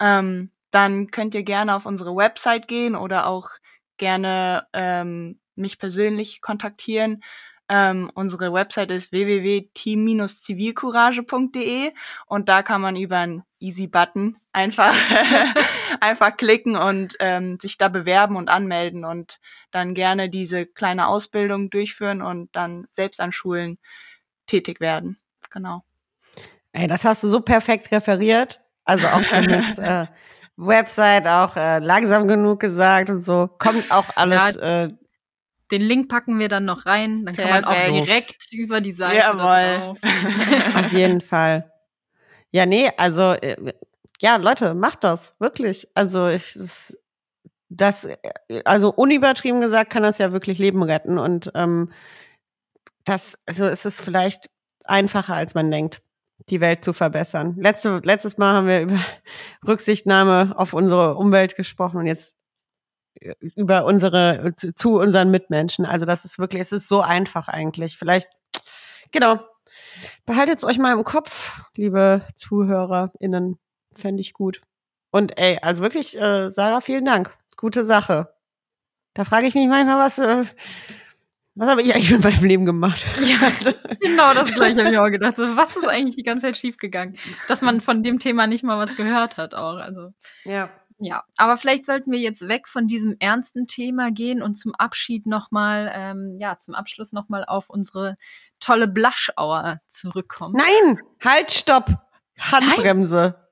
ähm, 0.00 0.50
dann 0.72 1.12
könnt 1.12 1.36
ihr 1.36 1.44
gerne 1.44 1.76
auf 1.76 1.86
unsere 1.86 2.16
Website 2.16 2.66
gehen 2.66 2.96
oder 2.96 3.28
auch 3.28 3.50
gerne 3.96 4.66
ähm, 4.72 5.40
mich 5.54 5.78
persönlich 5.78 6.40
kontaktieren. 6.40 7.22
Ähm, 7.68 8.10
unsere 8.14 8.52
Website 8.52 8.90
ist 8.90 9.12
www.team-zivilcourage.de 9.12 11.92
und 12.26 12.48
da 12.48 12.62
kann 12.62 12.80
man 12.80 12.96
über 12.96 13.18
einen 13.18 13.44
Easy-Button 13.60 14.38
einfach, 14.52 14.94
einfach 16.00 16.36
klicken 16.36 16.76
und 16.76 17.16
ähm, 17.20 17.58
sich 17.60 17.76
da 17.76 17.88
bewerben 17.88 18.36
und 18.36 18.48
anmelden 18.48 19.04
und 19.04 19.38
dann 19.70 19.92
gerne 19.94 20.30
diese 20.30 20.64
kleine 20.64 21.08
Ausbildung 21.08 21.68
durchführen 21.68 22.22
und 22.22 22.48
dann 22.56 22.86
selbst 22.90 23.20
an 23.20 23.32
Schulen 23.32 23.78
tätig 24.46 24.80
werden. 24.80 25.18
Genau. 25.50 25.84
Ey, 26.72 26.86
das 26.86 27.04
hast 27.04 27.24
du 27.24 27.28
so 27.28 27.40
perfekt 27.40 27.90
referiert. 27.92 28.60
Also 28.84 29.06
auch 29.08 29.18
mit 29.18 29.28
äh, 29.78 30.06
Website 30.56 31.26
auch 31.26 31.56
äh, 31.56 31.78
langsam 31.78 32.26
genug 32.26 32.60
gesagt 32.60 33.10
und 33.10 33.20
so. 33.20 33.50
Kommt 33.58 33.92
auch 33.92 34.06
alles 34.16 34.54
ja. 34.54 34.84
äh, 34.84 34.94
den 35.70 35.82
Link 35.82 36.08
packen 36.08 36.38
wir 36.38 36.48
dann 36.48 36.64
noch 36.64 36.86
rein. 36.86 37.24
Dann 37.24 37.36
kann 37.36 37.50
man 37.50 37.64
auch 37.64 37.88
direkt 37.88 38.52
über 38.52 38.80
die 38.80 38.92
Seite 38.92 39.18
Jawohl. 39.18 39.78
drauf. 39.78 39.98
Auf 40.74 40.92
jeden 40.92 41.20
Fall. 41.20 41.70
Ja, 42.50 42.66
nee, 42.66 42.90
also 42.96 43.32
äh, 43.32 43.72
ja, 44.20 44.36
Leute, 44.36 44.74
macht 44.74 45.04
das 45.04 45.34
wirklich. 45.38 45.88
Also 45.94 46.28
ich, 46.28 46.58
das, 47.68 48.04
äh, 48.04 48.16
also 48.64 48.92
unübertrieben 48.92 49.60
gesagt, 49.60 49.90
kann 49.90 50.02
das 50.02 50.18
ja 50.18 50.32
wirklich 50.32 50.58
Leben 50.58 50.82
retten. 50.82 51.18
Und 51.18 51.52
ähm, 51.54 51.92
das, 53.04 53.38
also 53.46 53.66
es 53.66 53.84
ist 53.84 54.00
vielleicht 54.00 54.50
einfacher, 54.84 55.34
als 55.34 55.54
man 55.54 55.70
denkt, 55.70 56.02
die 56.48 56.60
Welt 56.60 56.84
zu 56.84 56.92
verbessern. 56.92 57.56
Letzte, 57.58 58.00
letztes 58.04 58.38
Mal 58.38 58.54
haben 58.54 58.66
wir 58.66 58.82
über 58.82 58.98
Rücksichtnahme 59.66 60.54
auf 60.56 60.72
unsere 60.72 61.16
Umwelt 61.16 61.56
gesprochen 61.56 61.98
und 61.98 62.06
jetzt 62.06 62.37
über 63.56 63.84
unsere, 63.84 64.54
zu, 64.56 64.98
unseren 64.98 65.30
Mitmenschen. 65.30 65.84
Also 65.84 66.06
das 66.06 66.24
ist 66.24 66.38
wirklich, 66.38 66.62
es 66.62 66.72
ist 66.72 66.88
so 66.88 67.00
einfach 67.00 67.48
eigentlich. 67.48 67.96
Vielleicht, 67.96 68.28
genau. 69.10 69.40
Behaltet 70.26 70.58
es 70.58 70.64
euch 70.64 70.78
mal 70.78 70.96
im 70.96 71.04
Kopf, 71.04 71.60
liebe 71.76 72.22
ZuhörerInnen. 72.34 73.58
Fände 73.96 74.20
ich 74.20 74.32
gut. 74.32 74.60
Und 75.10 75.38
ey, 75.38 75.58
also 75.62 75.82
wirklich, 75.82 76.16
äh, 76.16 76.50
Sarah, 76.50 76.80
vielen 76.80 77.04
Dank. 77.04 77.34
Gute 77.56 77.84
Sache. 77.84 78.32
Da 79.14 79.24
frage 79.24 79.46
ich 79.46 79.54
mich 79.54 79.66
manchmal, 79.66 79.98
was, 79.98 80.18
äh, 80.18 80.44
was 81.54 81.68
habe 81.68 81.82
ich 81.82 81.92
eigentlich 81.92 82.12
mit 82.12 82.22
meinem 82.22 82.44
Leben 82.44 82.64
gemacht? 82.66 83.04
Ja, 83.20 83.72
genau 84.00 84.32
das 84.32 84.54
gleiche 84.54 84.78
habe 84.78 84.92
ich 84.92 84.98
auch 84.98 85.10
gedacht. 85.10 85.38
Was 85.38 85.76
ist 85.76 85.88
eigentlich 85.88 86.14
die 86.14 86.22
ganze 86.22 86.46
Zeit 86.46 86.56
schiefgegangen? 86.56 87.16
Dass 87.48 87.62
man 87.62 87.80
von 87.80 88.04
dem 88.04 88.20
Thema 88.20 88.46
nicht 88.46 88.62
mal 88.62 88.78
was 88.78 88.94
gehört 88.94 89.36
hat 89.36 89.54
auch. 89.54 89.76
Also 89.76 90.12
Ja. 90.44 90.70
Ja, 90.98 91.24
aber 91.36 91.56
vielleicht 91.56 91.86
sollten 91.86 92.10
wir 92.10 92.18
jetzt 92.18 92.48
weg 92.48 92.66
von 92.66 92.88
diesem 92.88 93.16
ernsten 93.20 93.66
Thema 93.66 94.10
gehen 94.10 94.42
und 94.42 94.56
zum 94.56 94.74
Abschied 94.74 95.26
nochmal, 95.26 95.92
ähm, 95.94 96.36
ja, 96.40 96.58
zum 96.58 96.74
Abschluss 96.74 97.12
nochmal 97.12 97.44
auf 97.44 97.70
unsere 97.70 98.16
tolle 98.58 98.88
Blush-Hour 98.88 99.80
zurückkommen. 99.86 100.54
Nein! 100.56 101.00
Halt, 101.24 101.52
stopp! 101.52 101.90
Handbremse. 102.38 103.48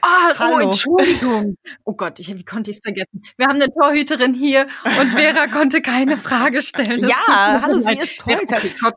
Ah, 0.00 0.32
oh, 0.32 0.38
Hallo. 0.38 0.58
Entschuldigung. 0.58 1.56
Oh 1.84 1.92
Gott, 1.92 2.18
ich, 2.18 2.34
wie 2.36 2.44
konnte 2.44 2.70
ich 2.70 2.78
es 2.78 2.82
vergessen? 2.82 3.22
Wir 3.36 3.46
haben 3.46 3.56
eine 3.56 3.72
Torhüterin 3.72 4.34
hier 4.34 4.66
und 4.84 5.12
Vera 5.12 5.46
konnte 5.46 5.80
keine 5.80 6.16
Frage 6.16 6.60
stellen. 6.60 7.02
Das 7.02 7.10
Ja, 7.10 7.62
hallo, 7.62 7.78
sie 7.78 7.98
ist 7.98 8.20
Torhüterin. 8.20 8.72
Gott. 8.80 8.94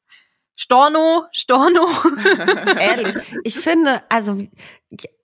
Storno, 0.55 1.25
Storno. 1.31 1.87
Ehrlich. 2.79 3.15
Ich 3.43 3.57
finde, 3.59 4.03
also, 4.09 4.37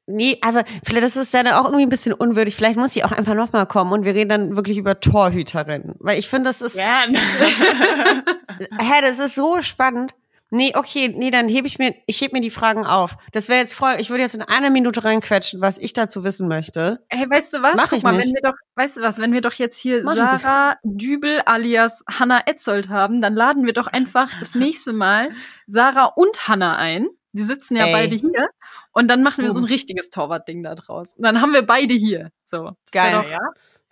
nee, 0.09 0.37
aber 0.41 0.63
vielleicht 0.83 1.05
das 1.05 1.15
ist 1.15 1.33
dann 1.33 1.47
auch 1.47 1.65
irgendwie 1.65 1.83
ein 1.83 1.89
bisschen 1.89 2.13
unwürdig. 2.13 2.55
Vielleicht 2.55 2.77
muss 2.77 2.93
sie 2.93 3.03
auch 3.03 3.11
einfach 3.11 3.35
nochmal 3.35 3.65
kommen 3.65 3.91
und 3.93 4.05
wir 4.05 4.15
reden 4.15 4.29
dann 4.29 4.55
wirklich 4.55 4.77
über 4.77 4.99
Torhüterinnen. 4.99 5.95
Weil 5.99 6.19
ich 6.19 6.27
finde, 6.27 6.49
das 6.49 6.61
ist, 6.61 6.73
Gern. 6.73 7.15
hä, 8.79 9.01
das 9.01 9.19
ist 9.19 9.35
so 9.35 9.61
spannend. 9.61 10.13
Nee, 10.51 10.73
okay, 10.75 11.13
nee, 11.15 11.29
dann 11.29 11.47
hebe 11.47 11.67
ich 11.67 11.77
mir, 11.77 11.93
ich 12.07 12.21
heb 12.21 12.33
mir 12.33 12.41
die 12.41 12.49
Fragen 12.49 12.83
auf. 12.83 13.17
Das 13.31 13.49
wäre 13.49 13.59
jetzt 13.59 13.75
voll, 13.75 13.97
ich 13.99 14.09
würde 14.09 14.23
jetzt 14.23 14.33
in 14.33 14.41
einer 14.41 14.71
Minute 14.71 15.03
reinquetschen, 15.03 15.61
was 15.61 15.77
ich 15.77 15.93
dazu 15.93 16.23
wissen 16.23 16.47
möchte. 16.47 16.95
Hey, 17.09 17.29
weißt 17.29 17.53
du 17.53 17.61
was? 17.61 17.75
Mach 17.75 17.89
Guck 17.89 17.99
ich 17.99 18.03
mal, 18.03 18.15
nicht. 18.15 18.27
wenn 18.27 18.33
wir 18.33 18.41
doch, 18.41 18.57
weißt 18.75 18.97
du 18.97 19.01
was, 19.01 19.19
wenn 19.19 19.31
wir 19.31 19.41
doch 19.41 19.53
jetzt 19.53 19.77
hier 19.77 20.01
Mach 20.03 20.15
Sarah 20.15 20.77
Dübel 20.83 21.41
alias 21.45 22.03
Hanna 22.09 22.41
Etzold 22.47 22.89
haben, 22.89 23.21
dann 23.21 23.35
laden 23.35 23.65
wir 23.67 23.73
doch 23.73 23.85
einfach 23.85 24.31
das 24.39 24.55
nächste 24.55 24.91
Mal 24.91 25.29
Sarah 25.67 26.05
und 26.15 26.47
Hanna 26.47 26.77
ein. 26.77 27.09
Die 27.31 27.43
sitzen 27.43 27.75
ja 27.75 27.85
Ey. 27.85 27.93
beide 27.93 28.15
hier. 28.15 28.49
Und 28.91 29.07
dann 29.07 29.21
machen 29.21 29.43
wir 29.43 29.51
so 29.51 29.59
ein 29.59 29.65
richtiges 29.65 30.09
Torwartding 30.09 30.63
da 30.63 30.75
draus. 30.75 31.15
Und 31.17 31.23
dann 31.23 31.41
haben 31.41 31.53
wir 31.53 31.61
beide 31.61 31.93
hier. 31.93 32.31
So. 32.43 32.71
Geil. 32.91 33.11
Doch, 33.13 33.29
ja. 33.29 33.39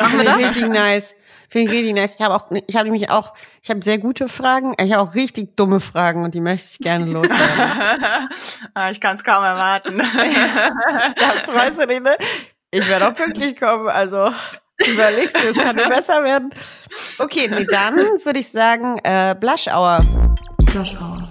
machen 0.02 0.18
wir 0.18 0.26
das? 0.26 0.38
richtig 0.38 0.68
nice. 0.68 1.14
Finde 1.50 1.72
ich 1.72 1.78
richtig 1.78 1.94
nice. 1.94 2.16
Ich 2.18 2.26
habe 2.26 2.36
auch, 2.36 2.52
ich 2.52 2.76
habe 2.76 2.86
nämlich 2.86 3.10
auch, 3.10 3.34
ich 3.62 3.70
habe 3.70 3.82
sehr 3.84 4.00
gute 4.00 4.28
Fragen, 4.28 4.74
ich 4.80 4.92
habe 4.92 5.08
auch 5.08 5.16
richtig 5.16 5.56
dumme 5.56 5.80
Fragen 5.80 6.24
und 6.24 6.34
die 6.34 6.42
möchte 6.42 6.68
ich 6.72 6.80
gerne 6.80 7.06
loswerden. 7.06 7.38
Ah, 8.74 8.90
ich 8.90 9.00
kann 9.00 9.16
es 9.16 9.24
kaum 9.24 9.44
erwarten. 9.44 10.02
freust 11.46 11.80
du 11.80 11.88
dich, 11.88 12.02
ne? 12.02 12.18
Ich 12.72 12.88
werde 12.88 13.08
auch 13.08 13.16
pünktlich 13.16 13.56
kommen, 13.56 13.88
also 13.88 14.32
überlegst 14.86 15.36
du, 15.36 15.50
es 15.50 15.58
kann 15.58 15.76
nur 15.76 15.88
besser 15.88 16.24
werden. 16.24 16.50
Okay, 17.20 17.48
nee, 17.48 17.66
dann 17.66 17.96
würde 17.96 18.40
ich 18.40 18.50
sagen, 18.50 19.00
äh, 19.04 19.36
Blush 19.40 19.68
Hour. 19.68 20.06
Blush 20.66 20.96
Hour. 20.96 21.27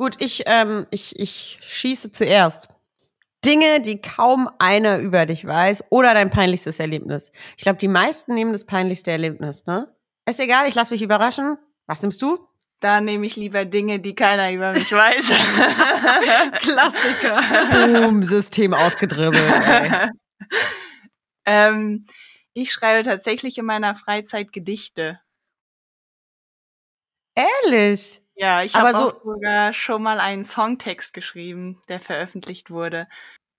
Gut, 0.00 0.16
ich, 0.18 0.44
ähm, 0.46 0.86
ich, 0.90 1.20
ich 1.20 1.58
schieße 1.60 2.10
zuerst. 2.10 2.68
Dinge, 3.44 3.82
die 3.82 4.00
kaum 4.00 4.48
einer 4.58 4.96
über 4.96 5.26
dich 5.26 5.46
weiß 5.46 5.84
oder 5.90 6.14
dein 6.14 6.30
peinlichstes 6.30 6.80
Erlebnis. 6.80 7.30
Ich 7.58 7.64
glaube, 7.64 7.78
die 7.78 7.86
meisten 7.86 8.32
nehmen 8.32 8.50
das 8.54 8.64
peinlichste 8.64 9.10
Erlebnis, 9.10 9.66
ne? 9.66 9.94
Ist 10.26 10.40
egal, 10.40 10.66
ich 10.66 10.74
lasse 10.74 10.94
mich 10.94 11.02
überraschen. 11.02 11.58
Was 11.86 12.00
nimmst 12.00 12.22
du? 12.22 12.38
Da 12.80 13.02
nehme 13.02 13.26
ich 13.26 13.36
lieber 13.36 13.66
Dinge, 13.66 14.00
die 14.00 14.14
keiner 14.14 14.50
über 14.50 14.72
mich 14.72 14.90
weiß. 14.90 15.26
Klassiker. 16.60 17.42
Boom, 17.70 18.22
System 18.22 18.72
ausgedribbelt. 18.72 19.44
Ähm, 21.46 22.06
ich 22.52 22.70
schreibe 22.70 23.02
tatsächlich 23.02 23.58
in 23.58 23.64
meiner 23.64 23.94
Freizeit 23.94 24.52
Gedichte. 24.52 25.20
Ehrlich? 27.34 28.20
Ja, 28.40 28.62
ich 28.62 28.74
habe 28.74 28.90
so- 28.92 29.08
auch 29.08 29.22
sogar 29.22 29.74
schon 29.74 30.02
mal 30.02 30.18
einen 30.18 30.44
Songtext 30.44 31.12
geschrieben, 31.12 31.78
der 31.88 32.00
veröffentlicht 32.00 32.70
wurde. 32.70 33.06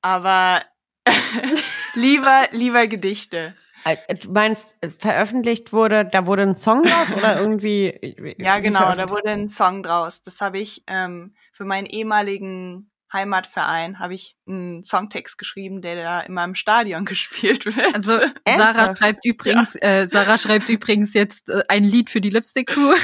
Aber 0.01 0.61
lieber, 1.93 2.47
lieber 2.51 2.88
Gedichte. 2.88 3.55
Äh, 3.84 4.15
Du 4.15 4.32
meinst, 4.32 4.75
veröffentlicht 4.99 5.71
wurde, 5.73 6.05
da 6.05 6.25
wurde 6.25 6.43
ein 6.43 6.55
Song 6.55 6.84
draus 6.84 7.13
oder 7.13 7.39
irgendwie? 7.39 8.36
Ja, 8.39 8.57
wie 8.57 8.61
genau, 8.63 8.93
da 8.93 9.09
wurde 9.09 9.29
ein 9.29 9.49
Song 9.49 9.84
draus. 9.84 10.21
Das 10.23 10.41
habe 10.41 10.59
ich 10.59 10.84
ähm, 10.88 11.36
für 11.51 11.65
meinen 11.65 11.86
ehemaligen 11.86 12.90
Heimatverein 13.14 13.99
habe 13.99 14.14
ich 14.14 14.38
einen 14.47 14.84
Songtext 14.84 15.38
geschrieben, 15.38 15.82
der 15.82 15.95
da 15.95 16.22
in 16.22 16.34
meinem 16.34 16.55
Stadion 16.55 17.05
gespielt 17.12 17.66
wird. 17.66 17.93
Also 17.93 18.20
Sarah 18.47 18.95
schreibt 18.95 19.26
übrigens, 19.26 19.76
äh, 19.82 20.05
Sarah 20.07 20.38
schreibt 20.38 20.70
übrigens 20.70 21.14
jetzt 21.14 21.49
äh, 21.49 21.64
ein 21.68 21.84
Lied 21.84 22.09
für 22.09 22.22
die 22.22 22.30
Lipstick 22.30 22.68
Crew. 22.68 22.95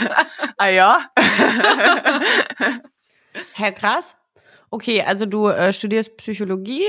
ah 0.58 0.68
ja. 0.68 1.00
Herr 3.54 3.72
krass. 3.72 4.16
Okay, 4.70 5.02
also 5.02 5.26
du 5.26 5.48
äh, 5.48 5.72
studierst 5.72 6.16
Psychologie, 6.16 6.84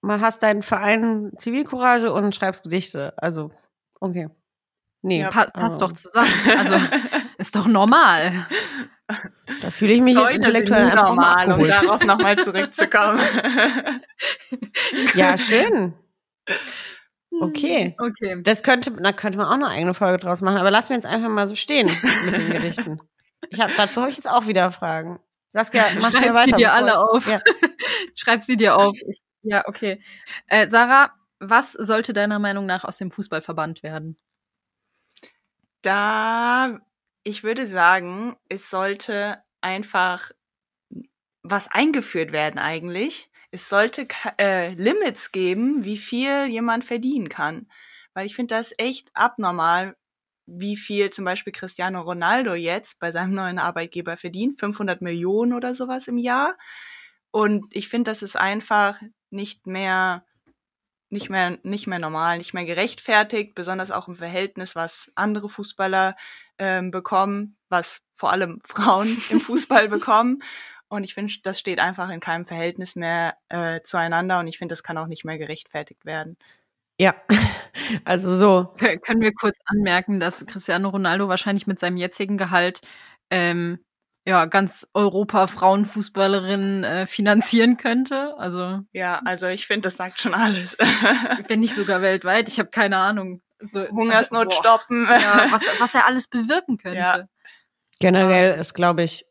mal 0.00 0.20
hast 0.20 0.42
deinen 0.42 0.62
Verein 0.62 1.32
Zivilcourage 1.36 2.12
und 2.12 2.34
schreibst 2.34 2.64
Gedichte. 2.64 3.14
Also, 3.16 3.50
okay. 4.00 4.28
Nee, 5.02 5.20
Ja, 5.20 5.30
Pa 5.30 5.46
passt 5.46 5.80
also, 5.82 5.86
doch 5.86 5.92
zusammen. 5.92 6.30
Also 6.58 6.76
ist 7.38 7.54
doch 7.56 7.66
normal. 7.66 8.46
Da 9.60 9.70
fühle 9.70 9.92
ich 9.92 10.00
mich 10.00 10.14
jetzt 10.14 10.22
Leute 10.22 10.34
intellektuell 10.36 10.84
sind 10.84 10.92
einfach 10.92 11.14
mal 11.14 11.46
normal, 11.46 11.46
um 11.46 11.52
abgeholt. 11.52 11.70
darauf 11.84 12.04
nochmal 12.04 12.38
zurückzukommen. 12.38 13.20
Ja, 15.14 15.36
schön. 15.38 15.94
Okay. 17.40 17.96
Okay. 17.98 18.40
Das 18.42 18.62
könnte, 18.62 18.92
da 18.92 19.12
könnte 19.12 19.38
man 19.38 19.46
auch 19.46 19.52
eine 19.52 19.68
eigene 19.68 19.94
Folge 19.94 20.18
draus 20.18 20.40
machen, 20.40 20.56
aber 20.58 20.70
lassen 20.70 20.90
wir 20.90 20.96
jetzt 20.96 21.06
einfach 21.06 21.28
mal 21.28 21.48
so 21.48 21.54
stehen 21.56 21.90
mit 22.24 22.36
den 22.36 22.50
Gedichten. 22.52 23.00
Ich 23.50 23.60
hab, 23.60 23.74
dazu 23.76 24.00
habe 24.00 24.10
ich 24.10 24.16
jetzt 24.16 24.28
auch 24.28 24.46
wieder 24.46 24.72
Fragen. 24.72 25.20
Saskia, 25.52 25.84
mach 26.00 26.12
Schreib 26.12 26.24
sie 26.24 26.34
weiter. 26.34 26.56
dir 26.56 26.66
bevor 26.68 26.72
alle 26.72 26.90
es- 26.92 26.96
auf. 26.96 27.26
Ja. 27.28 27.40
Schreib 28.14 28.42
sie 28.42 28.56
dir 28.56 28.76
auf. 28.76 28.96
Ich, 29.06 29.20
ja, 29.42 29.64
okay. 29.66 30.00
Äh, 30.46 30.68
Sarah, 30.68 31.12
was 31.40 31.72
sollte 31.72 32.12
deiner 32.12 32.38
Meinung 32.38 32.66
nach 32.66 32.84
aus 32.84 32.98
dem 32.98 33.10
Fußball 33.10 33.42
verbannt 33.42 33.82
werden? 33.82 34.16
Da, 35.82 36.78
ich 37.24 37.42
würde 37.42 37.66
sagen, 37.66 38.36
es 38.48 38.70
sollte 38.70 39.42
einfach 39.62 40.30
was 41.42 41.68
eingeführt 41.70 42.32
werden 42.32 42.58
eigentlich. 42.58 43.30
Es 43.50 43.68
sollte 43.68 44.06
äh, 44.38 44.74
Limits 44.74 45.32
geben, 45.32 45.84
wie 45.84 45.98
viel 45.98 46.46
jemand 46.46 46.84
verdienen 46.84 47.28
kann. 47.28 47.68
Weil 48.12 48.26
ich 48.26 48.34
finde 48.34 48.54
das 48.54 48.74
echt 48.78 49.10
abnormal, 49.14 49.96
wie 50.46 50.76
viel 50.76 51.10
zum 51.10 51.24
Beispiel 51.24 51.52
Cristiano 51.52 52.02
Ronaldo 52.02 52.54
jetzt 52.54 52.98
bei 52.98 53.10
seinem 53.10 53.34
neuen 53.34 53.58
Arbeitgeber 53.58 54.16
verdient. 54.16 54.60
500 54.60 55.00
Millionen 55.02 55.54
oder 55.54 55.74
sowas 55.74 56.08
im 56.08 56.18
Jahr. 56.18 56.56
Und 57.30 57.74
ich 57.74 57.88
finde, 57.88 58.10
das 58.10 58.22
ist 58.22 58.36
einfach 58.36 59.00
nicht 59.30 59.66
mehr, 59.66 60.24
nicht 61.10 61.30
mehr, 61.30 61.58
nicht 61.62 61.86
mehr 61.86 61.98
normal, 61.98 62.38
nicht 62.38 62.54
mehr 62.54 62.64
gerechtfertigt, 62.64 63.54
besonders 63.54 63.90
auch 63.90 64.08
im 64.08 64.16
Verhältnis, 64.16 64.76
was 64.76 65.10
andere 65.14 65.48
Fußballer 65.48 66.16
ähm, 66.58 66.90
bekommen, 66.90 67.56
was 67.68 68.00
vor 68.12 68.32
allem 68.32 68.60
Frauen 68.64 69.08
im 69.30 69.40
Fußball 69.40 69.88
bekommen. 69.88 70.42
Und 70.88 71.04
ich 71.04 71.14
finde, 71.14 71.32
das 71.42 71.58
steht 71.58 71.80
einfach 71.80 72.10
in 72.10 72.20
keinem 72.20 72.46
Verhältnis 72.46 72.94
mehr 72.96 73.36
äh, 73.48 73.80
zueinander 73.82 74.38
und 74.40 74.46
ich 74.46 74.58
finde, 74.58 74.72
das 74.72 74.82
kann 74.82 74.98
auch 74.98 75.06
nicht 75.08 75.24
mehr 75.24 75.38
gerechtfertigt 75.38 76.04
werden. 76.04 76.36
ja, 77.00 77.14
also 78.04 78.36
so. 78.36 78.74
Kö- 78.78 78.98
Können 79.00 79.20
wir 79.20 79.32
kurz 79.34 79.58
anmerken, 79.66 80.20
dass 80.20 80.46
Cristiano 80.46 80.88
Ronaldo 80.90 81.28
wahrscheinlich 81.28 81.66
mit 81.66 81.78
seinem 81.80 81.96
jetzigen 81.96 82.38
Gehalt 82.38 82.80
ähm, 83.30 83.78
ja 84.26 84.46
ganz 84.46 84.86
Europa 84.94 85.46
Frauenfußballerinnen 85.48 86.84
äh, 86.84 87.06
finanzieren 87.06 87.76
könnte. 87.76 88.36
Also 88.38 88.80
Ja, 88.92 89.20
also 89.24 89.46
ich 89.48 89.66
finde, 89.66 89.82
das 89.88 89.96
sagt 89.96 90.20
schon 90.20 90.34
alles. 90.34 90.76
wenn 91.48 91.60
nicht 91.60 91.74
sogar 91.74 92.00
weltweit. 92.02 92.48
Ich 92.48 92.58
habe 92.58 92.70
keine 92.70 92.96
Ahnung. 92.98 93.42
So, 93.60 93.86
Hungersnot 93.88 94.50
boah, 94.50 94.56
stoppen. 94.56 95.06
Ja, 95.08 95.46
was, 95.50 95.62
was 95.78 95.94
er 95.94 96.06
alles 96.06 96.28
bewirken 96.28 96.76
könnte. 96.76 96.98
Ja. 96.98 97.28
Generell 98.00 98.58
ist, 98.58 98.74
glaube 98.74 99.02
ich, 99.02 99.24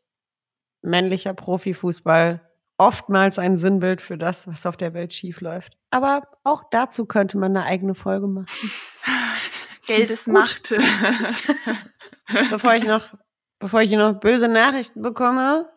männlicher 0.82 1.34
Profifußball 1.34 2.40
oftmals 2.78 3.38
ein 3.38 3.56
Sinnbild 3.56 4.00
für 4.00 4.18
das, 4.18 4.46
was 4.48 4.66
auf 4.66 4.76
der 4.76 4.94
Welt 4.94 5.12
schief 5.12 5.40
läuft. 5.40 5.76
Aber 5.90 6.22
auch 6.42 6.64
dazu 6.70 7.06
könnte 7.06 7.38
man 7.38 7.56
eine 7.56 7.66
eigene 7.66 7.94
Folge 7.94 8.26
machen. 8.26 8.46
Geld 9.86 10.10
ist 10.10 10.28
Macht. 10.28 10.74
bevor 12.50 12.74
ich 12.74 12.84
noch, 12.84 13.14
bevor 13.58 13.82
ich 13.82 13.90
hier 13.90 13.98
noch 13.98 14.18
böse 14.18 14.48
Nachrichten 14.48 15.02
bekomme, 15.02 15.70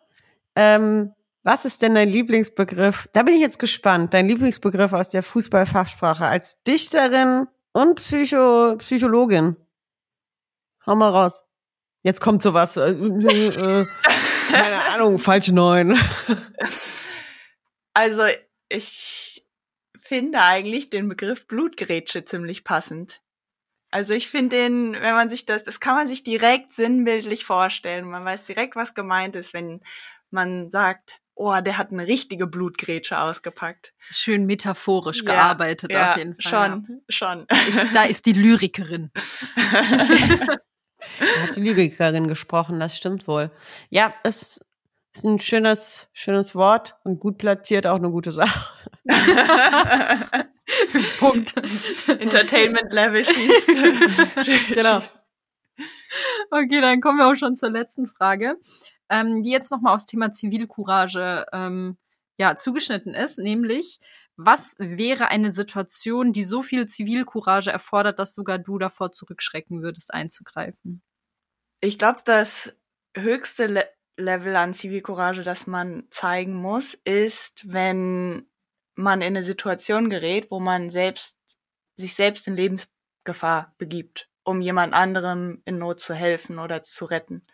ähm, 0.55 1.13
was 1.43 1.65
ist 1.65 1.81
denn 1.81 1.95
dein 1.95 2.09
Lieblingsbegriff? 2.09 3.07
Da 3.13 3.23
bin 3.23 3.35
ich 3.35 3.41
jetzt 3.41 3.59
gespannt. 3.59 4.13
Dein 4.13 4.27
Lieblingsbegriff 4.27 4.91
aus 4.91 5.09
der 5.09 5.23
Fußballfachsprache 5.23 6.25
als 6.25 6.61
Dichterin 6.63 7.47
und 7.77 7.95
Psycho 7.97 8.75
Psychologin. 8.77 9.55
Hau 10.87 10.95
mal 10.95 11.11
raus. 11.11 11.43
Jetzt 12.01 12.21
kommt 12.21 12.41
sowas. 12.41 12.75
Äh, 12.75 12.89
äh, 12.89 13.85
keine 14.51 14.83
Ahnung, 14.93 15.19
falsche 15.19 15.53
Neun. 15.53 15.95
Also 17.93 18.23
ich 18.69 19.45
finde 19.99 20.41
eigentlich 20.41 20.89
den 20.89 21.07
Begriff 21.07 21.47
Blutgrätsche 21.47 22.25
ziemlich 22.25 22.63
passend. 22.63 23.21
Also 23.91 24.13
ich 24.13 24.27
finde 24.27 24.55
den, 24.55 24.93
wenn 24.93 25.13
man 25.13 25.29
sich 25.29 25.45
das, 25.45 25.63
das 25.63 25.79
kann 25.79 25.95
man 25.95 26.07
sich 26.07 26.23
direkt 26.23 26.73
sinnbildlich 26.73 27.45
vorstellen. 27.45 28.09
Man 28.09 28.25
weiß 28.25 28.47
direkt, 28.47 28.75
was 28.75 28.95
gemeint 28.95 29.35
ist, 29.35 29.53
wenn 29.53 29.81
man 30.31 30.71
sagt, 30.71 31.19
oh, 31.37 31.59
der 31.61 31.77
hat 31.77 31.91
eine 31.91 32.07
richtige 32.07 32.47
Blutgrätsche 32.47 33.19
ausgepackt. 33.19 33.93
Schön 34.09 34.45
metaphorisch 34.45 35.23
ja, 35.23 35.33
gearbeitet 35.33 35.93
ja, 35.93 36.11
auf 36.11 36.17
jeden 36.17 36.39
Fall. 36.39 36.71
Schon, 36.71 36.85
ja. 36.89 36.95
schon. 37.09 37.45
Da 37.47 37.57
ist, 37.67 37.95
da 37.95 38.03
ist 38.03 38.25
die 38.25 38.33
Lyrikerin. 38.33 39.11
Da 41.19 41.43
hat 41.43 41.55
die 41.55 41.61
Lyrikerin 41.61 42.27
gesprochen, 42.27 42.79
das 42.79 42.97
stimmt 42.97 43.27
wohl. 43.27 43.51
Ja, 43.89 44.13
es 44.23 44.59
ist 45.13 45.23
ein 45.23 45.39
schönes, 45.39 46.09
schönes 46.13 46.55
Wort 46.55 46.95
und 47.03 47.19
gut 47.19 47.37
platziert 47.37 47.87
auch 47.87 47.97
eine 47.97 48.09
gute 48.09 48.31
Sache. 48.31 48.73
Punkt. 51.19 51.55
Entertainment 52.07 52.91
Level 52.91 53.23
schießt. 53.23 53.67
genau. 54.73 54.99
Okay, 56.51 56.81
dann 56.81 57.01
kommen 57.01 57.19
wir 57.19 57.27
auch 57.27 57.35
schon 57.35 57.57
zur 57.57 57.69
letzten 57.69 58.07
Frage, 58.07 58.57
ähm, 59.09 59.43
die 59.43 59.51
jetzt 59.51 59.71
nochmal 59.71 59.95
aufs 59.95 60.05
Thema 60.05 60.31
Zivilcourage 60.31 61.45
ähm, 61.51 61.97
ja, 62.37 62.55
zugeschnitten 62.55 63.13
ist, 63.13 63.37
nämlich 63.37 63.99
was 64.37 64.75
wäre 64.77 65.29
eine 65.29 65.51
Situation, 65.51 66.31
die 66.31 66.43
so 66.43 66.61
viel 66.61 66.87
Zivilcourage 66.87 67.71
erfordert, 67.71 68.19
dass 68.19 68.35
sogar 68.35 68.59
du 68.59 68.77
davor 68.77 69.11
zurückschrecken 69.11 69.81
würdest, 69.81 70.13
einzugreifen? 70.13 71.01
Ich 71.81 71.97
glaube, 71.97 72.21
das 72.23 72.75
höchste 73.15 73.65
Le 73.67 73.85
Level 74.19 74.55
an 74.55 74.73
Zivilcourage, 74.73 75.43
das 75.43 75.67
man 75.67 76.07
zeigen 76.09 76.55
muss, 76.55 76.95
ist, 77.03 77.71
wenn 77.71 78.47
man 78.95 79.21
in 79.21 79.27
eine 79.27 79.43
Situation 79.43 80.09
gerät, 80.09 80.49
wo 80.49 80.59
man 80.59 80.89
selbst 80.89 81.37
sich 81.95 82.15
selbst 82.15 82.47
in 82.47 82.55
Lebensgefahr 82.55 83.75
begibt, 83.77 84.27
um 84.43 84.59
jemand 84.59 84.95
anderem 84.95 85.61
in 85.65 85.77
Not 85.77 85.99
zu 85.99 86.15
helfen 86.15 86.57
oder 86.57 86.81
zu 86.81 87.05
retten. 87.05 87.45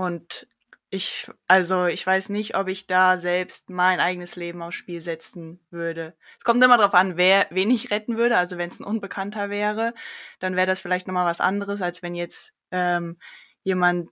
Und 0.00 0.46
ich, 0.88 1.30
also 1.46 1.84
ich 1.84 2.06
weiß 2.06 2.30
nicht, 2.30 2.56
ob 2.56 2.68
ich 2.68 2.86
da 2.86 3.18
selbst 3.18 3.68
mein 3.68 4.00
eigenes 4.00 4.34
Leben 4.34 4.62
aufs 4.62 4.76
Spiel 4.76 5.02
setzen 5.02 5.60
würde. 5.68 6.16
Es 6.38 6.44
kommt 6.44 6.64
immer 6.64 6.78
darauf 6.78 6.94
an, 6.94 7.18
wer, 7.18 7.46
wen 7.50 7.70
ich 7.70 7.90
retten 7.90 8.16
würde. 8.16 8.38
Also 8.38 8.56
wenn 8.56 8.70
es 8.70 8.80
ein 8.80 8.84
Unbekannter 8.84 9.50
wäre, 9.50 9.92
dann 10.38 10.56
wäre 10.56 10.66
das 10.66 10.80
vielleicht 10.80 11.06
nochmal 11.06 11.26
was 11.26 11.42
anderes, 11.42 11.82
als 11.82 12.02
wenn 12.02 12.14
jetzt 12.14 12.54
ähm, 12.70 13.18
jemand 13.62 14.08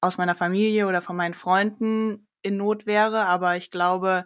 aus 0.00 0.16
meiner 0.16 0.34
Familie 0.34 0.86
oder 0.86 1.02
von 1.02 1.16
meinen 1.16 1.34
Freunden 1.34 2.26
in 2.40 2.56
Not 2.56 2.86
wäre. 2.86 3.26
Aber 3.26 3.58
ich 3.58 3.70
glaube, 3.70 4.24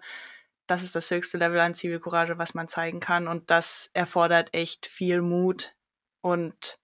das 0.69 0.85
ist 0.85 0.95
das 0.95 1.11
höchste 1.11 1.39
Level 1.39 1.59
an 1.59 1.75
Zivilcourage, 1.75 2.39
was 2.39 2.55
man 2.55 2.69
zeigen 2.69 3.01
kann. 3.01 3.27
Und 3.27 3.51
das 3.51 3.91
erfordert 3.95 4.55
echt 4.55 4.87
viel 4.87 5.23
Mut 5.23 5.75
und 6.21 6.79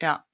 ja. 0.00 0.24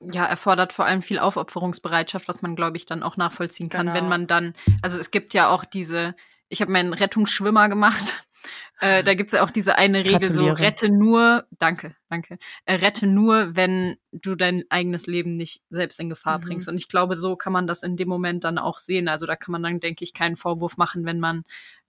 Ja, 0.00 0.24
erfordert 0.26 0.72
vor 0.72 0.84
allem 0.86 1.02
viel 1.02 1.18
Aufopferungsbereitschaft, 1.18 2.28
was 2.28 2.40
man, 2.40 2.54
glaube 2.54 2.76
ich, 2.76 2.86
dann 2.86 3.02
auch 3.02 3.16
nachvollziehen 3.16 3.68
kann, 3.68 3.86
Genau. 3.86 3.94
wenn 3.98 4.08
man 4.08 4.26
dann, 4.28 4.54
also 4.80 4.98
es 4.98 5.10
gibt 5.10 5.34
ja 5.34 5.48
auch 5.48 5.64
diese, 5.64 6.14
ich 6.48 6.60
habe 6.60 6.70
meinen 6.70 6.92
Rettungsschwimmer 6.94 7.68
gemacht. 7.68 8.24
Äh, 8.80 9.02
da 9.02 9.14
gibt's 9.14 9.32
ja 9.32 9.42
auch 9.42 9.50
diese 9.50 9.74
eine 9.74 10.04
Regel, 10.04 10.30
so 10.30 10.46
rette 10.52 10.88
nur, 10.88 11.44
danke, 11.58 11.96
danke, 12.08 12.38
äh, 12.64 12.74
rette 12.76 13.08
nur, 13.08 13.56
wenn 13.56 13.96
du 14.12 14.36
dein 14.36 14.62
eigenes 14.70 15.08
Leben 15.08 15.36
nicht 15.36 15.62
selbst 15.68 15.98
in 15.98 16.08
Gefahr 16.08 16.38
Mhm. 16.38 16.42
bringst. 16.44 16.68
Und 16.68 16.76
ich 16.76 16.88
glaube, 16.88 17.16
so 17.16 17.34
kann 17.34 17.52
man 17.52 17.66
das 17.66 17.82
in 17.82 17.96
dem 17.96 18.06
Moment 18.08 18.44
dann 18.44 18.56
auch 18.56 18.78
sehen. 18.78 19.08
Also 19.08 19.26
da 19.26 19.34
kann 19.34 19.50
man 19.50 19.64
dann, 19.64 19.80
denke 19.80 20.04
ich, 20.04 20.14
keinen 20.14 20.36
Vorwurf 20.36 20.76
machen, 20.76 21.04
wenn 21.04 21.18
man 21.18 21.42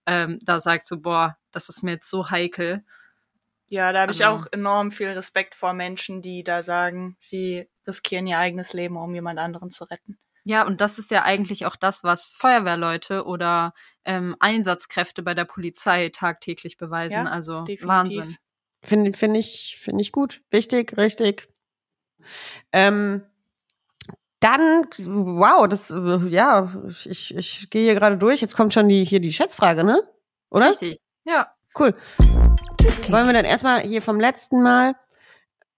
ähm, 0.06 0.40
da 0.42 0.58
sagt 0.58 0.82
so, 0.84 0.98
boah, 0.98 1.38
das 1.52 1.68
ist 1.68 1.84
mir 1.84 1.92
jetzt 1.92 2.10
so 2.10 2.28
heikel. 2.30 2.82
Ja, 3.68 3.92
da 3.92 4.00
habe 4.00 4.10
ich 4.10 4.26
Also- 4.26 4.42
auch 4.42 4.46
enorm 4.50 4.90
viel 4.90 5.10
Respekt 5.10 5.54
vor 5.54 5.72
Menschen, 5.74 6.22
die 6.22 6.42
da 6.42 6.64
sagen, 6.64 7.14
sie 7.20 7.68
riskieren 7.90 8.26
ihr 8.26 8.38
eigenes 8.38 8.72
Leben, 8.72 8.96
um 8.96 9.14
jemand 9.14 9.38
anderen 9.38 9.70
zu 9.70 9.84
retten. 9.84 10.18
Ja, 10.44 10.66
und 10.66 10.80
das 10.80 10.98
ist 10.98 11.10
ja 11.10 11.22
eigentlich 11.22 11.66
auch 11.66 11.76
das, 11.76 12.02
was 12.02 12.30
Feuerwehrleute 12.30 13.24
oder 13.24 13.74
ähm, 14.04 14.36
Einsatzkräfte 14.40 15.22
bei 15.22 15.34
der 15.34 15.44
Polizei 15.44 16.08
tagtäglich 16.08 16.78
beweisen. 16.78 17.26
Ja, 17.26 17.30
also 17.30 17.60
definitiv. 17.60 17.86
Wahnsinn. 17.86 18.36
Finde 18.82 19.12
find 19.12 19.36
ich, 19.36 19.78
finde 19.78 20.00
ich 20.00 20.12
gut. 20.12 20.40
Wichtig, 20.50 20.96
richtig. 20.96 21.46
Ähm, 22.72 23.22
dann, 24.40 24.86
wow, 24.96 25.68
das, 25.68 25.90
ja, 25.90 26.74
ich, 26.88 27.36
ich 27.36 27.68
gehe 27.68 27.84
hier 27.84 27.94
gerade 27.94 28.16
durch. 28.16 28.40
Jetzt 28.40 28.56
kommt 28.56 28.72
schon 28.72 28.88
die, 28.88 29.04
hier 29.04 29.20
die 29.20 29.34
Schätzfrage, 29.34 29.84
ne? 29.84 30.02
Oder? 30.50 30.70
Richtig. 30.70 30.98
Ja. 31.24 31.54
Cool. 31.78 31.94
Wollen 32.18 33.26
wir 33.26 33.34
dann 33.34 33.44
erstmal 33.44 33.82
hier 33.82 34.00
vom 34.00 34.18
letzten 34.18 34.62
Mal 34.62 34.96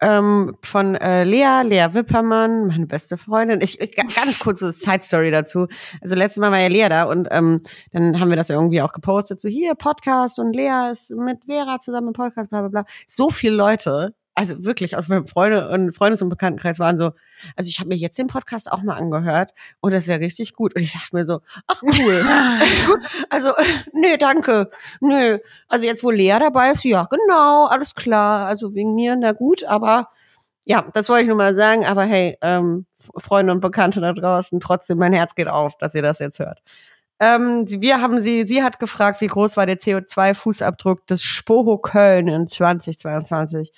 ähm, 0.03 0.57
von 0.63 0.95
äh, 0.97 1.25
Lea, 1.25 1.63
Lea 1.65 1.89
Wippermann, 1.93 2.67
meine 2.67 2.87
beste 2.87 3.17
Freundin. 3.17 3.61
Ich, 3.63 3.79
ganz 3.97 4.39
kurze 4.39 4.73
Side 4.73 5.03
Story 5.03 5.31
dazu. 5.31 5.67
Also 6.01 6.15
letztes 6.15 6.41
Mal 6.41 6.51
war 6.51 6.59
ja 6.59 6.69
Lea 6.69 6.89
da 6.89 7.05
und 7.05 7.29
ähm, 7.31 7.63
dann 7.93 8.21
haben 8.21 8.29
wir 8.29 8.37
das 8.37 8.51
irgendwie 8.51 8.83
auch 8.83 8.93
gepostet, 8.93 9.41
so 9.41 9.49
hier 9.49 9.75
Podcast 9.75 10.39
und 10.39 10.55
Lea 10.55 10.91
ist 10.91 11.11
mit 11.11 11.45
Vera 11.47 11.79
zusammen 11.79 12.09
im 12.09 12.13
Podcast, 12.13 12.51
bla 12.51 12.61
bla 12.61 12.69
bla. 12.69 12.85
So 13.07 13.31
viele 13.31 13.55
Leute, 13.55 14.15
also 14.35 14.65
wirklich 14.65 14.97
aus 14.97 15.09
meinem 15.09 15.27
Freunde 15.27 15.69
und 15.69 15.93
Freundes- 15.93 16.23
und 16.23 16.29
Bekanntenkreis 16.29 16.79
waren 16.79 16.97
so, 16.97 17.13
also 17.57 17.69
ich 17.69 17.81
habe 17.81 17.89
mir 17.89 17.97
jetzt 17.97 18.19
den 18.19 18.29
Podcast 18.29 18.71
auch 18.71 18.83
mal 18.83 18.97
angehört 18.97 19.53
und 19.81 19.93
das 19.93 20.05
ist 20.05 20.09
ja 20.09 20.17
richtig 20.17 20.55
gut. 20.55 20.75
Und 20.75 20.83
ich 20.83 20.93
dachte 20.93 21.15
mir 21.15 21.25
so, 21.25 21.41
ach 21.67 21.83
cool. 21.83 22.27
also, 23.31 23.53
nee, 23.93 24.17
danke. 24.17 24.71
Nö. 25.01 25.39
Also 25.69 25.85
jetzt, 25.85 26.03
wo 26.03 26.11
Lea 26.11 26.37
dabei 26.39 26.71
ist, 26.71 26.85
ja, 26.85 27.07
genau, 27.11 27.67
alles 27.67 27.95
klar. 27.95 28.47
Also 28.47 28.75
wegen 28.75 28.95
mir, 28.95 29.17
na 29.17 29.33
gut, 29.33 29.65
aber 29.65 30.09
ja, 30.65 30.87
das 30.95 31.09
wollte 31.09 31.23
ich 31.23 31.29
nur 31.29 31.37
mal 31.37 31.55
sagen. 31.55 31.85
Aber 31.85 32.05
hey, 32.05 32.39
ähm, 32.41 32.87
Freunde 33.19 33.53
und 33.53 33.61
Bekannte 33.61 34.01
da 34.01 34.13
draußen, 34.13 34.61
trotzdem, 34.61 34.99
mein 34.99 35.13
Herz 35.13 35.35
geht 35.35 35.49
auf, 35.49 35.77
dass 35.79 35.95
ihr 35.95 36.03
das 36.03 36.21
jetzt 36.21 36.39
hört. 36.39 36.63
Ähm, 37.21 37.67
wir 37.69 38.01
haben 38.01 38.21
sie, 38.21 38.47
sie 38.47 38.63
hat 38.63 38.81
gefragt, 38.81 39.21
wie 39.21 39.29
groß 39.29 39.57
war 39.57 39.67
der 39.67 39.79
CO2-Fußabdruck 39.79 41.07
des 41.07 41.23
Spoho 41.23 41.79
Köln 41.79 42.29
in 42.29 42.49
2022. 42.49 43.73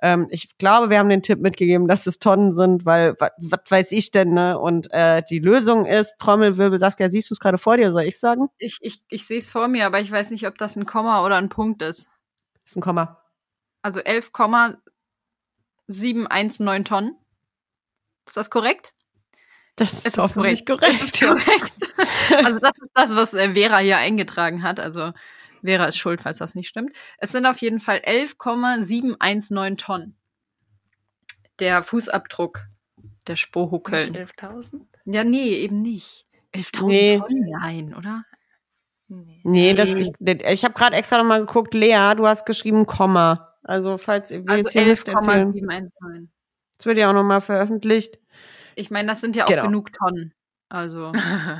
Ähm, 0.00 0.28
ich 0.30 0.56
glaube, 0.58 0.90
wir 0.90 0.98
haben 0.98 1.08
den 1.08 1.22
Tipp 1.22 1.40
mitgegeben, 1.40 1.88
dass 1.88 2.06
es 2.06 2.18
Tonnen 2.18 2.54
sind, 2.54 2.86
weil 2.86 3.16
was 3.18 3.60
weiß 3.68 3.92
ich 3.92 4.10
denn, 4.10 4.32
ne? 4.32 4.58
Und 4.58 4.92
äh, 4.92 5.22
die 5.28 5.38
Lösung 5.38 5.86
ist, 5.86 6.18
Trommelwirbel, 6.18 6.78
Saskia, 6.78 7.08
siehst 7.08 7.30
du 7.30 7.34
es 7.34 7.40
gerade 7.40 7.58
vor 7.58 7.76
dir, 7.76 7.92
soll 7.92 8.02
ich 8.02 8.18
sagen? 8.18 8.48
Ich, 8.58 8.78
ich, 8.80 9.02
ich 9.08 9.26
sehe 9.26 9.38
es 9.38 9.50
vor 9.50 9.68
mir, 9.68 9.86
aber 9.86 10.00
ich 10.00 10.10
weiß 10.10 10.30
nicht, 10.30 10.46
ob 10.46 10.58
das 10.58 10.76
ein 10.76 10.86
Komma 10.86 11.24
oder 11.24 11.36
ein 11.36 11.48
Punkt 11.48 11.82
ist. 11.82 12.10
Das 12.64 12.72
ist 12.72 12.76
ein 12.76 12.82
Komma. 12.82 13.22
Also 13.82 14.00
11,719 14.00 16.84
Tonnen. 16.84 17.16
Ist 18.26 18.36
das 18.36 18.50
korrekt? 18.50 18.94
Das 19.76 19.92
ist 19.92 20.06
ist 20.06 20.18
hoffentlich 20.18 20.66
korrekt. 20.66 21.20
Korrekt. 21.20 21.72
also 22.44 22.58
das 22.58 22.72
ist 22.82 22.90
das, 22.94 23.14
was 23.14 23.34
äh, 23.34 23.54
Vera 23.54 23.78
hier 23.78 23.96
eingetragen 23.96 24.62
hat. 24.62 24.80
Also 24.80 25.12
Vera 25.64 25.84
ist 25.86 25.96
schuld, 25.98 26.20
falls 26.20 26.38
das 26.38 26.54
nicht 26.54 26.68
stimmt. 26.68 26.92
Es 27.18 27.32
sind 27.32 27.46
auf 27.46 27.58
jeden 27.58 27.80
Fall 27.80 28.00
11,719 28.02 29.76
Tonnen. 29.76 30.16
Der 31.58 31.82
Fußabdruck 31.82 32.66
der 33.26 33.36
Spoho 33.36 33.80
Köln. 33.80 34.12
Nicht 34.12 34.34
11.000? 34.40 34.80
Ja, 35.06 35.24
nee, 35.24 35.54
eben 35.54 35.82
nicht. 35.82 36.26
11.000 36.54 36.86
Nee. 36.86 37.18
Tonnen, 37.18 37.50
nein, 37.50 37.94
oder? 37.94 38.24
Nee. 39.08 39.40
Nee, 39.44 39.74
das, 39.74 39.88
ich, 39.90 40.10
ich 40.20 40.64
habe 40.64 40.74
gerade 40.74 40.96
extra 40.96 41.18
nochmal 41.18 41.40
geguckt, 41.40 41.74
Lea, 41.74 42.14
du 42.16 42.26
hast 42.26 42.44
geschrieben 42.46 42.86
Komma. 42.86 43.54
Also 43.62 43.98
falls 43.98 44.30
ihr 44.30 44.44
Also 44.46 44.70
hier 44.70 44.86
Mist 44.86 45.08
erzählen. 45.08 45.48
11,719. 45.54 46.30
Das 46.76 46.86
wird 46.86 46.98
ja 46.98 47.08
auch 47.10 47.14
nochmal 47.14 47.40
veröffentlicht. 47.40 48.18
Ich 48.76 48.90
meine, 48.90 49.08
das 49.08 49.20
sind 49.20 49.34
ja 49.34 49.44
auch 49.44 49.48
Genau. 49.48 49.64
genug 49.64 49.92
Tonnen. 49.92 50.32
Also, 50.70 51.12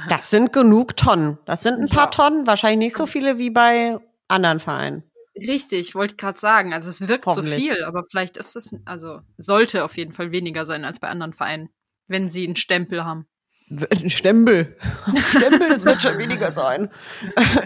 Das 0.08 0.30
sind 0.30 0.52
genug 0.52 0.96
Tonnen. 0.96 1.38
Das 1.46 1.62
sind 1.62 1.80
ein 1.80 1.88
paar 1.88 2.04
Ja. 2.04 2.10
Tonnen, 2.10 2.46
wahrscheinlich 2.46 2.78
nicht 2.88 2.96
so 2.96 3.06
viele 3.06 3.38
wie 3.38 3.50
bei 3.50 3.98
anderen 4.28 4.60
Vereinen. 4.60 5.02
richtig, 5.36 5.94
wollte 5.94 6.16
gerade 6.16 6.38
sagen. 6.38 6.74
Also, 6.74 6.90
es 6.90 7.06
wirkt 7.06 7.24
so 7.24 7.42
viel, 7.42 7.84
aber 7.84 8.02
vielleicht 8.10 8.36
ist 8.36 8.56
es, 8.56 8.70
also, 8.84 9.20
sollte 9.38 9.84
auf 9.84 9.96
jeden 9.96 10.12
Fall 10.12 10.30
weniger 10.32 10.66
sein 10.66 10.84
als 10.84 10.98
bei 10.98 11.08
anderen 11.08 11.32
Vereinen, 11.32 11.68
wenn 12.08 12.28
sie 12.28 12.44
einen 12.44 12.56
Stempel 12.56 13.04
haben. 13.04 13.26
Ein 13.70 14.08
Stempel. 14.10 14.76
Ein 15.06 15.16
Stempel, 15.18 15.68
das 15.68 15.84
wird 15.84 16.02
schon 16.02 16.16
weniger 16.18 16.52
sein. 16.52 16.90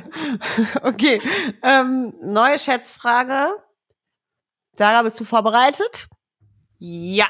okay. 0.83 1.21
Ähm, 1.63 2.13
neue 2.23 2.59
Schätzfrage. 2.59 3.51
Sarah, 4.77 5.03
bist 5.03 5.19
du 5.21 5.25
vorbereitet? 5.25 6.09
Ja. 6.79 7.27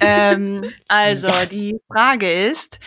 ähm, 0.00 0.64
also, 0.88 1.32
die 1.50 1.80
Frage 1.92 2.32
ist, 2.32 2.78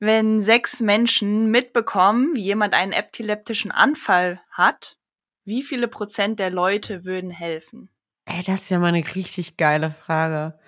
wenn 0.00 0.40
sechs 0.40 0.80
Menschen 0.80 1.50
mitbekommen, 1.50 2.34
wie 2.34 2.42
jemand 2.42 2.74
einen 2.74 2.92
epileptischen 2.92 3.70
Anfall 3.70 4.40
hat, 4.50 4.98
wie 5.44 5.62
viele 5.62 5.88
Prozent 5.88 6.38
der 6.38 6.50
Leute 6.50 7.04
würden 7.04 7.30
helfen? 7.30 7.88
Ey, 8.26 8.42
das 8.44 8.62
ist 8.62 8.70
ja 8.70 8.78
mal 8.78 8.88
eine 8.88 9.04
richtig 9.14 9.56
geile 9.56 9.90
Frage. 9.90 10.58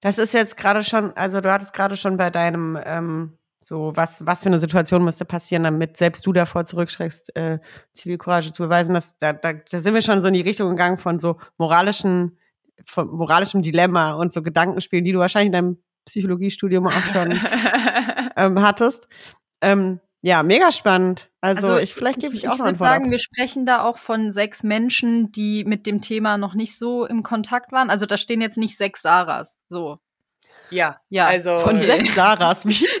Das 0.00 0.18
ist 0.18 0.34
jetzt 0.34 0.56
gerade 0.56 0.84
schon, 0.84 1.12
also 1.16 1.40
du 1.40 1.50
hattest 1.50 1.72
gerade 1.72 1.96
schon 1.96 2.16
bei 2.16 2.30
deinem, 2.30 2.78
ähm, 2.84 3.38
so, 3.60 3.92
was, 3.96 4.24
was 4.24 4.42
für 4.42 4.48
eine 4.48 4.60
Situation 4.60 5.04
müsste 5.04 5.24
passieren, 5.24 5.64
damit 5.64 5.96
selbst 5.96 6.24
du 6.24 6.32
davor 6.32 6.64
zurückschreckst, 6.64 7.34
äh, 7.34 7.58
Zivilcourage 7.92 8.52
zu 8.52 8.62
beweisen. 8.62 8.94
dass 8.94 9.18
da, 9.18 9.32
da, 9.32 9.54
da 9.54 9.80
sind 9.80 9.94
wir 9.94 10.02
schon 10.02 10.22
so 10.22 10.28
in 10.28 10.34
die 10.34 10.42
Richtung 10.42 10.70
gegangen 10.70 10.98
von 10.98 11.18
so 11.18 11.38
moralischen, 11.58 12.38
von 12.84 13.08
moralischem 13.08 13.62
Dilemma 13.62 14.12
und 14.12 14.32
so 14.32 14.42
Gedankenspielen, 14.42 15.04
die 15.04 15.12
du 15.12 15.18
wahrscheinlich 15.18 15.46
in 15.46 15.52
deinem 15.52 15.82
Psychologiestudium 16.06 16.86
auch 16.86 16.92
schon 17.12 17.32
ähm, 18.36 18.62
hattest. 18.62 19.08
Ähm, 19.60 20.00
ja, 20.22 20.42
mega 20.42 20.72
spannend. 20.72 21.28
Also, 21.40 21.66
Also, 21.68 21.78
ich 21.78 21.94
vielleicht 21.94 22.20
gebe 22.20 22.34
ich, 22.34 22.44
ich 22.44 22.48
auch 22.48 22.52
noch 22.54 22.58
würde 22.60 22.68
einen 22.70 22.78
sagen, 22.78 23.10
wir 23.10 23.18
sprechen 23.18 23.64
da 23.66 23.82
auch 23.84 23.98
von 23.98 24.32
sechs 24.32 24.62
Menschen, 24.62 25.30
die 25.30 25.64
mit 25.64 25.86
dem 25.86 26.00
Thema 26.00 26.38
noch 26.38 26.54
nicht 26.54 26.76
so 26.76 27.06
im 27.06 27.22
Kontakt 27.22 27.70
waren. 27.70 27.90
Also 27.90 28.06
da 28.06 28.16
stehen 28.16 28.40
jetzt 28.40 28.58
nicht 28.58 28.76
sechs 28.76 29.02
Saras. 29.02 29.58
So. 29.68 29.98
Ja, 30.70 30.98
Ja, 31.10 31.26
also 31.26 31.60
von 31.60 31.76
Okay. 31.76 31.86
sechs 31.86 32.14
Saras. 32.16 32.66
Wie? 32.66 32.88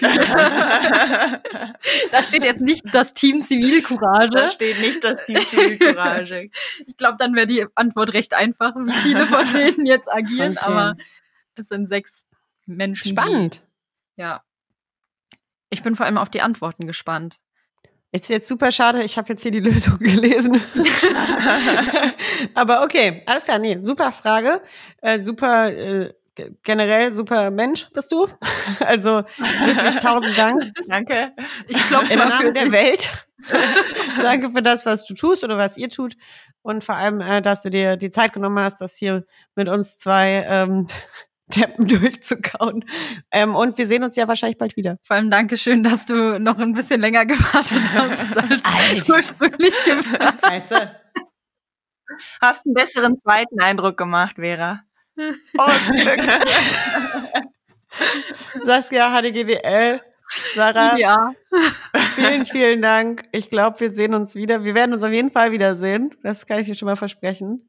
Da 2.12 2.22
steht 2.22 2.44
jetzt 2.44 2.60
nicht 2.60 2.82
das 2.92 3.12
Team 3.12 3.40
da 3.40 3.46
Zivilcourage. 3.46 4.50
steht 4.50 4.80
nicht 4.80 5.02
das 5.04 5.24
Team 5.24 5.38
Zivilcourage. 5.40 6.50
Ich 6.86 6.96
glaube, 6.96 7.16
dann 7.18 7.34
wäre 7.34 7.46
die 7.46 7.66
Antwort 7.74 8.12
recht 8.12 8.34
einfach, 8.34 8.74
wie 8.76 8.92
viele 9.02 9.26
von 9.26 9.44
denen 9.52 9.86
jetzt 9.86 10.10
agieren. 10.12 10.52
Okay. 10.52 10.60
Aber 10.64 10.94
es 11.56 11.68
sind 11.68 11.88
sechs 11.88 12.24
Menschen. 12.66 13.08
Spannend. 13.08 13.62
Die, 14.16 14.22
ja. 14.22 14.42
Ich 15.70 15.82
bin 15.82 15.96
vor 15.96 16.06
allem 16.06 16.18
auf 16.18 16.28
die 16.30 16.42
Antworten 16.42 16.86
gespannt. 16.86 17.38
Ist 18.12 18.28
jetzt 18.28 18.46
super 18.48 18.70
schade, 18.72 19.02
ich 19.02 19.18
habe 19.18 19.28
jetzt 19.30 19.42
hier 19.42 19.50
die 19.50 19.60
Lösung 19.60 19.98
gelesen. 19.98 20.60
Aber 22.54 22.82
okay, 22.82 23.22
alles 23.26 23.44
klar, 23.44 23.58
nee, 23.58 23.78
super 23.80 24.12
Frage. 24.12 24.62
Äh, 25.02 25.20
super, 25.20 25.70
äh, 25.72 26.12
ge- 26.34 26.52
generell 26.62 27.14
super 27.14 27.50
Mensch 27.50 27.88
bist 27.92 28.12
du. 28.12 28.28
Also 28.80 29.22
wirklich 29.38 29.94
tausend 30.02 30.36
Dank 30.36 30.64
Danke. 30.88 31.32
Ich 31.68 31.78
klopfe 31.86 32.12
im 32.12 32.18
Namen 32.18 32.46
für 32.46 32.52
der 32.52 32.70
Welt. 32.72 33.26
Danke 34.20 34.50
für 34.50 34.60
das, 34.62 34.84
was 34.84 35.04
du 35.06 35.14
tust 35.14 35.44
oder 35.44 35.56
was 35.56 35.76
ihr 35.76 35.88
tut. 35.88 36.16
Und 36.62 36.82
vor 36.82 36.96
allem, 36.96 37.20
äh, 37.20 37.40
dass 37.42 37.62
du 37.62 37.70
dir 37.70 37.96
die 37.96 38.10
Zeit 38.10 38.32
genommen 38.32 38.58
hast, 38.58 38.80
das 38.80 38.96
hier 38.96 39.24
mit 39.54 39.68
uns 39.68 39.98
zwei 39.98 40.44
ähm, 40.48 40.86
Deppen 41.54 41.86
durchzukauen. 41.88 42.84
Ähm, 43.30 43.54
und 43.54 43.78
wir 43.78 43.86
sehen 43.86 44.02
uns 44.02 44.16
ja 44.16 44.26
wahrscheinlich 44.28 44.58
bald 44.58 44.76
wieder. 44.76 44.98
Vor 45.02 45.16
allem 45.16 45.30
Dankeschön, 45.30 45.82
dass 45.82 46.06
du 46.06 46.38
noch 46.40 46.58
ein 46.58 46.72
bisschen 46.74 47.00
länger 47.00 47.24
gewartet 47.26 47.82
hast 47.94 48.36
als 48.36 48.64
Alter. 48.64 49.14
ursprünglich 49.14 49.74
geplant. 49.84 50.40
Du? 50.70 50.96
Hast 52.40 52.64
einen 52.66 52.74
besseren 52.74 53.20
zweiten 53.22 53.60
Eindruck 53.60 53.96
gemacht, 53.96 54.36
Vera. 54.36 54.80
Oh, 55.18 55.66
das 55.66 55.86
Glück. 55.94 56.40
Saskia, 58.64 59.10
HDGDL, 59.10 60.00
Sarah, 60.54 60.96
Ja. 60.98 61.32
vielen, 62.14 62.46
vielen 62.46 62.82
Dank. 62.82 63.24
Ich 63.32 63.48
glaube, 63.50 63.80
wir 63.80 63.90
sehen 63.90 64.14
uns 64.14 64.34
wieder. 64.34 64.64
Wir 64.64 64.74
werden 64.74 64.92
uns 64.92 65.02
auf 65.02 65.12
jeden 65.12 65.30
Fall 65.30 65.52
wiedersehen. 65.52 66.14
Das 66.22 66.46
kann 66.46 66.60
ich 66.60 66.66
dir 66.66 66.74
schon 66.74 66.86
mal 66.86 66.96
versprechen. 66.96 67.68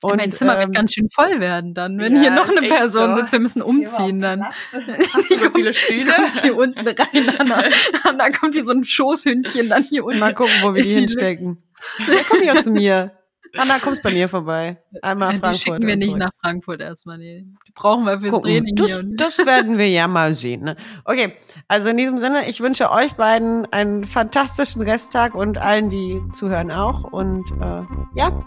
Und, 0.00 0.16
mein 0.16 0.30
Zimmer 0.30 0.54
ähm, 0.54 0.60
wird 0.60 0.74
ganz 0.76 0.94
schön 0.94 1.08
voll 1.12 1.40
werden 1.40 1.74
dann, 1.74 1.98
wenn 1.98 2.14
ja, 2.14 2.22
hier 2.22 2.30
noch 2.30 2.48
eine 2.48 2.68
Person 2.68 3.14
so. 3.14 3.20
sitzt. 3.20 3.32
Wir 3.32 3.40
müssen 3.40 3.62
umziehen 3.62 4.20
dann. 4.20 4.44
Hast 4.72 5.28
so 5.28 5.50
viele 5.50 5.72
Stühle? 5.72 6.12
Kommt 6.12 6.40
hier 6.40 6.56
unten 6.56 6.86
rein, 6.86 7.34
Anna. 7.38 7.64
Anna 8.04 8.30
kommt 8.30 8.54
wie 8.54 8.62
so 8.62 8.70
ein 8.70 8.84
Schoßhündchen 8.84 9.68
dann 9.68 9.82
hier 9.82 10.04
unten. 10.04 10.20
mal 10.20 10.34
gucken, 10.34 10.54
wo 10.62 10.74
wir 10.74 10.84
die 10.84 10.94
hinstecken. 10.94 11.62
Ja, 11.98 12.20
komm 12.28 12.40
hier 12.40 12.60
zu 12.62 12.70
mir. 12.70 13.17
Anna, 13.56 13.78
kommst 13.82 14.02
bei 14.02 14.10
mir 14.10 14.28
vorbei. 14.28 14.78
Einmal 15.02 15.32
Die 15.32 15.38
Frankfurt. 15.38 15.62
schicken 15.62 15.86
wir 15.86 15.96
nicht 15.96 16.08
zurück. 16.08 16.20
nach 16.20 16.30
Frankfurt 16.40 16.80
erstmal. 16.80 17.18
Nee. 17.18 17.44
Die 17.66 17.72
brauchen 17.72 18.04
wir 18.04 18.18
fürs 18.20 18.32
Gucken. 18.32 18.50
Training 18.50 18.76
Das, 18.76 18.86
hier. 18.88 18.98
Und 18.98 19.16
das 19.16 19.38
werden 19.46 19.78
wir 19.78 19.88
ja 19.88 20.08
mal 20.08 20.34
sehen. 20.34 20.62
Ne? 20.64 20.76
Okay, 21.04 21.34
also 21.68 21.88
in 21.88 21.96
diesem 21.96 22.18
Sinne, 22.18 22.48
ich 22.48 22.60
wünsche 22.60 22.90
euch 22.90 23.14
beiden 23.14 23.66
einen 23.72 24.04
fantastischen 24.04 24.82
Resttag 24.82 25.34
und 25.34 25.58
allen, 25.58 25.88
die 25.88 26.20
zuhören 26.32 26.70
auch. 26.70 27.04
Und 27.04 27.50
äh, 27.60 27.82
ja, 28.18 28.44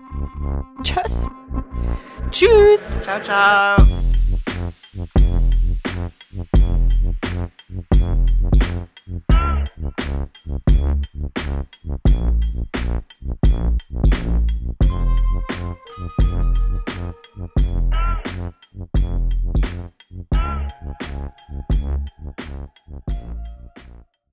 tschüss. 0.84 1.28
Tschüss. 2.32 2.98
Ciao, 3.02 3.20
ciao. 3.22 3.86
Thank 10.34 10.64
you. 17.60 17.91